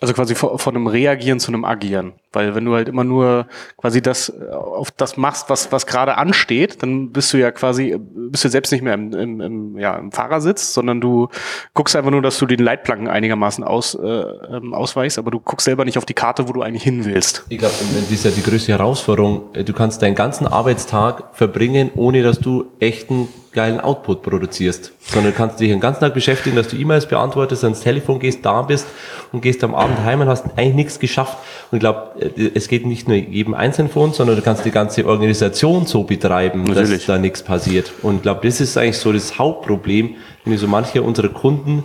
Also 0.00 0.12
quasi 0.12 0.34
von, 0.34 0.58
von 0.58 0.76
einem 0.76 0.88
Reagieren 0.88 1.40
zu 1.40 1.50
einem 1.50 1.64
Agieren. 1.64 2.12
Weil 2.32 2.54
wenn 2.54 2.66
du 2.66 2.74
halt 2.74 2.86
immer 2.86 3.04
nur 3.04 3.46
quasi 3.78 4.02
das 4.02 4.28
äh, 4.28 4.52
auf 4.52 4.90
das 4.90 5.16
machst, 5.16 5.48
was, 5.48 5.72
was 5.72 5.86
gerade 5.86 6.18
ansteht, 6.18 6.82
dann 6.82 7.12
bist 7.12 7.32
du 7.32 7.38
ja 7.38 7.50
quasi, 7.50 7.96
bist 7.98 8.44
du 8.44 8.50
selbst 8.50 8.72
nicht 8.72 8.82
mehr 8.82 8.92
im, 8.92 9.14
im, 9.14 9.40
im, 9.40 9.78
ja, 9.78 9.96
im 9.96 10.12
Fahrersitz, 10.12 10.74
sondern 10.74 11.00
du 11.00 11.28
guckst 11.72 11.96
einfach 11.96 12.10
nur, 12.10 12.20
dass 12.20 12.38
du 12.38 12.44
den 12.44 12.58
Leitplanken 12.58 13.08
einigermaßen 13.08 13.64
aus, 13.64 13.94
äh, 13.94 14.06
ähm, 14.06 14.74
ausweichst, 14.74 15.18
aber 15.18 15.30
du 15.30 15.40
guckst 15.40 15.64
selber 15.64 15.86
nicht 15.86 15.96
auf 15.96 16.04
die 16.04 16.14
Karte, 16.14 16.46
wo 16.46 16.52
du 16.52 16.60
eigentlich 16.60 16.82
hin 16.82 17.06
willst. 17.06 17.46
Ich 17.48 17.56
glaube, 17.56 17.74
das 17.78 18.10
ist 18.10 18.24
ja 18.24 18.30
die 18.30 18.42
größte 18.42 18.72
Herausforderung. 18.72 19.44
Du 19.54 19.72
kannst 19.72 20.02
deinen 20.02 20.14
ganzen 20.14 20.46
Arbeitstag 20.46 21.30
verbringen, 21.32 21.90
ohne 21.94 22.22
dass 22.22 22.38
du 22.38 22.66
echten 22.80 23.28
geilen 23.56 23.80
Output 23.80 24.22
produzierst, 24.22 24.92
sondern 25.00 25.32
du 25.32 25.36
kannst 25.36 25.58
dich 25.58 25.70
den 25.70 25.80
ganzen 25.80 26.00
Tag 26.00 26.14
beschäftigen, 26.14 26.54
dass 26.54 26.68
du 26.68 26.76
E-Mails 26.76 27.06
beantwortest, 27.06 27.64
ans 27.64 27.80
Telefon 27.80 28.20
gehst, 28.20 28.44
da 28.44 28.62
bist 28.62 28.86
und 29.32 29.40
gehst 29.40 29.64
am 29.64 29.74
Abend 29.74 29.98
heim 30.04 30.20
und 30.20 30.28
hast 30.28 30.44
eigentlich 30.56 30.74
nichts 30.74 31.00
geschafft. 31.00 31.38
Und 31.70 31.78
ich 31.78 31.80
glaube, 31.80 32.12
äh, 32.20 32.50
es 32.54 32.68
geht 32.68 32.86
nicht 32.86 33.08
nur 33.08 33.16
jedem 33.16 33.54
Einzelnen 33.54 33.90
von 33.90 34.02
uns, 34.04 34.18
sondern 34.18 34.36
du 34.36 34.42
kannst 34.42 34.64
die 34.64 34.70
ganze 34.70 35.06
Organisation 35.06 35.86
so 35.86 36.04
betreiben, 36.04 36.64
Natürlich. 36.64 36.90
dass 36.90 37.06
da 37.06 37.18
nichts 37.18 37.42
passiert. 37.42 37.92
Und 38.02 38.16
ich 38.16 38.22
glaube, 38.22 38.46
das 38.46 38.60
ist 38.60 38.76
eigentlich 38.76 38.98
so 38.98 39.12
das 39.12 39.38
Hauptproblem, 39.38 40.14
wenn 40.44 40.52
ich 40.52 40.60
so 40.60 40.68
manche 40.68 41.02
unserer 41.02 41.30
Kunden 41.30 41.84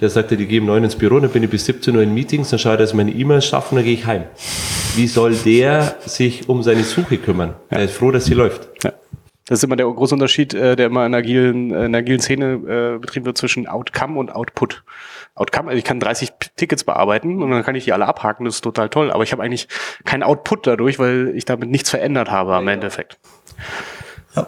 der 0.00 0.10
sagte, 0.10 0.36
die 0.36 0.46
gehen 0.46 0.66
neun 0.66 0.82
ins 0.82 0.96
Büro, 0.96 1.20
dann 1.20 1.30
bin 1.30 1.44
ich 1.44 1.50
bis 1.50 1.64
17 1.66 1.94
Uhr 1.94 2.02
in 2.02 2.12
Meetings, 2.12 2.50
dann 2.50 2.58
schaue 2.58 2.72
ich, 2.72 2.78
dass 2.80 2.90
ich 2.90 2.96
meine 2.96 3.12
E-Mails 3.12 3.46
schaffe 3.46 3.70
und 3.70 3.76
dann 3.76 3.84
gehe 3.84 3.94
ich 3.94 4.04
heim. 4.04 4.24
Wie 4.96 5.06
soll 5.06 5.36
der 5.36 5.94
sich 6.04 6.48
um 6.48 6.64
seine 6.64 6.82
Suche 6.82 7.18
kümmern? 7.18 7.54
Ja. 7.70 7.78
Er 7.78 7.84
ist 7.84 7.94
froh, 7.94 8.10
dass 8.10 8.24
sie 8.24 8.34
läuft. 8.34 8.68
Ja. 8.82 8.92
Das 9.46 9.58
ist 9.58 9.64
immer 9.64 9.76
der 9.76 9.86
große 9.86 10.14
Unterschied, 10.14 10.54
äh, 10.54 10.76
der 10.76 10.86
immer 10.86 11.04
in 11.04 11.12
der 11.12 11.18
agilen, 11.18 11.72
äh, 11.72 11.86
in 11.86 11.92
der 11.92 12.00
agilen 12.00 12.20
Szene 12.20 12.94
äh, 12.94 12.98
betrieben 12.98 13.26
wird 13.26 13.38
zwischen 13.38 13.66
Outcome 13.66 14.18
und 14.18 14.34
Output. 14.34 14.84
Outcome, 15.34 15.68
also 15.68 15.78
ich 15.78 15.84
kann 15.84 15.98
30 15.98 16.32
Tickets 16.56 16.84
bearbeiten 16.84 17.42
und 17.42 17.50
dann 17.50 17.64
kann 17.64 17.74
ich 17.74 17.84
die 17.84 17.92
alle 17.92 18.06
abhaken, 18.06 18.44
das 18.44 18.56
ist 18.56 18.60
total 18.62 18.88
toll, 18.88 19.10
aber 19.10 19.24
ich 19.24 19.32
habe 19.32 19.42
eigentlich 19.42 19.66
keinen 20.04 20.22
Output 20.22 20.66
dadurch, 20.66 20.98
weil 20.98 21.32
ich 21.34 21.44
damit 21.44 21.70
nichts 21.70 21.90
verändert 21.90 22.30
habe 22.30 22.54
am 22.54 22.68
Endeffekt. 22.68 23.18
Ja. 24.36 24.46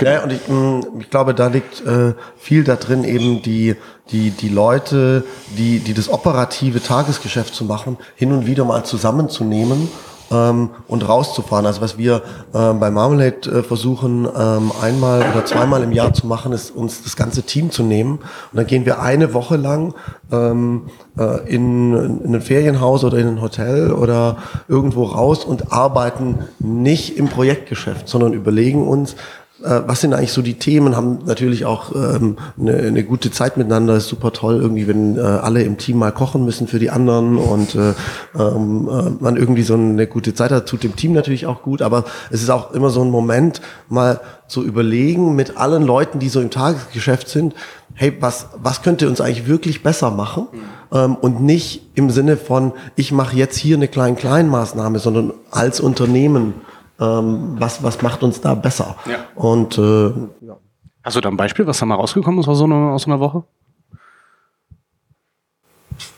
Ja, 0.00 0.24
und 0.24 0.32
ich, 0.32 0.48
mh, 0.48 0.80
ich 1.00 1.10
glaube, 1.10 1.34
da 1.34 1.48
liegt 1.48 1.84
äh, 1.86 2.14
viel 2.36 2.64
da 2.64 2.76
drin, 2.76 3.04
eben 3.04 3.42
die, 3.42 3.76
die, 4.10 4.30
die 4.30 4.48
Leute, 4.48 5.24
die, 5.56 5.78
die 5.80 5.94
das 5.94 6.08
operative 6.08 6.82
Tagesgeschäft 6.82 7.54
zu 7.54 7.64
machen, 7.64 7.98
hin 8.16 8.32
und 8.32 8.46
wieder 8.46 8.64
mal 8.64 8.84
zusammenzunehmen 8.84 9.88
ähm, 10.34 10.70
und 10.88 11.08
rauszufahren. 11.08 11.66
Also 11.66 11.80
was 11.80 11.96
wir 11.96 12.22
äh, 12.52 12.72
bei 12.72 12.90
Marmalade 12.90 13.50
äh, 13.50 13.62
versuchen, 13.62 14.26
ähm, 14.36 14.72
einmal 14.82 15.20
oder 15.20 15.44
zweimal 15.44 15.82
im 15.82 15.92
Jahr 15.92 16.12
zu 16.12 16.26
machen, 16.26 16.52
ist 16.52 16.74
uns 16.74 17.02
das 17.02 17.16
ganze 17.16 17.42
Team 17.42 17.70
zu 17.70 17.82
nehmen. 17.82 18.18
Und 18.18 18.56
dann 18.56 18.66
gehen 18.66 18.84
wir 18.84 19.00
eine 19.00 19.34
Woche 19.34 19.56
lang 19.56 19.94
ähm, 20.32 20.86
äh, 21.18 21.48
in, 21.48 22.20
in 22.24 22.34
ein 22.34 22.40
Ferienhaus 22.40 23.04
oder 23.04 23.18
in 23.18 23.28
ein 23.28 23.40
Hotel 23.40 23.92
oder 23.92 24.36
irgendwo 24.68 25.04
raus 25.04 25.44
und 25.44 25.72
arbeiten 25.72 26.40
nicht 26.58 27.16
im 27.16 27.28
Projektgeschäft, 27.28 28.08
sondern 28.08 28.32
überlegen 28.32 28.86
uns, 28.86 29.16
was 29.86 30.00
sind 30.00 30.12
eigentlich 30.12 30.32
so 30.32 30.42
die 30.42 30.54
Themen, 30.54 30.94
haben 30.96 31.20
natürlich 31.24 31.64
auch 31.64 31.94
ähm, 31.94 32.36
eine, 32.60 32.76
eine 32.76 33.04
gute 33.04 33.30
Zeit 33.30 33.56
miteinander, 33.56 33.96
ist 33.96 34.08
super 34.08 34.32
toll, 34.32 34.60
irgendwie, 34.60 34.86
wenn 34.86 35.16
äh, 35.16 35.20
alle 35.20 35.62
im 35.62 35.78
Team 35.78 35.98
mal 35.98 36.12
kochen 36.12 36.44
müssen 36.44 36.66
für 36.66 36.78
die 36.78 36.90
anderen. 36.90 37.38
Und 37.38 37.74
äh, 37.74 37.94
ähm, 38.38 38.88
äh, 38.88 39.22
man 39.22 39.36
irgendwie 39.36 39.62
so 39.62 39.74
eine 39.74 40.06
gute 40.06 40.34
Zeit 40.34 40.50
hat, 40.50 40.68
tut 40.68 40.82
dem 40.82 40.96
Team 40.96 41.12
natürlich 41.12 41.46
auch 41.46 41.62
gut, 41.62 41.82
aber 41.82 42.04
es 42.30 42.42
ist 42.42 42.50
auch 42.50 42.72
immer 42.72 42.90
so 42.90 43.02
ein 43.02 43.10
Moment, 43.10 43.60
mal 43.88 44.20
zu 44.46 44.62
überlegen 44.62 45.34
mit 45.34 45.56
allen 45.56 45.82
Leuten, 45.82 46.18
die 46.18 46.28
so 46.28 46.40
im 46.40 46.50
Tagesgeschäft 46.50 47.28
sind, 47.28 47.54
hey, 47.94 48.14
was, 48.20 48.48
was 48.56 48.82
könnte 48.82 49.08
uns 49.08 49.20
eigentlich 49.20 49.46
wirklich 49.46 49.82
besser 49.82 50.10
machen? 50.10 50.48
Mhm. 50.52 50.58
Ähm, 50.92 51.16
und 51.16 51.42
nicht 51.42 51.82
im 51.94 52.10
Sinne 52.10 52.36
von, 52.36 52.72
ich 52.96 53.12
mache 53.12 53.36
jetzt 53.36 53.56
hier 53.56 53.76
eine 53.76 53.88
Klein-Klein-Maßnahme, 53.88 54.98
sondern 54.98 55.32
als 55.50 55.80
Unternehmen 55.80 56.54
ähm, 57.00 57.56
was, 57.58 57.82
was 57.82 58.02
macht 58.02 58.22
uns 58.22 58.40
da 58.40 58.54
besser? 58.54 58.96
Ja. 59.06 59.18
Und 59.34 59.78
äh, 59.78 60.08
ja. 60.40 60.56
Hast 61.02 61.16
du 61.16 61.20
da 61.20 61.28
ein 61.28 61.36
Beispiel, 61.36 61.66
was 61.66 61.78
da 61.78 61.86
mal 61.86 61.96
rausgekommen 61.96 62.40
ist 62.40 62.48
aus 62.48 62.58
so 62.58 62.64
einer, 62.64 62.92
aus 62.92 63.02
so 63.02 63.10
einer 63.10 63.20
Woche? 63.20 63.44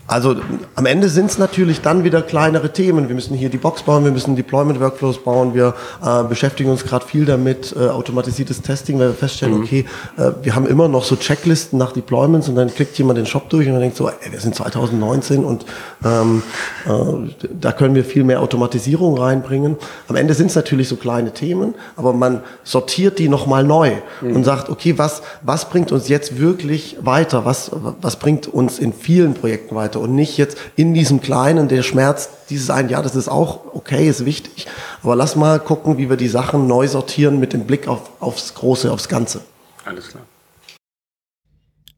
Also 0.06 0.36
am 0.76 0.86
Ende 0.86 1.08
sind 1.08 1.30
es 1.30 1.38
natürlich 1.38 1.80
dann 1.80 2.04
wieder 2.04 2.22
kleinere 2.22 2.72
Themen. 2.72 3.08
Wir 3.08 3.14
müssen 3.14 3.34
hier 3.34 3.48
die 3.48 3.56
Box 3.58 3.82
bauen, 3.82 4.04
wir 4.04 4.12
müssen 4.12 4.36
Deployment-Workflows 4.36 5.24
bauen, 5.24 5.54
wir 5.54 5.74
äh, 6.04 6.22
beschäftigen 6.24 6.70
uns 6.70 6.84
gerade 6.84 7.04
viel 7.04 7.24
damit, 7.24 7.74
äh, 7.76 7.88
automatisiertes 7.88 8.62
Testing, 8.62 8.98
weil 9.00 9.08
wir 9.08 9.14
feststellen, 9.14 9.56
mhm. 9.56 9.62
okay, 9.64 9.84
äh, 10.16 10.30
wir 10.42 10.54
haben 10.54 10.66
immer 10.66 10.86
noch 10.86 11.02
so 11.02 11.16
Checklisten 11.16 11.76
nach 11.78 11.92
Deployments 11.92 12.48
und 12.48 12.54
dann 12.54 12.72
klickt 12.72 12.96
jemand 12.98 13.18
den 13.18 13.26
Shop 13.26 13.50
durch 13.50 13.66
und 13.66 13.72
dann 13.72 13.82
denkt 13.82 13.96
so, 13.96 14.08
ey, 14.08 14.30
wir 14.30 14.38
sind 14.38 14.54
2019 14.54 15.44
und 15.44 15.66
ähm, 16.04 16.42
äh, 16.86 17.48
da 17.60 17.72
können 17.72 17.96
wir 17.96 18.04
viel 18.04 18.22
mehr 18.22 18.42
Automatisierung 18.42 19.18
reinbringen. 19.18 19.76
Am 20.06 20.14
Ende 20.14 20.34
sind 20.34 20.50
es 20.50 20.54
natürlich 20.54 20.88
so 20.88 20.96
kleine 20.96 21.32
Themen, 21.32 21.74
aber 21.96 22.12
man 22.12 22.42
sortiert 22.62 23.18
die 23.18 23.28
nochmal 23.28 23.64
neu 23.64 23.92
mhm. 24.20 24.36
und 24.36 24.44
sagt, 24.44 24.70
okay, 24.70 24.96
was, 24.98 25.22
was 25.42 25.68
bringt 25.68 25.90
uns 25.90 26.08
jetzt 26.08 26.38
wirklich 26.38 26.98
weiter? 27.00 27.44
Was, 27.44 27.72
was 28.00 28.16
bringt 28.16 28.46
uns 28.46 28.78
in 28.78 28.92
vielen 28.92 29.34
Projekten 29.34 29.74
weiter? 29.74 29.95
Weiter 29.96 30.00
und 30.00 30.14
nicht 30.14 30.36
jetzt 30.36 30.58
in 30.76 30.94
diesem 30.94 31.20
Kleinen, 31.20 31.68
der 31.68 31.82
Schmerz 31.82 32.46
dieses 32.48 32.70
ein 32.70 32.88
Jahr, 32.88 33.02
das 33.02 33.16
ist 33.16 33.28
auch 33.28 33.74
okay, 33.74 34.08
ist 34.08 34.24
wichtig. 34.24 34.66
Aber 35.02 35.16
lass 35.16 35.36
mal 35.36 35.58
gucken, 35.58 35.98
wie 35.98 36.08
wir 36.08 36.16
die 36.16 36.28
Sachen 36.28 36.66
neu 36.66 36.86
sortieren 36.86 37.40
mit 37.40 37.52
dem 37.52 37.66
Blick 37.66 37.88
auf, 37.88 38.10
aufs 38.20 38.54
Große, 38.54 38.92
aufs 38.92 39.08
Ganze. 39.08 39.40
Alles 39.84 40.08
klar. 40.08 40.24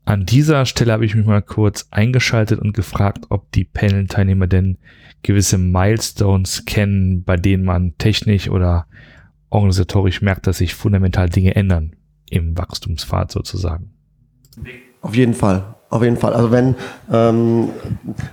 An 0.05 0.25
dieser 0.25 0.65
Stelle 0.65 0.93
habe 0.93 1.05
ich 1.05 1.15
mich 1.15 1.27
mal 1.27 1.43
kurz 1.43 1.87
eingeschaltet 1.91 2.61
und 2.61 2.73
gefragt, 2.73 3.27
ob 3.29 3.53
die 3.53 3.65
Panel-Teilnehmer 3.65 4.47
denn 4.47 4.79
gewisse 5.23 5.59
Milestones 5.59 6.65
kennen, 6.65 7.25
bei 7.25 7.37
denen 7.37 7.65
man 7.65 7.95
technisch 7.99 8.49
oder 8.49 8.87
organisatorisch 9.51 10.23
merkt, 10.23 10.47
dass 10.47 10.59
sich 10.59 10.75
fundamental 10.75 11.29
Dinge 11.29 11.55
ändern 11.57 11.95
im 12.31 12.57
Wachstumspfad 12.57 13.33
sozusagen. 13.33 13.91
Auf 15.03 15.15
jeden 15.15 15.35
Fall. 15.35 15.78
Auf 15.91 16.03
jeden 16.03 16.19
Fall. 16.19 16.35
Also 16.35 16.51
wenn, 16.51 16.75
ähm, 17.11 17.71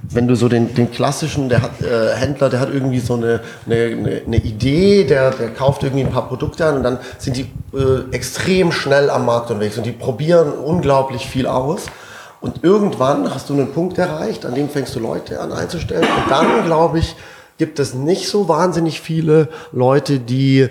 wenn 0.10 0.28
du 0.28 0.36
so 0.36 0.50
den, 0.50 0.76
den 0.76 0.92
klassischen, 0.92 1.48
der 1.48 1.62
hat, 1.62 1.82
äh, 1.82 2.14
Händler, 2.14 2.50
der 2.50 2.60
hat 2.60 2.74
irgendwie 2.74 3.00
so 3.00 3.14
eine, 3.14 3.40
eine, 3.66 4.22
eine 4.26 4.38
Idee, 4.38 5.06
der, 5.06 5.32
der 5.32 5.54
kauft 5.54 5.84
irgendwie 5.84 6.04
ein 6.04 6.12
paar 6.12 6.28
Produkte 6.28 6.66
an 6.66 6.76
und 6.76 6.84
dann 6.84 7.00
sind 7.18 7.38
die 7.38 7.50
äh, 7.74 8.14
extrem 8.14 8.74
schnell 8.74 9.10
am 9.10 9.26
Markt 9.26 9.52
unterwegs 9.52 9.78
und 9.78 9.86
die 9.86 9.94
probieren 9.94 10.52
unglaublich 10.52 11.28
viel 11.28 11.48
aus. 11.48 11.86
Und 12.42 12.64
irgendwann 12.64 13.34
hast 13.34 13.50
du 13.50 13.54
einen 13.54 13.72
Punkt 13.72 13.98
erreicht, 13.98 14.46
an 14.46 14.54
dem 14.54 14.70
fängst 14.70 14.94
du 14.94 15.00
Leute 15.00 15.40
an 15.40 15.54
einzustellen. 15.54 16.04
Und 16.04 16.30
dann, 16.30 16.66
glaube 16.66 17.00
ich, 17.00 17.16
gibt 17.58 17.80
es 17.80 17.94
nicht 17.94 18.28
so 18.28 18.50
wahnsinnig 18.50 19.00
viele 19.00 19.48
Leute, 19.72 20.20
die 20.20 20.68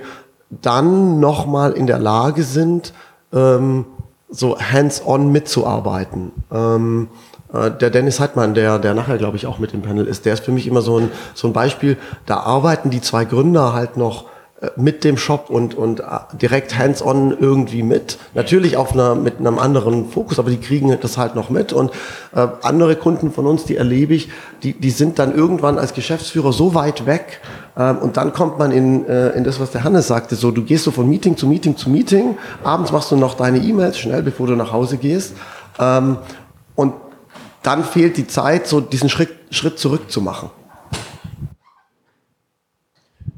dann 0.50 1.18
nochmal 1.18 1.72
in 1.72 1.86
der 1.86 1.98
Lage 1.98 2.42
sind, 2.44 2.92
ähm, 3.32 3.86
so 4.28 4.58
hands-on 4.58 5.30
mitzuarbeiten. 5.30 6.32
Ähm, 6.52 7.08
äh, 7.52 7.70
der 7.70 7.90
Dennis 7.90 8.20
Heidmann, 8.20 8.54
der, 8.54 8.78
der 8.78 8.94
nachher, 8.94 9.18
glaube 9.18 9.36
ich, 9.36 9.46
auch 9.46 9.58
mit 9.58 9.72
dem 9.72 9.82
Panel 9.82 10.06
ist, 10.06 10.24
der 10.24 10.34
ist 10.34 10.44
für 10.44 10.52
mich 10.52 10.66
immer 10.66 10.82
so 10.82 10.98
ein, 10.98 11.10
so 11.34 11.46
ein 11.46 11.52
Beispiel. 11.52 11.96
Da 12.26 12.38
arbeiten 12.38 12.90
die 12.90 13.00
zwei 13.00 13.24
Gründer 13.24 13.72
halt 13.72 13.96
noch 13.96 14.26
mit 14.76 15.04
dem 15.04 15.16
Shop 15.16 15.50
und, 15.50 15.74
und 15.74 16.00
äh, 16.00 16.04
direkt 16.40 16.78
hands-on 16.78 17.36
irgendwie 17.38 17.82
mit. 17.82 18.18
Natürlich 18.34 18.76
auf 18.76 18.92
einer, 18.92 19.14
mit 19.14 19.38
einem 19.38 19.58
anderen 19.58 20.08
Fokus, 20.08 20.38
aber 20.38 20.50
die 20.50 20.58
kriegen 20.58 20.96
das 21.00 21.18
halt 21.18 21.34
noch 21.34 21.50
mit. 21.50 21.72
Und 21.72 21.90
äh, 22.34 22.46
andere 22.62 22.96
Kunden 22.96 23.32
von 23.32 23.46
uns, 23.46 23.64
die 23.64 23.76
erlebe 23.76 24.14
ich, 24.14 24.28
die, 24.62 24.72
die 24.72 24.90
sind 24.90 25.18
dann 25.18 25.34
irgendwann 25.34 25.78
als 25.78 25.92
Geschäftsführer 25.92 26.52
so 26.52 26.74
weit 26.74 27.06
weg. 27.06 27.40
Ähm, 27.76 27.98
und 27.98 28.16
dann 28.16 28.32
kommt 28.32 28.58
man 28.58 28.70
in, 28.70 29.06
äh, 29.06 29.30
in 29.30 29.44
das, 29.44 29.60
was 29.60 29.70
der 29.70 29.84
Hannes 29.84 30.06
sagte, 30.06 30.36
so 30.36 30.50
du 30.50 30.62
gehst 30.62 30.84
so 30.84 30.90
von 30.90 31.08
Meeting 31.08 31.36
zu 31.36 31.46
Meeting 31.46 31.76
zu 31.76 31.90
Meeting, 31.90 32.36
abends 32.62 32.92
machst 32.92 33.10
du 33.10 33.16
noch 33.16 33.34
deine 33.34 33.58
E-Mails 33.58 33.98
schnell, 33.98 34.22
bevor 34.22 34.46
du 34.46 34.54
nach 34.54 34.72
Hause 34.72 34.96
gehst. 34.96 35.34
Ähm, 35.78 36.18
und 36.74 36.94
dann 37.62 37.84
fehlt 37.84 38.16
die 38.16 38.26
Zeit, 38.26 38.66
so 38.66 38.80
diesen 38.80 39.08
Schritt, 39.08 39.30
Schritt 39.50 39.78
zurück 39.78 40.10
zu 40.10 40.20
machen. 40.20 40.50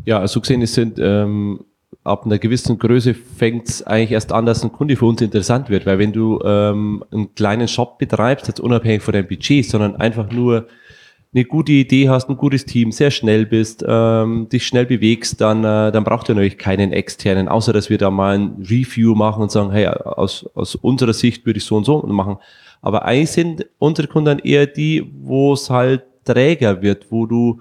Ja, 0.06 0.20
also 0.20 0.40
gesehen, 0.40 0.62
es 0.62 0.72
sind 0.72 1.00
ähm, 1.00 1.64
ab 2.04 2.24
einer 2.24 2.38
gewissen 2.38 2.78
Größe 2.78 3.12
fängt 3.12 3.68
es 3.68 3.82
eigentlich 3.82 4.12
erst 4.12 4.30
an, 4.30 4.46
dass 4.46 4.62
ein 4.62 4.70
Kunde 4.70 4.94
für 4.94 5.04
uns 5.04 5.20
interessant 5.20 5.68
wird, 5.68 5.84
weil 5.84 5.98
wenn 5.98 6.12
du 6.12 6.40
ähm, 6.44 7.04
einen 7.10 7.34
kleinen 7.34 7.66
Shop 7.66 7.98
betreibst, 7.98 8.46
jetzt 8.46 8.60
unabhängig 8.60 9.02
von 9.02 9.12
deinem 9.12 9.26
Budget, 9.26 9.66
sondern 9.66 9.96
einfach 9.96 10.30
nur 10.30 10.68
eine 11.34 11.44
gute 11.44 11.72
Idee 11.72 12.08
hast, 12.08 12.30
ein 12.30 12.36
gutes 12.36 12.64
Team, 12.64 12.92
sehr 12.92 13.10
schnell 13.10 13.46
bist, 13.46 13.84
ähm, 13.86 14.48
dich 14.48 14.64
schnell 14.64 14.86
bewegst, 14.86 15.40
dann, 15.40 15.64
äh, 15.64 15.90
dann 15.90 16.04
braucht 16.04 16.28
ihr 16.28 16.36
natürlich 16.36 16.56
keinen 16.56 16.92
externen, 16.92 17.48
außer 17.48 17.72
dass 17.72 17.90
wir 17.90 17.98
da 17.98 18.08
mal 18.08 18.38
ein 18.38 18.56
Review 18.60 19.16
machen 19.16 19.42
und 19.42 19.50
sagen, 19.50 19.72
hey, 19.72 19.88
aus, 19.88 20.48
aus 20.54 20.76
unserer 20.76 21.14
Sicht 21.14 21.44
würde 21.44 21.58
ich 21.58 21.64
so 21.64 21.76
und 21.76 21.84
so 21.84 22.00
machen. 22.06 22.36
Aber 22.80 23.04
eigentlich 23.06 23.32
sind 23.32 23.66
unsere 23.78 24.06
Kunden 24.06 24.38
eher 24.38 24.68
die, 24.68 25.12
wo 25.20 25.52
es 25.54 25.68
halt 25.68 26.04
träger 26.24 26.80
wird, 26.80 27.06
wo 27.10 27.26
du 27.26 27.60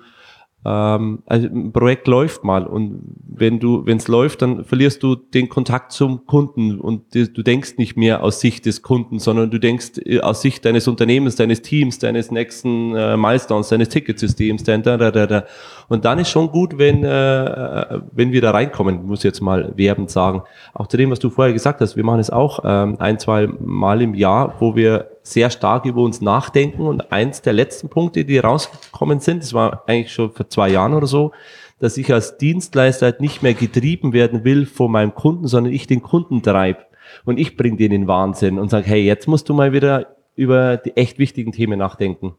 ähm, 0.65 1.19
also 1.27 1.47
ein 1.47 1.71
Projekt 1.71 2.07
läuft 2.07 2.43
mal 2.43 2.65
und 2.65 3.01
wenn 3.27 3.59
du, 3.59 3.85
wenn 3.85 3.97
es 3.97 4.07
läuft, 4.07 4.41
dann 4.41 4.65
verlierst 4.65 5.03
du 5.03 5.15
den 5.15 5.47
Kontakt 5.47 5.91
zum 5.91 6.25
Kunden 6.25 6.79
und 6.79 7.13
du 7.13 7.43
denkst 7.43 7.77
nicht 7.77 7.95
mehr 7.97 8.23
aus 8.23 8.39
Sicht 8.39 8.65
des 8.65 8.81
Kunden, 8.81 9.19
sondern 9.19 9.51
du 9.51 9.59
denkst 9.59 9.99
äh, 10.05 10.21
aus 10.21 10.41
Sicht 10.41 10.65
deines 10.65 10.87
Unternehmens, 10.87 11.35
deines 11.35 11.61
Teams, 11.61 11.99
deines 11.99 12.31
nächsten 12.31 12.95
äh, 12.95 13.15
Milestones, 13.15 13.69
deines 13.69 13.89
Ticketsystems, 13.89 14.63
da, 14.63 14.77
da, 14.77 14.97
da, 14.97 15.27
da. 15.27 15.45
Und 15.87 16.03
dann 16.03 16.17
ist 16.17 16.29
schon 16.29 16.49
gut, 16.49 16.79
wenn, 16.79 17.03
äh, 17.03 17.99
wenn 18.11 18.31
wir 18.31 18.41
da 18.41 18.51
reinkommen, 18.51 19.05
muss 19.05 19.19
ich 19.19 19.25
jetzt 19.25 19.41
mal 19.41 19.71
werbend 19.75 20.09
sagen. 20.09 20.41
Auch 20.73 20.87
zu 20.87 20.97
dem, 20.97 21.11
was 21.11 21.19
du 21.19 21.29
vorher 21.29 21.53
gesagt 21.53 21.81
hast, 21.81 21.95
wir 21.95 22.03
machen 22.03 22.19
es 22.19 22.31
auch 22.31 22.59
ähm, 22.63 22.95
ein, 22.99 23.19
zwei 23.19 23.47
Mal 23.59 24.01
im 24.01 24.15
Jahr, 24.15 24.55
wo 24.59 24.75
wir 24.75 25.14
sehr 25.25 25.49
stark 25.49 25.85
über 25.85 26.01
uns 26.01 26.21
nachdenken. 26.21 26.83
Und 26.83 27.11
eins 27.11 27.41
der 27.41 27.53
letzten 27.53 27.89
Punkte, 27.89 28.25
die 28.25 28.37
rausgekommen 28.37 29.19
sind, 29.19 29.41
das 29.43 29.53
war 29.53 29.83
eigentlich 29.87 30.13
schon 30.13 30.31
vor 30.31 30.49
zwei 30.49 30.69
Jahren 30.69 30.93
oder 30.93 31.07
so, 31.07 31.31
dass 31.79 31.97
ich 31.97 32.13
als 32.13 32.37
Dienstleister 32.37 33.07
halt 33.07 33.21
nicht 33.21 33.43
mehr 33.43 33.53
getrieben 33.53 34.13
werden 34.13 34.43
will 34.43 34.65
von 34.65 34.91
meinem 34.91 35.13
Kunden, 35.15 35.47
sondern 35.47 35.73
ich 35.73 35.87
den 35.87 36.01
Kunden 36.01 36.41
treibe. 36.41 36.85
Und 37.25 37.39
ich 37.39 37.57
bringe 37.57 37.77
den 37.77 37.91
in 37.91 38.07
Wahnsinn 38.07 38.59
und 38.59 38.69
sage, 38.69 38.87
hey, 38.87 39.03
jetzt 39.03 39.27
musst 39.27 39.49
du 39.49 39.53
mal 39.53 39.73
wieder 39.73 40.15
über 40.35 40.77
die 40.77 40.95
echt 40.95 41.17
wichtigen 41.17 41.51
Themen 41.51 41.79
nachdenken. 41.79 42.35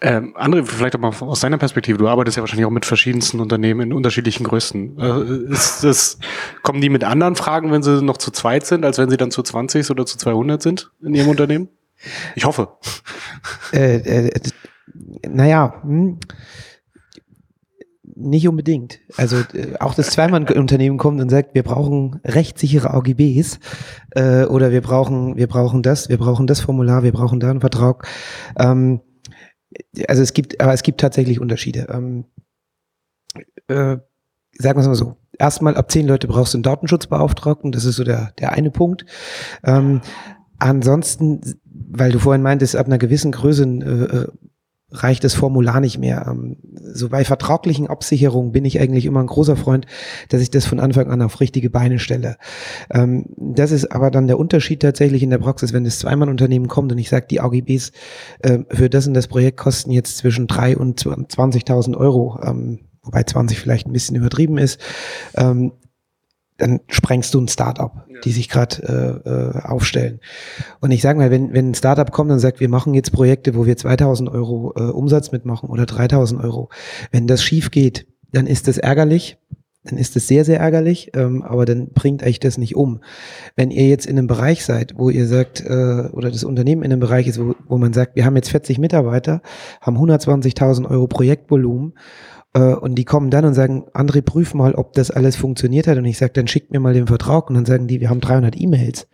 Ähm, 0.00 0.36
André, 0.36 0.64
vielleicht 0.64 0.96
auch 0.96 1.00
mal 1.00 1.12
aus 1.20 1.40
deiner 1.40 1.58
Perspektive, 1.58 1.98
du 1.98 2.08
arbeitest 2.08 2.36
ja 2.36 2.42
wahrscheinlich 2.42 2.66
auch 2.66 2.70
mit 2.70 2.84
verschiedensten 2.84 3.40
Unternehmen 3.40 3.80
in 3.80 3.92
unterschiedlichen 3.92 4.44
Größen. 4.44 4.98
Äh, 4.98 5.52
ist 5.52 5.84
das, 5.84 6.18
kommen 6.62 6.80
die 6.80 6.88
mit 6.88 7.04
anderen 7.04 7.36
Fragen, 7.36 7.72
wenn 7.72 7.82
sie 7.82 8.02
noch 8.02 8.16
zu 8.16 8.30
zweit 8.30 8.66
sind, 8.66 8.84
als 8.84 8.98
wenn 8.98 9.10
sie 9.10 9.16
dann 9.16 9.30
zu 9.30 9.42
20 9.42 9.90
oder 9.90 10.06
zu 10.06 10.18
200 10.18 10.62
sind 10.62 10.90
in 11.02 11.14
ihrem 11.14 11.28
Unternehmen? 11.28 11.68
Ich 12.34 12.44
hoffe. 12.44 12.68
Äh, 13.72 14.26
äh, 14.26 14.40
naja, 15.28 15.80
hm. 15.82 16.18
nicht 18.14 18.48
unbedingt. 18.48 19.00
Also 19.16 19.38
äh, 19.54 19.76
auch 19.80 19.94
das 19.94 20.10
Zweimann-Unternehmen 20.10 20.98
kommt 20.98 21.20
und 21.20 21.28
sagt, 21.28 21.54
wir 21.54 21.62
brauchen 21.62 22.20
rechtssichere 22.24 22.94
AGBs 22.94 23.58
äh, 24.10 24.44
oder 24.44 24.70
wir 24.70 24.80
brauchen, 24.80 25.36
wir 25.36 25.48
brauchen 25.48 25.82
das, 25.82 26.08
wir 26.08 26.18
brauchen 26.18 26.46
das 26.46 26.60
Formular, 26.60 27.02
wir 27.02 27.12
brauchen 27.12 27.40
da 27.40 27.50
einen 27.50 27.60
Vertrag. 27.60 28.06
Ähm, 28.58 29.00
also 30.06 30.22
es 30.22 30.32
gibt, 30.32 30.60
aber 30.60 30.72
es 30.72 30.82
gibt 30.82 31.00
tatsächlich 31.00 31.40
Unterschiede. 31.40 31.86
Ähm, 31.90 32.24
äh, 33.68 33.98
sagen 34.58 34.78
wir 34.78 34.80
es 34.80 34.86
mal 34.86 34.94
so. 34.94 35.16
Erstmal 35.38 35.76
ab 35.76 35.90
zehn 35.90 36.06
Leute 36.06 36.26
brauchst 36.26 36.54
du 36.54 36.58
einen 36.58 36.64
Datenschutzbeauftragten, 36.64 37.70
das 37.70 37.84
ist 37.84 37.96
so 37.96 38.04
der, 38.04 38.32
der 38.38 38.52
eine 38.52 38.70
Punkt. 38.70 39.04
Ähm, 39.62 40.00
ansonsten, 40.58 41.40
weil 41.64 42.10
du 42.10 42.18
vorhin 42.18 42.42
meintest, 42.42 42.74
ab 42.74 42.86
einer 42.86 42.98
gewissen 42.98 43.32
Größe 43.32 43.64
äh, 43.64 44.16
äh 44.16 44.28
reicht 44.90 45.24
das 45.24 45.34
Formular 45.34 45.80
nicht 45.80 45.98
mehr. 45.98 46.26
Ähm, 46.28 46.56
so 46.74 47.08
bei 47.08 47.24
vertraglichen 47.24 47.88
Absicherungen 47.88 48.52
bin 48.52 48.64
ich 48.64 48.80
eigentlich 48.80 49.04
immer 49.04 49.20
ein 49.20 49.26
großer 49.26 49.56
Freund, 49.56 49.86
dass 50.28 50.40
ich 50.40 50.50
das 50.50 50.66
von 50.66 50.80
Anfang 50.80 51.10
an 51.10 51.22
auf 51.22 51.40
richtige 51.40 51.70
Beine 51.70 51.98
stelle. 51.98 52.36
Ähm, 52.90 53.26
das 53.36 53.70
ist 53.70 53.92
aber 53.92 54.10
dann 54.10 54.26
der 54.26 54.38
Unterschied 54.38 54.80
tatsächlich 54.80 55.22
in 55.22 55.30
der 55.30 55.38
Praxis, 55.38 55.72
wenn 55.72 55.84
das 55.84 55.98
Zweimann-Unternehmen 55.98 56.68
kommt 56.68 56.90
und 56.92 56.98
ich 56.98 57.10
sage, 57.10 57.26
die 57.30 57.40
AGBs 57.40 57.92
äh, 58.40 58.60
für 58.70 58.88
das 58.88 59.06
und 59.06 59.14
das 59.14 59.28
Projekt 59.28 59.58
kosten 59.58 59.90
jetzt 59.90 60.16
zwischen 60.16 60.46
drei 60.46 60.76
und 60.76 61.00
20.000 61.00 61.96
Euro, 61.96 62.40
ähm, 62.42 62.80
wobei 63.02 63.24
20 63.24 63.58
vielleicht 63.58 63.86
ein 63.86 63.92
bisschen 63.92 64.16
übertrieben 64.16 64.58
ist 64.58 64.80
dann 66.58 66.80
sprengst 66.88 67.32
du 67.32 67.40
ein 67.40 67.48
Startup, 67.48 68.04
ja. 68.08 68.20
die 68.20 68.32
sich 68.32 68.48
gerade 68.48 69.22
äh, 69.24 69.28
äh, 69.28 69.62
aufstellen. 69.62 70.20
Und 70.80 70.90
ich 70.90 71.00
sage 71.00 71.18
mal, 71.18 71.30
wenn, 71.30 71.52
wenn 71.52 71.70
ein 71.70 71.74
Startup 71.74 72.10
kommt 72.10 72.30
und 72.30 72.40
sagt, 72.40 72.60
wir 72.60 72.68
machen 72.68 72.94
jetzt 72.94 73.12
Projekte, 73.12 73.54
wo 73.54 73.64
wir 73.64 73.76
2000 73.76 74.28
Euro 74.28 74.74
äh, 74.76 74.82
Umsatz 74.82 75.32
mitmachen 75.32 75.70
oder 75.70 75.86
3000 75.86 76.42
Euro, 76.42 76.68
wenn 77.12 77.26
das 77.26 77.42
schief 77.42 77.70
geht, 77.70 78.06
dann 78.32 78.46
ist 78.46 78.68
das 78.68 78.76
ärgerlich, 78.76 79.38
dann 79.84 79.98
ist 79.98 80.16
das 80.16 80.26
sehr, 80.26 80.44
sehr 80.44 80.58
ärgerlich, 80.58 81.12
ähm, 81.14 81.42
aber 81.42 81.64
dann 81.64 81.90
bringt 81.90 82.24
euch 82.24 82.40
das 82.40 82.58
nicht 82.58 82.74
um. 82.74 83.00
Wenn 83.54 83.70
ihr 83.70 83.88
jetzt 83.88 84.06
in 84.06 84.18
einem 84.18 84.26
Bereich 84.26 84.64
seid, 84.64 84.94
wo 84.96 85.08
ihr 85.10 85.26
sagt, 85.26 85.64
äh, 85.64 86.08
oder 86.12 86.30
das 86.30 86.44
Unternehmen 86.44 86.82
in 86.82 86.92
einem 86.92 87.00
Bereich 87.00 87.28
ist, 87.28 87.40
wo, 87.40 87.54
wo 87.68 87.78
man 87.78 87.92
sagt, 87.92 88.16
wir 88.16 88.24
haben 88.24 88.36
jetzt 88.36 88.50
40 88.50 88.78
Mitarbeiter, 88.78 89.42
haben 89.80 89.96
120.000 89.96 90.90
Euro 90.90 91.06
Projektvolumen 91.06 91.94
und 92.54 92.94
die 92.94 93.04
kommen 93.04 93.30
dann 93.30 93.44
und 93.44 93.54
sagen, 93.54 93.84
André, 93.92 94.22
prüf 94.22 94.54
mal, 94.54 94.74
ob 94.74 94.94
das 94.94 95.10
alles 95.10 95.36
funktioniert 95.36 95.86
hat. 95.86 95.98
Und 95.98 96.06
ich 96.06 96.18
sage, 96.18 96.32
dann 96.32 96.48
schickt 96.48 96.70
mir 96.70 96.80
mal 96.80 96.94
den 96.94 97.06
Vertrag. 97.06 97.48
Und 97.48 97.56
dann 97.56 97.66
sagen 97.66 97.86
die, 97.86 98.00
wir 98.00 98.10
haben 98.10 98.20
300 98.20 98.58
E-Mails. 98.58 99.06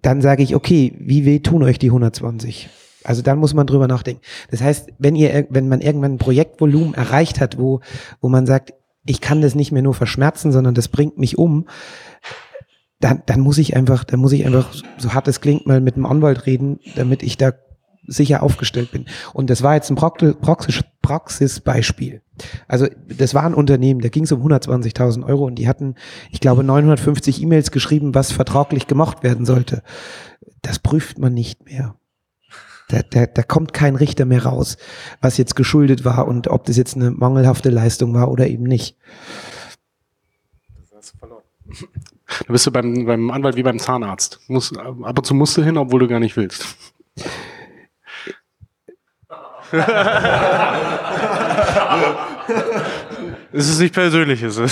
Dann 0.00 0.20
sage 0.20 0.42
ich, 0.42 0.54
okay, 0.54 0.94
wie 0.98 1.24
weh 1.24 1.40
tun 1.40 1.62
euch 1.62 1.78
die 1.78 1.88
120? 1.88 2.68
Also 3.04 3.22
dann 3.22 3.38
muss 3.38 3.54
man 3.54 3.66
drüber 3.66 3.88
nachdenken. 3.88 4.22
Das 4.50 4.60
heißt, 4.60 4.90
wenn 4.98 5.16
ihr, 5.16 5.46
wenn 5.50 5.68
man 5.68 5.80
irgendwann 5.80 6.14
ein 6.14 6.18
Projektvolumen 6.18 6.94
erreicht 6.94 7.40
hat, 7.40 7.58
wo, 7.58 7.80
wo 8.20 8.28
man 8.28 8.46
sagt, 8.46 8.74
ich 9.04 9.20
kann 9.20 9.40
das 9.40 9.54
nicht 9.54 9.72
mehr 9.72 9.82
nur 9.82 9.94
verschmerzen, 9.94 10.52
sondern 10.52 10.74
das 10.74 10.88
bringt 10.88 11.18
mich 11.18 11.36
um, 11.36 11.66
dann, 13.00 13.22
dann 13.26 13.40
muss 13.40 13.58
ich 13.58 13.74
einfach, 13.74 14.04
dann 14.04 14.20
muss 14.20 14.32
ich 14.32 14.46
einfach, 14.46 14.72
so 14.98 15.12
hart 15.12 15.26
es 15.26 15.40
klingt, 15.40 15.66
mal 15.66 15.80
mit 15.80 15.96
dem 15.96 16.06
Anwalt 16.06 16.46
reden, 16.46 16.78
damit 16.94 17.24
ich 17.24 17.36
da 17.36 17.52
sicher 18.06 18.42
aufgestellt 18.42 18.90
bin. 18.92 19.06
Und 19.32 19.50
das 19.50 19.62
war 19.62 19.74
jetzt 19.74 19.90
ein 19.90 19.96
Praxis, 19.96 20.82
Praxisbeispiel. 21.02 22.22
Also 22.68 22.86
das 23.08 23.34
war 23.34 23.44
ein 23.44 23.54
Unternehmen, 23.54 24.00
da 24.00 24.08
ging 24.08 24.24
es 24.24 24.32
um 24.32 24.42
120.000 24.42 25.24
Euro 25.26 25.44
und 25.44 25.56
die 25.56 25.68
hatten, 25.68 25.94
ich 26.30 26.40
glaube, 26.40 26.64
950 26.64 27.42
E-Mails 27.42 27.70
geschrieben, 27.70 28.14
was 28.14 28.32
vertraglich 28.32 28.86
gemacht 28.86 29.22
werden 29.22 29.46
sollte. 29.46 29.82
Das 30.62 30.78
prüft 30.78 31.18
man 31.18 31.34
nicht 31.34 31.64
mehr. 31.64 31.94
Da, 32.88 33.00
da, 33.02 33.26
da 33.26 33.42
kommt 33.42 33.72
kein 33.72 33.96
Richter 33.96 34.24
mehr 34.24 34.44
raus, 34.44 34.76
was 35.20 35.38
jetzt 35.38 35.56
geschuldet 35.56 36.04
war 36.04 36.26
und 36.26 36.48
ob 36.48 36.64
das 36.64 36.76
jetzt 36.76 36.96
eine 36.96 37.10
mangelhafte 37.10 37.70
Leistung 37.70 38.14
war 38.14 38.30
oder 38.30 38.46
eben 38.48 38.64
nicht. 38.64 38.96
Da 42.46 42.52
bist 42.52 42.66
du 42.66 42.70
beim, 42.70 43.06
beim 43.06 43.30
Anwalt 43.30 43.56
wie 43.56 43.62
beim 43.62 43.78
Zahnarzt. 43.78 44.40
Muss, 44.48 44.76
ab 44.76 45.18
und 45.18 45.24
zu 45.24 45.34
musst 45.34 45.56
du 45.56 45.62
hin, 45.62 45.76
obwohl 45.78 46.00
du 46.00 46.08
gar 46.08 46.20
nicht 46.20 46.36
willst. 46.36 46.76
es 53.52 53.68
ist 53.68 53.80
nicht 53.80 53.94
persönliches. 53.94 54.58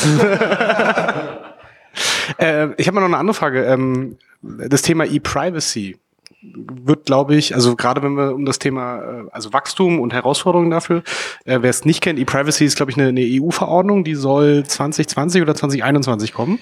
äh, 2.38 2.68
ich 2.76 2.86
habe 2.86 2.94
mal 2.94 3.00
noch 3.00 3.08
eine 3.08 3.18
andere 3.18 3.34
Frage. 3.34 3.64
Ähm, 3.64 4.16
das 4.42 4.82
Thema 4.82 5.04
E-Privacy 5.04 5.98
wird, 6.42 7.04
glaube 7.04 7.36
ich, 7.36 7.54
also 7.54 7.76
gerade 7.76 8.02
wenn 8.02 8.14
wir 8.14 8.34
um 8.34 8.46
das 8.46 8.58
Thema, 8.58 8.98
äh, 8.98 9.24
also 9.30 9.52
Wachstum 9.52 10.00
und 10.00 10.12
Herausforderungen 10.12 10.70
dafür, 10.70 11.02
äh, 11.44 11.58
wer 11.60 11.70
es 11.70 11.84
nicht 11.84 12.00
kennt, 12.00 12.18
E-Privacy 12.18 12.64
ist, 12.64 12.76
glaube 12.76 12.90
ich, 12.90 12.98
eine, 12.98 13.08
eine 13.08 13.22
EU-Verordnung, 13.22 14.04
die 14.04 14.14
soll 14.14 14.64
2020 14.64 15.42
oder 15.42 15.54
2021 15.54 16.32
kommen. 16.32 16.58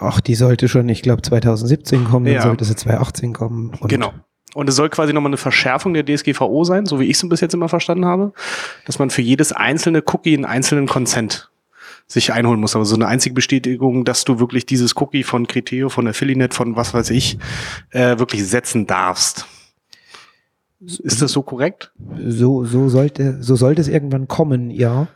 Ach, 0.00 0.20
die 0.20 0.36
sollte 0.36 0.68
schon, 0.68 0.88
ich 0.88 1.02
glaube, 1.02 1.22
2017 1.22 2.04
kommen, 2.04 2.26
dann 2.26 2.34
ja. 2.34 2.42
sollte 2.42 2.64
sie 2.64 2.76
2018 2.76 3.32
kommen. 3.32 3.72
genau. 3.82 4.12
Und 4.54 4.68
es 4.68 4.76
soll 4.76 4.88
quasi 4.88 5.12
nochmal 5.12 5.30
eine 5.30 5.36
Verschärfung 5.36 5.92
der 5.92 6.04
DSGVO 6.04 6.64
sein, 6.64 6.86
so 6.86 7.00
wie 7.00 7.04
ich 7.04 7.22
es 7.22 7.28
bis 7.28 7.40
jetzt 7.40 7.54
immer 7.54 7.68
verstanden 7.68 8.06
habe, 8.06 8.32
dass 8.86 8.98
man 8.98 9.10
für 9.10 9.22
jedes 9.22 9.52
einzelne 9.52 10.02
Cookie 10.06 10.34
einen 10.34 10.44
einzelnen 10.44 10.86
Consent 10.86 11.50
sich 12.06 12.32
einholen 12.32 12.60
muss. 12.60 12.76
Aber 12.76 12.84
so 12.84 12.94
eine 12.94 13.08
einzige 13.08 13.34
Bestätigung, 13.34 14.04
dass 14.04 14.24
du 14.24 14.38
wirklich 14.38 14.64
dieses 14.64 14.96
Cookie 14.96 15.24
von 15.24 15.46
Criteo, 15.46 15.88
von 15.88 16.06
Affiliate, 16.06 16.54
von 16.54 16.76
was 16.76 16.94
weiß 16.94 17.10
ich, 17.10 17.38
äh, 17.90 18.18
wirklich 18.18 18.46
setzen 18.46 18.86
darfst. 18.86 19.46
Ist 20.80 21.22
das 21.22 21.32
so 21.32 21.42
korrekt? 21.42 21.92
So, 22.26 22.64
so 22.64 22.88
sollte, 22.88 23.42
so 23.42 23.56
sollte 23.56 23.80
es 23.80 23.88
irgendwann 23.88 24.28
kommen, 24.28 24.70
ja. 24.70 25.08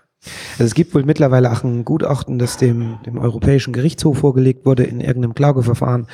Also 0.53 0.65
es 0.65 0.75
gibt 0.75 0.95
wohl 0.95 1.05
mittlerweile 1.05 1.51
auch 1.51 1.65
ein 1.65 1.85
Gutachten, 1.85 2.39
das 2.39 2.59
dem, 2.59 2.99
dem 3.07 3.17
Europäischen 3.17 3.73
Gerichtshof 3.73 4.19
vorgelegt 4.19 4.67
wurde 4.67 4.85
in 4.85 5.01
irgendeinem 5.01 5.35
Klageverfahren. 5.35 6.07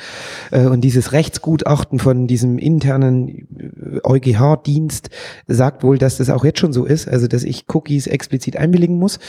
Äh, 0.51 0.67
und 0.67 0.81
dieses 0.81 1.11
Rechtsgutachten 1.11 1.99
von 1.99 2.27
diesem 2.27 2.57
internen 2.57 3.99
EuGH-Dienst 4.03 5.09
sagt 5.47 5.83
wohl, 5.83 5.97
dass 5.97 6.17
das 6.17 6.29
auch 6.29 6.45
jetzt 6.45 6.59
schon 6.59 6.71
so 6.71 6.85
ist, 6.85 7.09
also 7.09 7.27
dass 7.27 7.43
ich 7.43 7.65
Cookies 7.73 8.07
explizit 8.07 8.55
einwilligen 8.55 8.97
muss. 8.97 9.19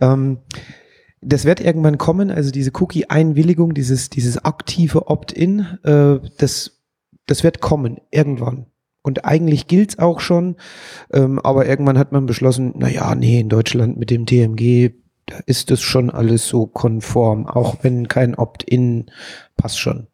Ähm, 0.00 0.38
das 1.20 1.44
wird 1.44 1.60
irgendwann 1.60 1.96
kommen, 1.96 2.30
also 2.30 2.50
diese 2.50 2.72
Cookie-Einwilligung, 2.74 3.72
dieses, 3.72 4.10
dieses 4.10 4.44
aktive 4.44 5.06
Opt-in, 5.06 5.60
äh, 5.84 6.18
das, 6.38 6.82
das 7.26 7.44
wird 7.44 7.60
kommen, 7.60 8.00
irgendwann. 8.10 8.66
Und 9.04 9.26
eigentlich 9.26 9.66
gilt's 9.66 9.98
auch 9.98 10.20
schon, 10.20 10.56
ähm, 11.12 11.38
aber 11.38 11.66
irgendwann 11.66 11.98
hat 11.98 12.12
man 12.12 12.24
beschlossen, 12.24 12.72
na 12.78 12.88
ja, 12.88 13.14
nee, 13.14 13.38
in 13.38 13.50
Deutschland 13.50 13.98
mit 13.98 14.08
dem 14.08 14.24
TMG, 14.24 14.94
da 15.26 15.40
ist 15.44 15.70
das 15.70 15.82
schon 15.82 16.08
alles 16.08 16.48
so 16.48 16.66
konform, 16.66 17.46
auch 17.46 17.76
wenn 17.82 18.08
kein 18.08 18.34
Opt-in 18.34 19.10
passt 19.58 19.78
schon. 19.78 20.06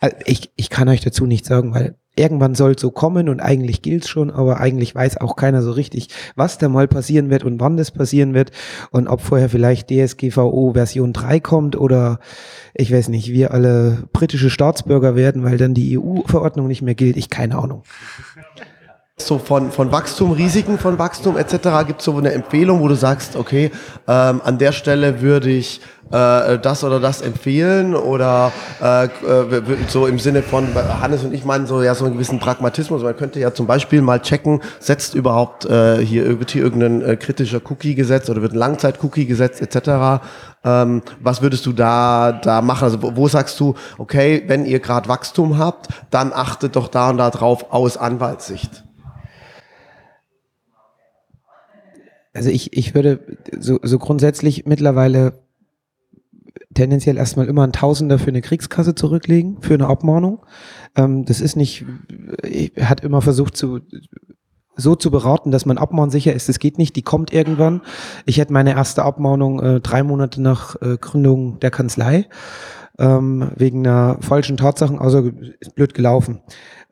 Also 0.00 0.16
ich, 0.24 0.50
ich 0.56 0.70
kann 0.70 0.88
euch 0.88 1.00
dazu 1.00 1.26
nicht 1.26 1.44
sagen, 1.44 1.74
weil 1.74 1.96
irgendwann 2.14 2.54
soll 2.54 2.78
so 2.78 2.90
kommen 2.90 3.28
und 3.28 3.40
eigentlich 3.40 3.80
gilt's 3.80 4.08
schon, 4.08 4.30
aber 4.30 4.60
eigentlich 4.60 4.94
weiß 4.94 5.18
auch 5.18 5.34
keiner 5.34 5.62
so 5.62 5.72
richtig, 5.72 6.08
was 6.36 6.58
da 6.58 6.68
mal 6.68 6.86
passieren 6.86 7.30
wird 7.30 7.42
und 7.44 7.58
wann 7.60 7.76
das 7.76 7.90
passieren 7.90 8.34
wird 8.34 8.50
und 8.90 9.08
ob 9.08 9.22
vorher 9.22 9.48
vielleicht 9.48 9.88
DSGVO 9.88 10.72
Version 10.74 11.12
3 11.12 11.40
kommt 11.40 11.76
oder 11.76 12.18
ich 12.74 12.92
weiß 12.92 13.08
nicht, 13.08 13.30
wir 13.30 13.52
alle 13.52 14.04
britische 14.12 14.50
Staatsbürger 14.50 15.16
werden, 15.16 15.42
weil 15.42 15.56
dann 15.56 15.74
die 15.74 15.98
EU-Verordnung 15.98 16.68
nicht 16.68 16.82
mehr 16.82 16.94
gilt. 16.94 17.16
Ich 17.16 17.30
keine 17.30 17.56
Ahnung. 17.56 17.82
So 19.18 19.38
von, 19.38 19.70
von 19.70 19.92
Wachstum, 19.92 20.32
Risiken 20.32 20.78
von 20.78 20.98
Wachstum 20.98 21.36
etc. 21.36 21.86
gibt 21.86 22.00
es 22.00 22.06
so 22.06 22.16
eine 22.16 22.32
Empfehlung, 22.32 22.80
wo 22.80 22.88
du 22.88 22.94
sagst, 22.94 23.36
okay, 23.36 23.70
ähm, 24.08 24.40
an 24.42 24.58
der 24.58 24.72
Stelle 24.72 25.20
würde 25.20 25.50
ich 25.50 25.80
äh, 26.10 26.58
das 26.58 26.82
oder 26.82 26.98
das 26.98 27.20
empfehlen 27.20 27.94
oder 27.94 28.52
äh, 28.80 29.08
so 29.88 30.06
im 30.06 30.18
Sinne 30.18 30.42
von 30.42 30.66
Hannes 30.74 31.24
und 31.24 31.34
ich 31.34 31.44
meinen 31.44 31.66
so 31.66 31.82
ja 31.82 31.94
so 31.94 32.06
einen 32.06 32.14
gewissen 32.14 32.38
Pragmatismus. 32.40 33.02
Man 33.02 33.16
könnte 33.16 33.38
ja 33.38 33.52
zum 33.52 33.66
Beispiel 33.66 34.00
mal 34.00 34.20
checken, 34.20 34.60
setzt 34.80 35.14
überhaupt 35.14 35.66
äh, 35.66 35.98
hier 35.98 36.38
hier 36.48 36.62
irgendein 36.62 37.02
äh, 37.02 37.16
kritischer 37.16 37.60
Cookie 37.70 37.94
gesetzt 37.94 38.30
oder 38.30 38.40
wird 38.40 38.54
ein 38.54 38.58
Langzeit-Cookie 38.58 39.26
gesetzt 39.26 39.60
etc. 39.60 40.24
Ähm, 40.64 41.02
was 41.20 41.42
würdest 41.42 41.66
du 41.66 41.72
da 41.72 42.32
da 42.32 42.62
machen? 42.62 42.84
Also 42.84 42.98
wo 43.02 43.28
sagst 43.28 43.60
du, 43.60 43.74
okay, 43.98 44.42
wenn 44.46 44.64
ihr 44.64 44.80
gerade 44.80 45.08
Wachstum 45.08 45.58
habt, 45.58 45.88
dann 46.10 46.32
achtet 46.32 46.76
doch 46.76 46.88
da 46.88 47.10
und 47.10 47.18
da 47.18 47.30
drauf 47.30 47.66
aus 47.72 47.96
Anwaltssicht. 47.96 48.84
Also 52.32 52.50
ich, 52.50 52.76
ich 52.76 52.94
würde 52.94 53.20
so, 53.58 53.78
so 53.82 53.98
grundsätzlich 53.98 54.66
mittlerweile 54.66 55.42
tendenziell 56.74 57.16
erstmal 57.16 57.46
immer 57.46 57.64
ein 57.64 57.72
Tausender 57.72 58.18
für 58.18 58.28
eine 58.28 58.40
Kriegskasse 58.40 58.94
zurücklegen, 58.94 59.60
für 59.60 59.74
eine 59.74 59.88
Abmahnung. 59.88 60.44
Ähm, 60.96 61.24
das 61.24 61.40
ist 61.40 61.56
nicht, 61.56 61.84
er 62.42 62.88
hat 62.88 63.02
immer 63.02 63.20
versucht 63.20 63.56
zu, 63.56 63.80
so 64.76 64.94
zu 64.94 65.10
beraten, 65.10 65.50
dass 65.50 65.66
man 65.66 65.78
abmahnsicher 65.78 66.32
ist. 66.32 66.48
Das 66.48 66.58
geht 66.58 66.78
nicht, 66.78 66.96
die 66.96 67.02
kommt 67.02 67.32
irgendwann. 67.32 67.82
Ich 68.24 68.40
hatte 68.40 68.52
meine 68.52 68.72
erste 68.72 69.02
Abmahnung 69.02 69.60
äh, 69.60 69.80
drei 69.80 70.02
Monate 70.02 70.40
nach 70.40 70.80
äh, 70.80 70.96
Gründung 70.98 71.60
der 71.60 71.70
Kanzlei, 71.70 72.26
ähm, 72.98 73.50
wegen 73.56 73.86
einer 73.86 74.18
falschen 74.20 74.56
Tatsachen, 74.56 74.98
also 74.98 75.30
ist 75.60 75.74
blöd 75.74 75.94
gelaufen. 75.94 76.40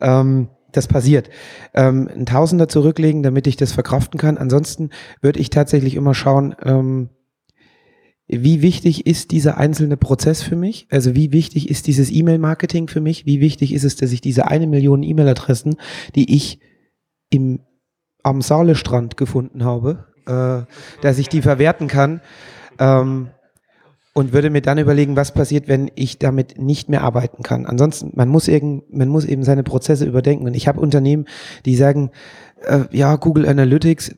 Ähm, 0.01 0.49
das 0.73 0.89
passiert. 0.89 1.31
Ähm, 1.75 2.09
ein 2.15 2.27
Tausender 2.27 2.69
zurücklegen, 2.69 3.23
damit 3.23 3.47
ich 3.47 3.57
das 3.57 3.73
verkraften 3.73 4.19
kann. 4.19 4.39
Ansonsten 4.39 4.91
würde 5.21 5.41
ich 5.41 5.51
tatsächlich 5.51 5.95
immer 5.95 6.15
schauen, 6.15 6.55
ähm, 6.65 7.11
wie 8.33 8.63
wichtig 8.63 9.07
ist 9.07 9.33
dieser 9.33 9.59
einzelne 9.59 9.97
Prozess 9.97 10.41
für 10.41 10.55
mich? 10.55 10.87
Also 10.91 11.17
wie 11.17 11.33
wichtig 11.33 11.69
ist 11.69 11.89
dieses 11.89 12.13
E-Mail-Marketing 12.13 12.87
für 12.87 13.01
mich? 13.01 13.27
Wie 13.27 13.41
wichtig 13.41 13.75
ist 13.75 13.83
es, 13.83 13.97
dass 13.97 14.13
ich 14.13 14.21
diese 14.21 14.47
eine 14.47 14.69
Million 14.69 15.03
E-Mail-Adressen, 15.03 15.77
die 16.15 16.37
ich 16.37 16.61
im, 17.31 17.59
am 18.23 18.41
Saalestrand 18.41 19.17
gefunden 19.17 19.65
habe, 19.65 20.07
äh, 20.27 21.03
dass 21.03 21.19
ich 21.19 21.29
die 21.29 21.43
verwerten 21.43 21.89
kann? 21.89 22.21
Ähm, 22.79 23.31
und 24.13 24.33
würde 24.33 24.51
mir 24.51 24.61
dann 24.61 24.79
überlegen, 24.79 25.17
was 25.17 25.33
passiert, 25.33 25.69
wenn 25.69 25.91
ich 25.95 26.19
damit 26.19 26.59
nicht 26.59 26.89
mehr 26.89 27.03
arbeiten 27.03 27.43
kann. 27.43 27.67
Ansonsten, 27.67 28.13
man 28.15 28.29
muss, 28.29 28.49
eben, 28.49 28.83
man 28.91 29.09
muss 29.09 29.25
eben 29.25 29.45
seine 29.45 29.63
Prozesse 29.63 30.05
überdenken. 30.05 30.47
Und 30.47 30.55
ich 30.55 30.67
habe 30.67 30.81
Unternehmen, 30.81 31.27
die 31.65 31.77
sagen, 31.77 32.11
äh, 32.67 32.81
ja, 32.91 33.17
Google 33.17 33.47
Analytics 33.47 34.15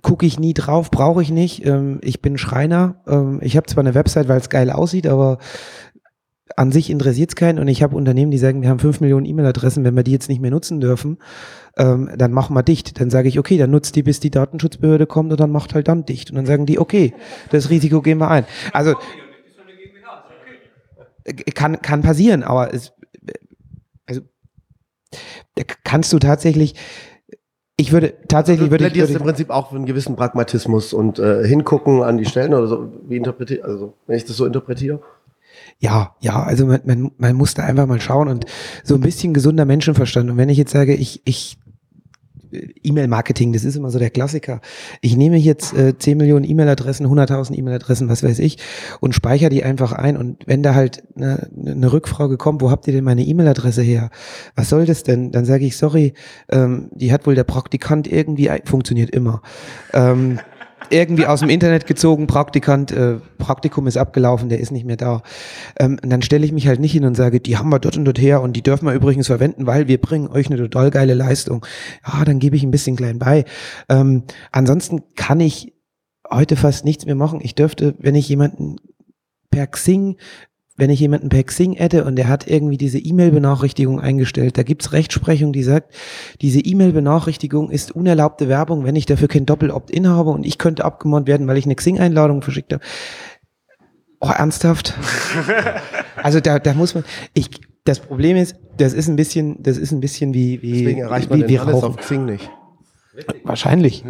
gucke 0.00 0.26
ich 0.26 0.40
nie 0.40 0.54
drauf, 0.54 0.90
brauche 0.90 1.22
ich 1.22 1.30
nicht. 1.30 1.64
Ähm, 1.64 2.00
ich 2.02 2.20
bin 2.20 2.36
Schreiner. 2.36 2.96
Ähm, 3.06 3.38
ich 3.42 3.56
habe 3.56 3.66
zwar 3.66 3.84
eine 3.84 3.94
Website, 3.94 4.28
weil 4.28 4.40
es 4.40 4.48
geil 4.48 4.70
aussieht, 4.70 5.06
aber 5.06 5.38
an 6.56 6.72
sich 6.72 6.90
interessiert 6.90 7.30
es 7.30 7.36
keinen. 7.36 7.58
Und 7.60 7.68
ich 7.68 7.82
habe 7.82 7.96
Unternehmen, 7.96 8.30
die 8.32 8.38
sagen, 8.38 8.62
wir 8.62 8.70
haben 8.70 8.80
fünf 8.80 9.00
Millionen 9.00 9.26
E-Mail-Adressen, 9.26 9.84
wenn 9.84 9.96
wir 9.96 10.02
die 10.02 10.12
jetzt 10.12 10.28
nicht 10.28 10.40
mehr 10.40 10.50
nutzen 10.50 10.80
dürfen, 10.80 11.18
ähm, 11.76 12.10
dann 12.16 12.32
machen 12.32 12.54
wir 12.54 12.62
dicht. 12.62 13.00
Dann 13.00 13.10
sage 13.10 13.28
ich, 13.28 13.38
okay, 13.38 13.58
dann 13.58 13.70
nutzt 13.70 13.96
die, 13.96 14.02
bis 14.02 14.20
die 14.20 14.30
Datenschutzbehörde 14.30 15.06
kommt 15.06 15.32
und 15.32 15.40
dann 15.40 15.50
macht 15.50 15.74
halt 15.74 15.88
dann 15.88 16.04
dicht. 16.04 16.30
Und 16.30 16.36
dann 16.36 16.46
sagen 16.46 16.66
die, 16.66 16.78
okay, 16.78 17.14
das 17.50 17.70
Risiko 17.70 18.02
gehen 18.02 18.18
wir 18.18 18.30
ein. 18.30 18.44
Also 18.72 18.94
kann, 21.54 21.80
kann 21.80 22.02
passieren, 22.02 22.42
aber 22.42 22.74
es, 22.74 22.92
also, 24.06 24.22
kannst 25.84 26.12
du 26.12 26.18
tatsächlich, 26.18 26.74
ich 27.76 27.92
würde 27.92 28.14
tatsächlich 28.28 28.70
würde 28.70 28.88
ich 28.88 28.96
würde 28.96 29.12
im 29.12 29.22
Prinzip 29.22 29.50
auch 29.50 29.70
für 29.70 29.76
einen 29.76 29.86
gewissen 29.86 30.16
Pragmatismus 30.16 30.92
und 30.92 31.18
äh, 31.18 31.46
hingucken 31.46 32.02
an 32.02 32.18
die 32.18 32.26
Stellen 32.26 32.54
oder 32.54 32.66
so. 32.66 32.92
Wie 33.08 33.16
interpretiere 33.16 33.64
also 33.64 33.94
wenn 34.06 34.16
ich 34.16 34.24
das 34.24 34.36
so 34.36 34.46
interpretiere? 34.46 35.00
Ja, 35.78 36.14
ja, 36.20 36.42
also 36.42 36.66
man, 36.66 36.80
man, 36.84 37.10
man 37.18 37.34
muss 37.34 37.54
da 37.54 37.64
einfach 37.64 37.86
mal 37.86 38.00
schauen 38.00 38.28
und 38.28 38.46
so 38.84 38.94
ein 38.94 39.00
bisschen 39.00 39.34
gesunder 39.34 39.64
Menschenverstand. 39.64 40.30
Und 40.30 40.36
wenn 40.36 40.48
ich 40.48 40.58
jetzt 40.58 40.72
sage, 40.72 40.94
ich, 40.94 41.22
ich 41.24 41.58
E-Mail-Marketing, 42.52 43.52
das 43.52 43.64
ist 43.64 43.76
immer 43.76 43.90
so 43.90 43.98
der 43.98 44.10
Klassiker. 44.10 44.60
Ich 45.00 45.16
nehme 45.16 45.36
jetzt 45.36 45.74
äh, 45.74 45.96
10 45.96 46.18
Millionen 46.18 46.48
E-Mail-Adressen, 46.48 47.06
100.000 47.06 47.54
E-Mail-Adressen, 47.56 48.08
was 48.08 48.22
weiß 48.22 48.38
ich, 48.38 48.58
und 49.00 49.14
speichere 49.14 49.50
die 49.50 49.64
einfach 49.64 49.92
ein. 49.92 50.16
Und 50.16 50.46
wenn 50.46 50.62
da 50.62 50.74
halt 50.74 51.02
eine, 51.16 51.48
eine 51.64 51.92
Rückfrage 51.92 52.36
kommt, 52.36 52.62
wo 52.62 52.70
habt 52.70 52.86
ihr 52.86 52.92
denn 52.92 53.04
meine 53.04 53.24
E-Mail-Adresse 53.24 53.82
her? 53.82 54.10
Was 54.54 54.68
soll 54.68 54.86
das 54.86 55.02
denn? 55.02 55.32
Dann 55.32 55.44
sage 55.44 55.64
ich, 55.64 55.76
sorry, 55.76 56.14
ähm, 56.50 56.90
die 56.92 57.12
hat 57.12 57.26
wohl 57.26 57.34
der 57.34 57.44
Praktikant 57.44 58.10
irgendwie, 58.10 58.50
funktioniert 58.64 59.10
immer. 59.10 59.42
Ähm, 59.92 60.38
irgendwie 60.90 61.26
aus 61.26 61.40
dem 61.40 61.48
Internet 61.48 61.86
gezogen, 61.86 62.26
Praktikant, 62.26 62.92
äh, 62.92 63.16
Praktikum 63.38 63.86
ist 63.86 63.96
abgelaufen, 63.96 64.48
der 64.48 64.60
ist 64.60 64.70
nicht 64.70 64.84
mehr 64.84 64.96
da. 64.96 65.22
Ähm, 65.78 65.98
und 66.02 66.10
dann 66.10 66.22
stelle 66.22 66.44
ich 66.44 66.52
mich 66.52 66.66
halt 66.66 66.80
nicht 66.80 66.92
hin 66.92 67.04
und 67.04 67.16
sage, 67.16 67.40
die 67.40 67.56
haben 67.56 67.70
wir 67.70 67.78
dort 67.78 67.96
und 67.96 68.04
dort 68.04 68.20
her 68.20 68.42
und 68.42 68.54
die 68.54 68.62
dürfen 68.62 68.86
wir 68.86 68.94
übrigens 68.94 69.26
verwenden, 69.26 69.66
weil 69.66 69.88
wir 69.88 70.00
bringen 70.00 70.28
euch 70.28 70.46
eine 70.46 70.56
total 70.56 70.90
geile 70.90 71.14
Leistung. 71.14 71.64
Ja, 72.06 72.24
dann 72.24 72.38
gebe 72.38 72.56
ich 72.56 72.62
ein 72.62 72.70
bisschen 72.70 72.96
klein 72.96 73.18
bei. 73.18 73.44
Ähm, 73.88 74.24
ansonsten 74.50 75.02
kann 75.16 75.40
ich 75.40 75.74
heute 76.30 76.56
fast 76.56 76.84
nichts 76.84 77.06
mehr 77.06 77.14
machen. 77.14 77.40
Ich 77.42 77.54
dürfte, 77.54 77.94
wenn 77.98 78.14
ich 78.14 78.28
jemanden 78.28 78.76
per 79.50 79.66
Xing 79.66 80.16
wenn 80.82 80.90
ich 80.90 80.98
jemanden 80.98 81.28
per 81.28 81.44
Xing 81.44 81.74
hätte 81.74 82.04
und 82.04 82.16
der 82.16 82.26
hat 82.26 82.48
irgendwie 82.48 82.76
diese 82.76 82.98
E-Mail-Benachrichtigung 82.98 84.00
eingestellt, 84.00 84.58
da 84.58 84.64
gibt's 84.64 84.90
Rechtsprechung, 84.90 85.52
die 85.52 85.62
sagt, 85.62 85.94
diese 86.40 86.58
E-Mail-Benachrichtigung 86.58 87.70
ist 87.70 87.92
unerlaubte 87.92 88.48
Werbung, 88.48 88.84
wenn 88.84 88.96
ich 88.96 89.06
dafür 89.06 89.28
kein 89.28 89.46
Doppel-Opt-in 89.46 90.08
habe 90.08 90.30
und 90.30 90.44
ich 90.44 90.58
könnte 90.58 90.84
abgemahnt 90.84 91.28
werden, 91.28 91.46
weil 91.46 91.56
ich 91.56 91.66
eine 91.66 91.76
Xing-Einladung 91.76 92.42
verschickt 92.42 92.72
habe. 92.72 92.82
Oh, 94.18 94.30
ernsthaft? 94.30 94.94
also 96.16 96.40
da, 96.40 96.58
da 96.58 96.74
muss 96.74 96.96
man, 96.96 97.04
ich, 97.32 97.48
das 97.84 98.00
Problem 98.00 98.36
ist, 98.36 98.56
das 98.76 98.92
ist 98.92 99.06
ein 99.06 99.14
bisschen, 99.14 99.62
das 99.62 99.78
ist 99.78 99.92
ein 99.92 100.00
bisschen 100.00 100.34
wie, 100.34 100.62
wie, 100.62 100.80
Deswegen 100.80 101.00
erreicht 101.02 101.30
man 101.30 101.44
wie, 101.44 101.48
wie 101.48 101.60
alles 101.60 101.80
auf 101.84 101.96
Xing 101.96 102.24
nicht. 102.24 102.50
Wahrscheinlich. 103.44 104.02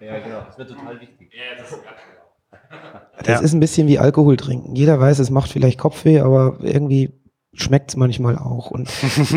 Ja, 0.00 0.18
genau. 0.18 0.42
Das 0.46 0.58
wird 0.58 0.68
total 0.68 1.00
wichtig. 1.00 1.30
Ja, 1.32 1.56
das 1.58 1.72
ist 1.72 1.78
das 3.28 3.40
ja. 3.40 3.44
ist 3.44 3.52
ein 3.52 3.60
bisschen 3.60 3.88
wie 3.88 3.98
Alkohol 3.98 4.38
trinken. 4.38 4.74
Jeder 4.74 4.98
weiß, 4.98 5.18
es 5.18 5.28
macht 5.28 5.52
vielleicht 5.52 5.78
Kopfweh, 5.78 6.20
aber 6.20 6.56
irgendwie 6.62 7.10
schmeckt 7.52 7.90
es 7.90 7.96
manchmal 7.96 8.38
auch. 8.38 8.70
Und 8.70 8.88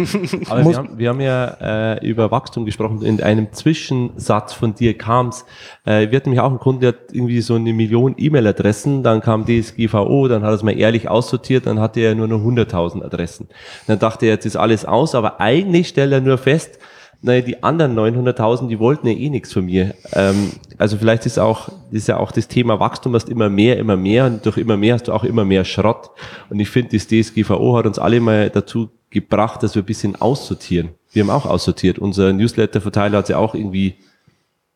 aber 0.50 0.66
wir 0.66 0.78
haben, 0.78 0.98
wir 0.98 1.10
haben 1.10 1.20
ja 1.20 1.96
äh, 1.96 2.08
über 2.08 2.32
Wachstum 2.32 2.66
gesprochen. 2.66 3.02
In 3.02 3.22
einem 3.22 3.52
Zwischensatz 3.52 4.54
von 4.54 4.76
dir 4.76 4.98
kam 4.98 5.28
es, 5.28 5.44
äh, 5.84 6.10
wir 6.10 6.16
hatten 6.16 6.30
nämlich 6.30 6.40
auch 6.40 6.52
einen 6.52 6.60
Kunden, 6.60 6.80
der 6.80 6.94
hat 6.94 7.12
irgendwie 7.12 7.42
so 7.42 7.56
eine 7.56 7.74
Million 7.74 8.16
E-Mail-Adressen, 8.18 9.04
dann 9.04 9.20
kam 9.20 9.46
DSGVO, 9.46 10.30
dann 10.30 10.44
hat 10.44 10.52
er 10.52 10.56
es 10.56 10.64
mal 10.64 10.78
ehrlich 10.78 11.10
aussortiert, 11.10 11.66
dann 11.66 11.82
hatte 11.82 12.00
er 12.00 12.16
nur 12.16 12.30
noch 12.30 12.40
100.000 12.40 13.04
Adressen. 13.04 13.50
Dann 13.88 14.00
dachte 14.00 14.26
er, 14.26 14.36
jetzt 14.36 14.46
ist 14.46 14.56
alles 14.56 14.86
aus, 14.86 15.16
aber 15.16 15.42
eigentlich 15.42 15.90
stellt 15.90 16.14
er 16.14 16.22
nur 16.22 16.38
fest, 16.38 16.80
naja, 17.22 17.42
die 17.42 17.62
anderen 17.62 17.98
900.000, 17.98 18.68
die 18.68 18.80
wollten 18.80 19.08
ja 19.08 19.14
eh 19.14 19.30
nichts 19.30 19.54
von 19.54 19.66
mir. 19.66 19.94
Ähm, 20.14 20.52
also 20.78 20.98
vielleicht 20.98 21.26
ist 21.26 21.38
auch, 21.38 21.70
ist 21.92 22.08
ja 22.08 22.18
auch 22.18 22.32
das 22.32 22.48
Thema 22.48 22.80
Wachstum, 22.80 23.14
hast 23.14 23.30
immer 23.30 23.50
mehr, 23.50 23.78
immer 23.78 23.96
mehr 23.96 24.26
und 24.26 24.46
durch 24.46 24.58
immer 24.58 24.78
mehr 24.78 24.96
hast 24.96 25.08
du 25.08 25.14
auch 25.14 25.24
immer 25.24 25.46
mehr 25.46 25.64
Schrott. 25.64 26.10
Und 26.50 26.60
ich 26.60 26.70
finde, 26.70 26.98
das 26.98 27.08
DSGVO 27.08 27.78
hat 27.78 27.86
uns 27.86 28.00
alle 28.00 28.20
mal 28.20 28.50
dazu 28.50 28.90
gebracht, 29.12 29.62
dass 29.62 29.76
wir 29.76 29.84
ein 29.84 29.86
bisschen 29.86 30.16
aussortieren. 30.16 30.90
Wir 31.12 31.24
haben 31.24 31.30
auch 31.30 31.46
aussortiert. 31.46 32.00
Unser 32.00 32.34
Newsletter-Verteiler 32.34 33.20
hat 33.20 33.30
ja 33.30 33.38
auch 33.38 33.54
irgendwie 33.54 33.96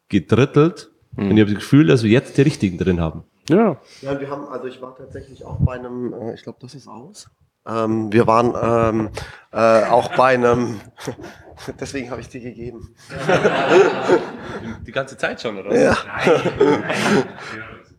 gedrittelt. 0.10 0.92
Mhm. 1.16 1.30
Und 1.30 1.38
ich 1.38 1.42
habe 1.42 1.54
das 1.54 1.62
Gefühl, 1.62 1.88
dass 1.88 2.04
wir 2.04 2.12
jetzt 2.12 2.38
die 2.38 2.42
richtigen 2.42 2.78
drin 2.78 3.00
haben. 3.00 3.24
Ja. 3.50 3.78
Ja, 4.02 4.20
wir 4.20 4.30
haben, 4.30 4.48
also 4.48 4.68
ich 4.68 4.82
war 4.82 4.96
tatsächlich 4.96 5.46
auch 5.46 5.58
bei 5.60 5.74
einem, 5.74 6.14
äh, 6.14 6.34
ich 6.34 6.44
glaube, 6.44 6.60
das 6.62 6.76
ist 6.76 6.88
aus. 6.88 7.30
Ähm, 7.68 8.12
wir 8.12 8.28
waren 8.28 8.54
ähm, 8.62 9.10
äh, 9.52 9.86
auch 9.86 10.16
bei 10.16 10.34
einem, 10.34 10.82
deswegen 11.80 12.10
habe 12.12 12.22
ich 12.22 12.30
die 12.30 12.40
gegeben. 12.40 12.96
Die 14.86 14.92
ganze 14.92 15.18
Zeit 15.18 15.42
schon, 15.42 15.58
oder? 15.58 15.76
Ja. 15.76 15.98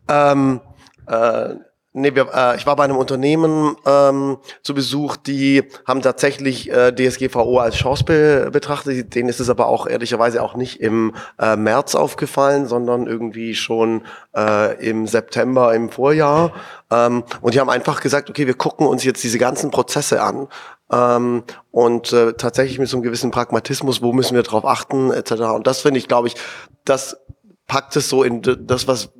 ähm, 0.32 0.60
äh, 1.06 1.54
Nee, 1.98 2.14
wir, 2.14 2.28
äh, 2.34 2.56
ich 2.56 2.66
war 2.66 2.76
bei 2.76 2.84
einem 2.84 2.98
Unternehmen 2.98 3.74
ähm, 3.86 4.36
zu 4.62 4.74
Besuch, 4.74 5.16
die 5.16 5.64
haben 5.86 6.02
tatsächlich 6.02 6.70
äh, 6.70 6.94
DSGVO 6.94 7.58
als 7.58 7.76
Chance 7.76 8.04
be 8.04 8.50
betrachtet. 8.52 9.14
Denen 9.14 9.30
ist 9.30 9.40
es 9.40 9.48
aber 9.48 9.66
auch 9.66 9.86
ehrlicherweise 9.86 10.42
auch 10.42 10.56
nicht 10.56 10.82
im 10.82 11.14
äh, 11.38 11.56
März 11.56 11.94
aufgefallen, 11.94 12.66
sondern 12.66 13.06
irgendwie 13.06 13.54
schon 13.54 14.02
äh, 14.36 14.74
im 14.86 15.06
September 15.06 15.74
im 15.74 15.88
Vorjahr. 15.88 16.52
Ähm, 16.90 17.24
und 17.40 17.54
die 17.54 17.60
haben 17.60 17.70
einfach 17.70 18.02
gesagt, 18.02 18.28
okay, 18.28 18.46
wir 18.46 18.58
gucken 18.58 18.86
uns 18.86 19.02
jetzt 19.02 19.24
diese 19.24 19.38
ganzen 19.38 19.70
Prozesse 19.70 20.20
an 20.20 20.48
ähm, 20.92 21.44
und 21.70 22.12
äh, 22.12 22.34
tatsächlich 22.34 22.78
mit 22.78 22.90
so 22.90 22.98
einem 22.98 23.04
gewissen 23.04 23.30
Pragmatismus, 23.30 24.02
wo 24.02 24.12
müssen 24.12 24.34
wir 24.34 24.42
drauf 24.42 24.66
achten, 24.66 25.12
etc. 25.12 25.32
Und 25.54 25.66
das 25.66 25.80
finde 25.80 25.98
ich, 25.98 26.08
glaube 26.08 26.28
ich, 26.28 26.34
das 26.84 27.16
packt 27.66 27.96
es 27.96 28.08
so 28.08 28.22
in 28.22 28.42
das, 28.42 28.86
was, 28.86 29.10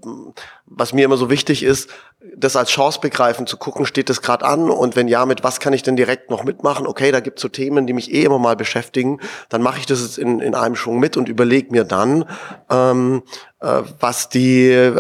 was 0.67 0.93
mir 0.93 1.05
immer 1.05 1.17
so 1.17 1.31
wichtig 1.31 1.63
ist, 1.65 1.91
das 2.37 2.57
als 2.57 2.71
Chance 2.71 3.01
begreifen, 3.01 3.47
zu 3.47 3.57
gucken, 3.57 3.87
steht 3.87 4.09
das 4.09 4.23
gerade 4.23 4.45
an 4.45 4.71
und 4.71 4.95
wenn 4.97 5.09
ja, 5.09 5.27
mit 5.27 5.43
was 5.43 5.61
kann 5.61 5.73
ich 5.73 5.83
denn 5.83 5.97
direkt 5.97 6.31
noch 6.31 6.45
mitmachen? 6.45 6.87
Okay, 6.87 7.11
da 7.11 7.21
gibt's 7.21 7.43
so 7.43 7.49
Themen, 7.49 7.87
die 7.87 7.93
mich 7.93 8.13
eh 8.13 8.23
immer 8.23 8.39
mal 8.39 8.57
beschäftigen, 8.57 9.21
dann 9.49 9.63
mache 9.63 9.79
ich 9.81 9.87
das 9.87 10.03
jetzt 10.03 10.19
in, 10.19 10.41
in 10.41 10.55
einem 10.55 10.77
Schwung 10.77 10.99
mit 10.99 11.17
und 11.17 11.29
überlege 11.29 11.73
mir 11.73 11.85
dann, 11.85 12.25
ähm, 12.71 13.23
äh, 13.61 13.83
was 13.99 14.29
die, 14.29 14.69
äh, 14.71 14.95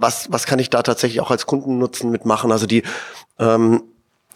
was, 0.00 0.32
was 0.32 0.46
kann 0.46 0.58
ich 0.58 0.70
da 0.70 0.82
tatsächlich 0.82 1.20
auch 1.20 1.30
als 1.30 1.46
Kundennutzen 1.46 2.10
mitmachen? 2.10 2.52
Also 2.52 2.66
die 2.66 2.82
ähm, 3.38 3.82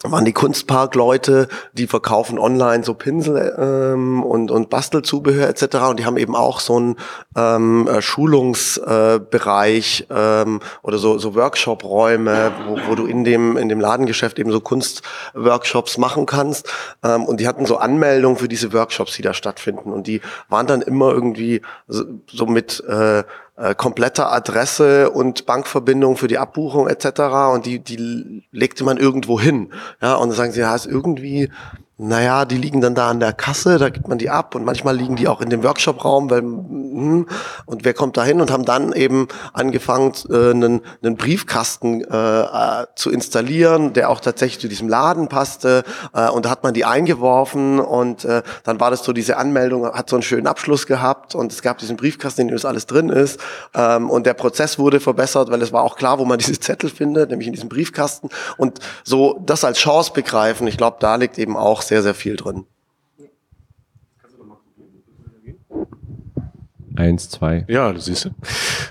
waren 0.03 0.24
die 0.24 0.32
Kunstpark-Leute, 0.32 1.49
die 1.72 1.86
verkaufen 1.86 2.38
online 2.38 2.84
so 2.84 2.94
Pinsel 2.94 3.55
ähm, 3.59 4.22
und, 4.22 4.51
und 4.51 4.70
Bastelzubehör 4.70 5.49
etc. 5.49 5.76
Und 5.88 5.99
die 5.99 6.05
haben 6.05 6.16
eben 6.16 6.36
auch 6.36 6.61
so 6.61 6.76
einen 6.76 6.97
ähm, 7.36 7.88
äh, 7.88 8.03
Schulungsbereich 8.03 10.07
äh, 10.11 10.42
ähm, 10.42 10.61
oder 10.82 10.99
so, 10.99 11.18
so 11.18 11.34
Workshop-Räume, 11.34 12.53
wo, 12.66 12.78
wo 12.88 12.94
du 12.94 13.07
in 13.07 13.24
dem, 13.24 13.57
in 13.57 13.68
dem 13.68 13.80
Ladengeschäft 13.80 14.38
eben 14.38 14.53
so 14.53 14.61
Kunstworkshops 14.61 15.99
machen 15.99 16.26
kannst. 16.26 16.68
Ähm, 17.03 17.24
und 17.24 17.40
die 17.40 17.49
hatten 17.49 17.66
so 17.66 17.78
Anmeldungen 17.78 18.36
für 18.36 18.49
diese 18.49 18.72
Workshops, 18.72 19.16
die 19.16 19.22
da 19.22 19.34
stattfinden. 19.34 19.92
Und 19.92 20.07
die 20.07 20.20
waren 20.49 20.66
dann 20.66 20.82
immer 20.82 21.12
irgendwie 21.12 21.62
so, 21.88 22.05
so 22.26 22.47
mit 22.47 22.82
äh, 22.88 23.24
äh, 23.57 23.74
kompletter 23.74 24.32
Adresse 24.32 25.11
und 25.11 25.46
Bankverbindung 25.46 26.16
für 26.16 26.28
die 26.28 26.38
Abbuchung 26.38 26.88
etc. 26.88 27.20
Und 27.52 27.66
die, 27.66 27.78
die 27.78 28.44
legte 28.52 28.84
man 28.84 28.98
irgendwo 28.98 29.40
hin. 29.40 29.72
Ja, 30.02 30.14
und 30.16 30.28
dann 30.28 30.36
sagen 30.36 30.52
sie, 30.52 30.61
ja, 30.61 30.74
ist 30.74 30.86
irgendwie 30.86 31.50
naja, 31.99 32.44
die 32.44 32.59
liegen 32.59 32.82
dann 32.82 32.94
da 32.94 33.09
an 33.09 33.20
der 33.20 33.32
Kasse, 33.32 33.78
da 33.78 33.88
gibt 33.88 34.07
man 34.07 34.18
die 34.18 34.28
ab 34.28 34.55
und 34.55 34.66
manchmal 34.66 34.94
liegen 34.94 35.16
die 35.16 35.28
auch 35.28 35.40
in 35.40 35.49
dem 35.49 35.62
Workshopraum, 35.62 36.28
weil 36.28 36.40
hm, 36.40 37.26
und 37.64 37.84
wer 37.86 37.94
kommt 37.94 38.18
da 38.18 38.24
hin 38.24 38.42
und 38.42 38.51
haben 38.51 38.66
dann 38.66 38.92
eben 38.92 39.28
angefangen, 39.55 40.12
äh, 40.28 40.51
einen, 40.51 40.82
einen 41.03 41.16
Briefkasten 41.16 42.05
äh, 42.05 42.40
äh, 42.40 42.86
zu 42.97 43.11
installieren, 43.11 43.94
der 43.94 44.11
auch 44.11 44.20
tatsächlich 44.20 44.61
zu 44.61 44.68
diesem 44.68 44.90
Laden 44.90 45.28
passte 45.28 45.84
äh, 46.12 46.28
und 46.28 46.44
da 46.44 46.51
hat 46.51 46.64
man 46.64 46.74
die 46.74 46.84
eingeworfen 46.84 47.80
und 47.80 48.26
äh, 48.26 48.42
dann 48.64 48.78
war 48.78 48.90
das 48.90 49.03
so, 49.03 49.14
diese 49.14 49.38
Anmeldung 49.38 49.86
hat 49.86 50.11
so 50.11 50.16
einen 50.16 50.22
schönen 50.22 50.47
Abschluss 50.47 50.86
gehabt 50.86 51.34
und 51.34 51.51
es 51.51 51.62
gab 51.62 51.78
diesen 51.78 51.97
Briefkasten, 51.97 52.42
in 52.42 52.49
dem 52.49 52.57
das 52.57 52.66
alles 52.66 52.84
drin 52.84 53.09
ist 53.09 53.40
ähm, 53.74 54.11
und 54.11 54.26
der 54.26 54.34
Prozess 54.34 54.78
wurde 54.78 55.01
verbessert, 55.01 55.51
weil 55.51 55.62
es 55.62 55.72
war 55.72 55.82
auch 55.82 55.97
klar, 55.97 56.18
wo 56.18 56.26
man 56.26 56.38
diese 56.47 56.61
Zettel 56.61 56.90
findet, 56.90 57.30
nämlich 57.30 57.49
in 57.49 57.55
diesem 57.55 57.70
Briefkasten 57.70 58.28
und 58.59 58.80
so 59.03 59.40
das 59.47 59.64
als 59.64 59.78
Chance 59.78 60.11
begreifen, 60.12 60.66
ich 60.66 60.76
glaube, 60.76 60.99
da 61.01 61.16
liegt 61.16 61.38
eben 61.38 61.57
auch 61.57 61.86
sehr, 61.89 62.03
sehr 62.03 62.14
viel 62.14 62.37
drin. 62.37 62.66
Eins, 66.97 67.28
zwei. 67.28 67.64
Ja, 67.68 67.93
du 67.93 68.01
siehst. 68.01 68.30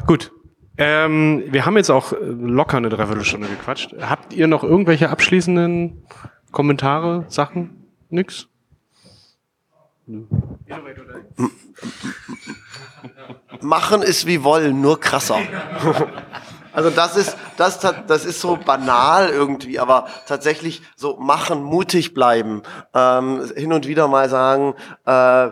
Gut. 0.05 0.31
Ähm, 0.77 1.43
wir 1.47 1.65
haben 1.65 1.77
jetzt 1.77 1.89
auch 1.89 2.11
äh, 2.11 2.17
locker 2.17 2.77
eine 2.77 2.89
Dreiviertelstunde 2.89 3.47
gequatscht. 3.47 3.95
Habt 4.01 4.33
ihr 4.33 4.47
noch 4.47 4.63
irgendwelche 4.63 5.09
abschließenden 5.09 6.03
Kommentare, 6.51 7.25
Sachen? 7.29 7.85
Nix? 8.09 8.47
Machen 13.61 14.01
ist 14.01 14.27
wie 14.27 14.43
wollen, 14.43 14.81
nur 14.81 14.99
krasser. 14.99 15.39
Also 16.75 16.89
das 16.89 17.15
ist, 17.15 17.37
das, 17.57 17.79
das 17.79 18.25
ist 18.25 18.41
so 18.41 18.57
banal 18.57 19.29
irgendwie, 19.29 19.79
aber 19.79 20.07
tatsächlich 20.27 20.81
so 20.95 21.17
machen, 21.17 21.63
mutig 21.63 22.13
bleiben, 22.13 22.63
ähm, 22.93 23.43
hin 23.55 23.73
und 23.73 23.87
wieder 23.87 24.07
mal 24.07 24.29
sagen, 24.29 24.75
äh, 25.05 25.49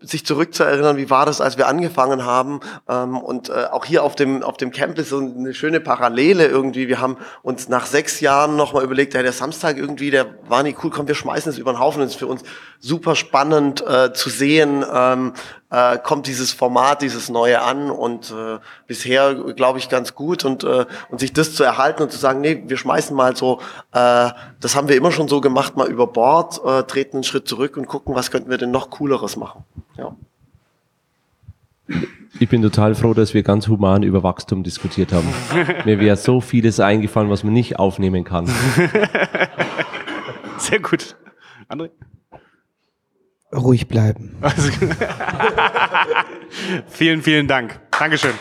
sich 0.00 0.26
zurückzuerinnern, 0.26 0.96
wie 0.96 1.10
war 1.10 1.26
das, 1.26 1.40
als 1.40 1.56
wir 1.56 1.68
angefangen 1.68 2.24
haben 2.24 2.60
ähm, 2.88 3.18
und 3.18 3.48
äh, 3.48 3.66
auch 3.70 3.84
hier 3.84 4.02
auf 4.02 4.14
dem, 4.14 4.42
auf 4.42 4.56
dem 4.56 4.70
Camp 4.70 4.98
ist 4.98 5.10
so 5.10 5.18
eine 5.18 5.54
schöne 5.54 5.80
Parallele 5.80 6.46
irgendwie. 6.46 6.88
Wir 6.88 7.00
haben 7.00 7.16
uns 7.42 7.68
nach 7.68 7.86
sechs 7.86 8.20
Jahren 8.20 8.56
nochmal 8.56 8.84
überlegt, 8.84 9.14
ja, 9.14 9.22
der 9.22 9.32
Samstag 9.32 9.76
irgendwie, 9.76 10.10
der 10.10 10.26
war 10.48 10.62
nicht 10.62 10.82
cool, 10.82 10.90
komm, 10.90 11.08
wir 11.08 11.14
schmeißen 11.14 11.50
es 11.50 11.58
über 11.58 11.72
den 11.72 11.80
Haufen. 11.80 12.00
Das 12.00 12.12
ist 12.12 12.18
für 12.18 12.26
uns 12.26 12.42
super 12.78 13.16
spannend 13.16 13.84
äh, 13.86 14.12
zu 14.12 14.30
sehen, 14.30 14.84
ähm, 14.92 15.32
äh, 15.70 15.98
kommt 15.98 16.26
dieses 16.26 16.52
Format, 16.52 17.02
dieses 17.02 17.28
Neue 17.28 17.60
an 17.60 17.90
und 17.90 18.30
äh, 18.30 18.58
bisher 18.86 19.34
glaube 19.34 19.78
ich 19.78 19.88
ganz 19.88 20.14
gut 20.14 20.44
und, 20.44 20.64
äh, 20.64 20.86
und 21.10 21.18
sich 21.18 21.32
das 21.32 21.45
zu 21.54 21.64
erhalten 21.64 22.02
und 22.02 22.12
zu 22.12 22.18
sagen, 22.18 22.40
nee, 22.40 22.62
wir 22.66 22.76
schmeißen 22.76 23.16
mal 23.16 23.36
so, 23.36 23.60
äh, 23.92 24.30
das 24.60 24.74
haben 24.74 24.88
wir 24.88 24.96
immer 24.96 25.12
schon 25.12 25.28
so 25.28 25.40
gemacht, 25.40 25.76
mal 25.76 25.88
über 25.88 26.06
Bord, 26.06 26.60
äh, 26.64 26.82
treten 26.84 27.18
einen 27.18 27.24
Schritt 27.24 27.48
zurück 27.48 27.76
und 27.76 27.86
gucken, 27.86 28.14
was 28.14 28.30
könnten 28.30 28.50
wir 28.50 28.58
denn 28.58 28.70
noch 28.70 28.90
Cooleres 28.90 29.36
machen. 29.36 29.64
Ja. 29.96 30.14
Ich 32.38 32.48
bin 32.48 32.62
total 32.62 32.94
froh, 32.94 33.14
dass 33.14 33.32
wir 33.32 33.42
ganz 33.42 33.68
human 33.68 34.02
über 34.02 34.22
Wachstum 34.22 34.62
diskutiert 34.62 35.12
haben. 35.12 35.28
Mir 35.84 36.00
wäre 36.00 36.16
so 36.16 36.40
vieles 36.40 36.80
eingefallen, 36.80 37.30
was 37.30 37.44
man 37.44 37.52
nicht 37.52 37.78
aufnehmen 37.78 38.24
kann. 38.24 38.46
Sehr 40.58 40.80
gut. 40.80 41.16
André? 41.68 41.90
Ruhig 43.54 43.88
bleiben. 43.88 44.36
vielen, 46.88 47.22
vielen 47.22 47.46
Dank. 47.46 47.80
Dankeschön. 47.98 48.34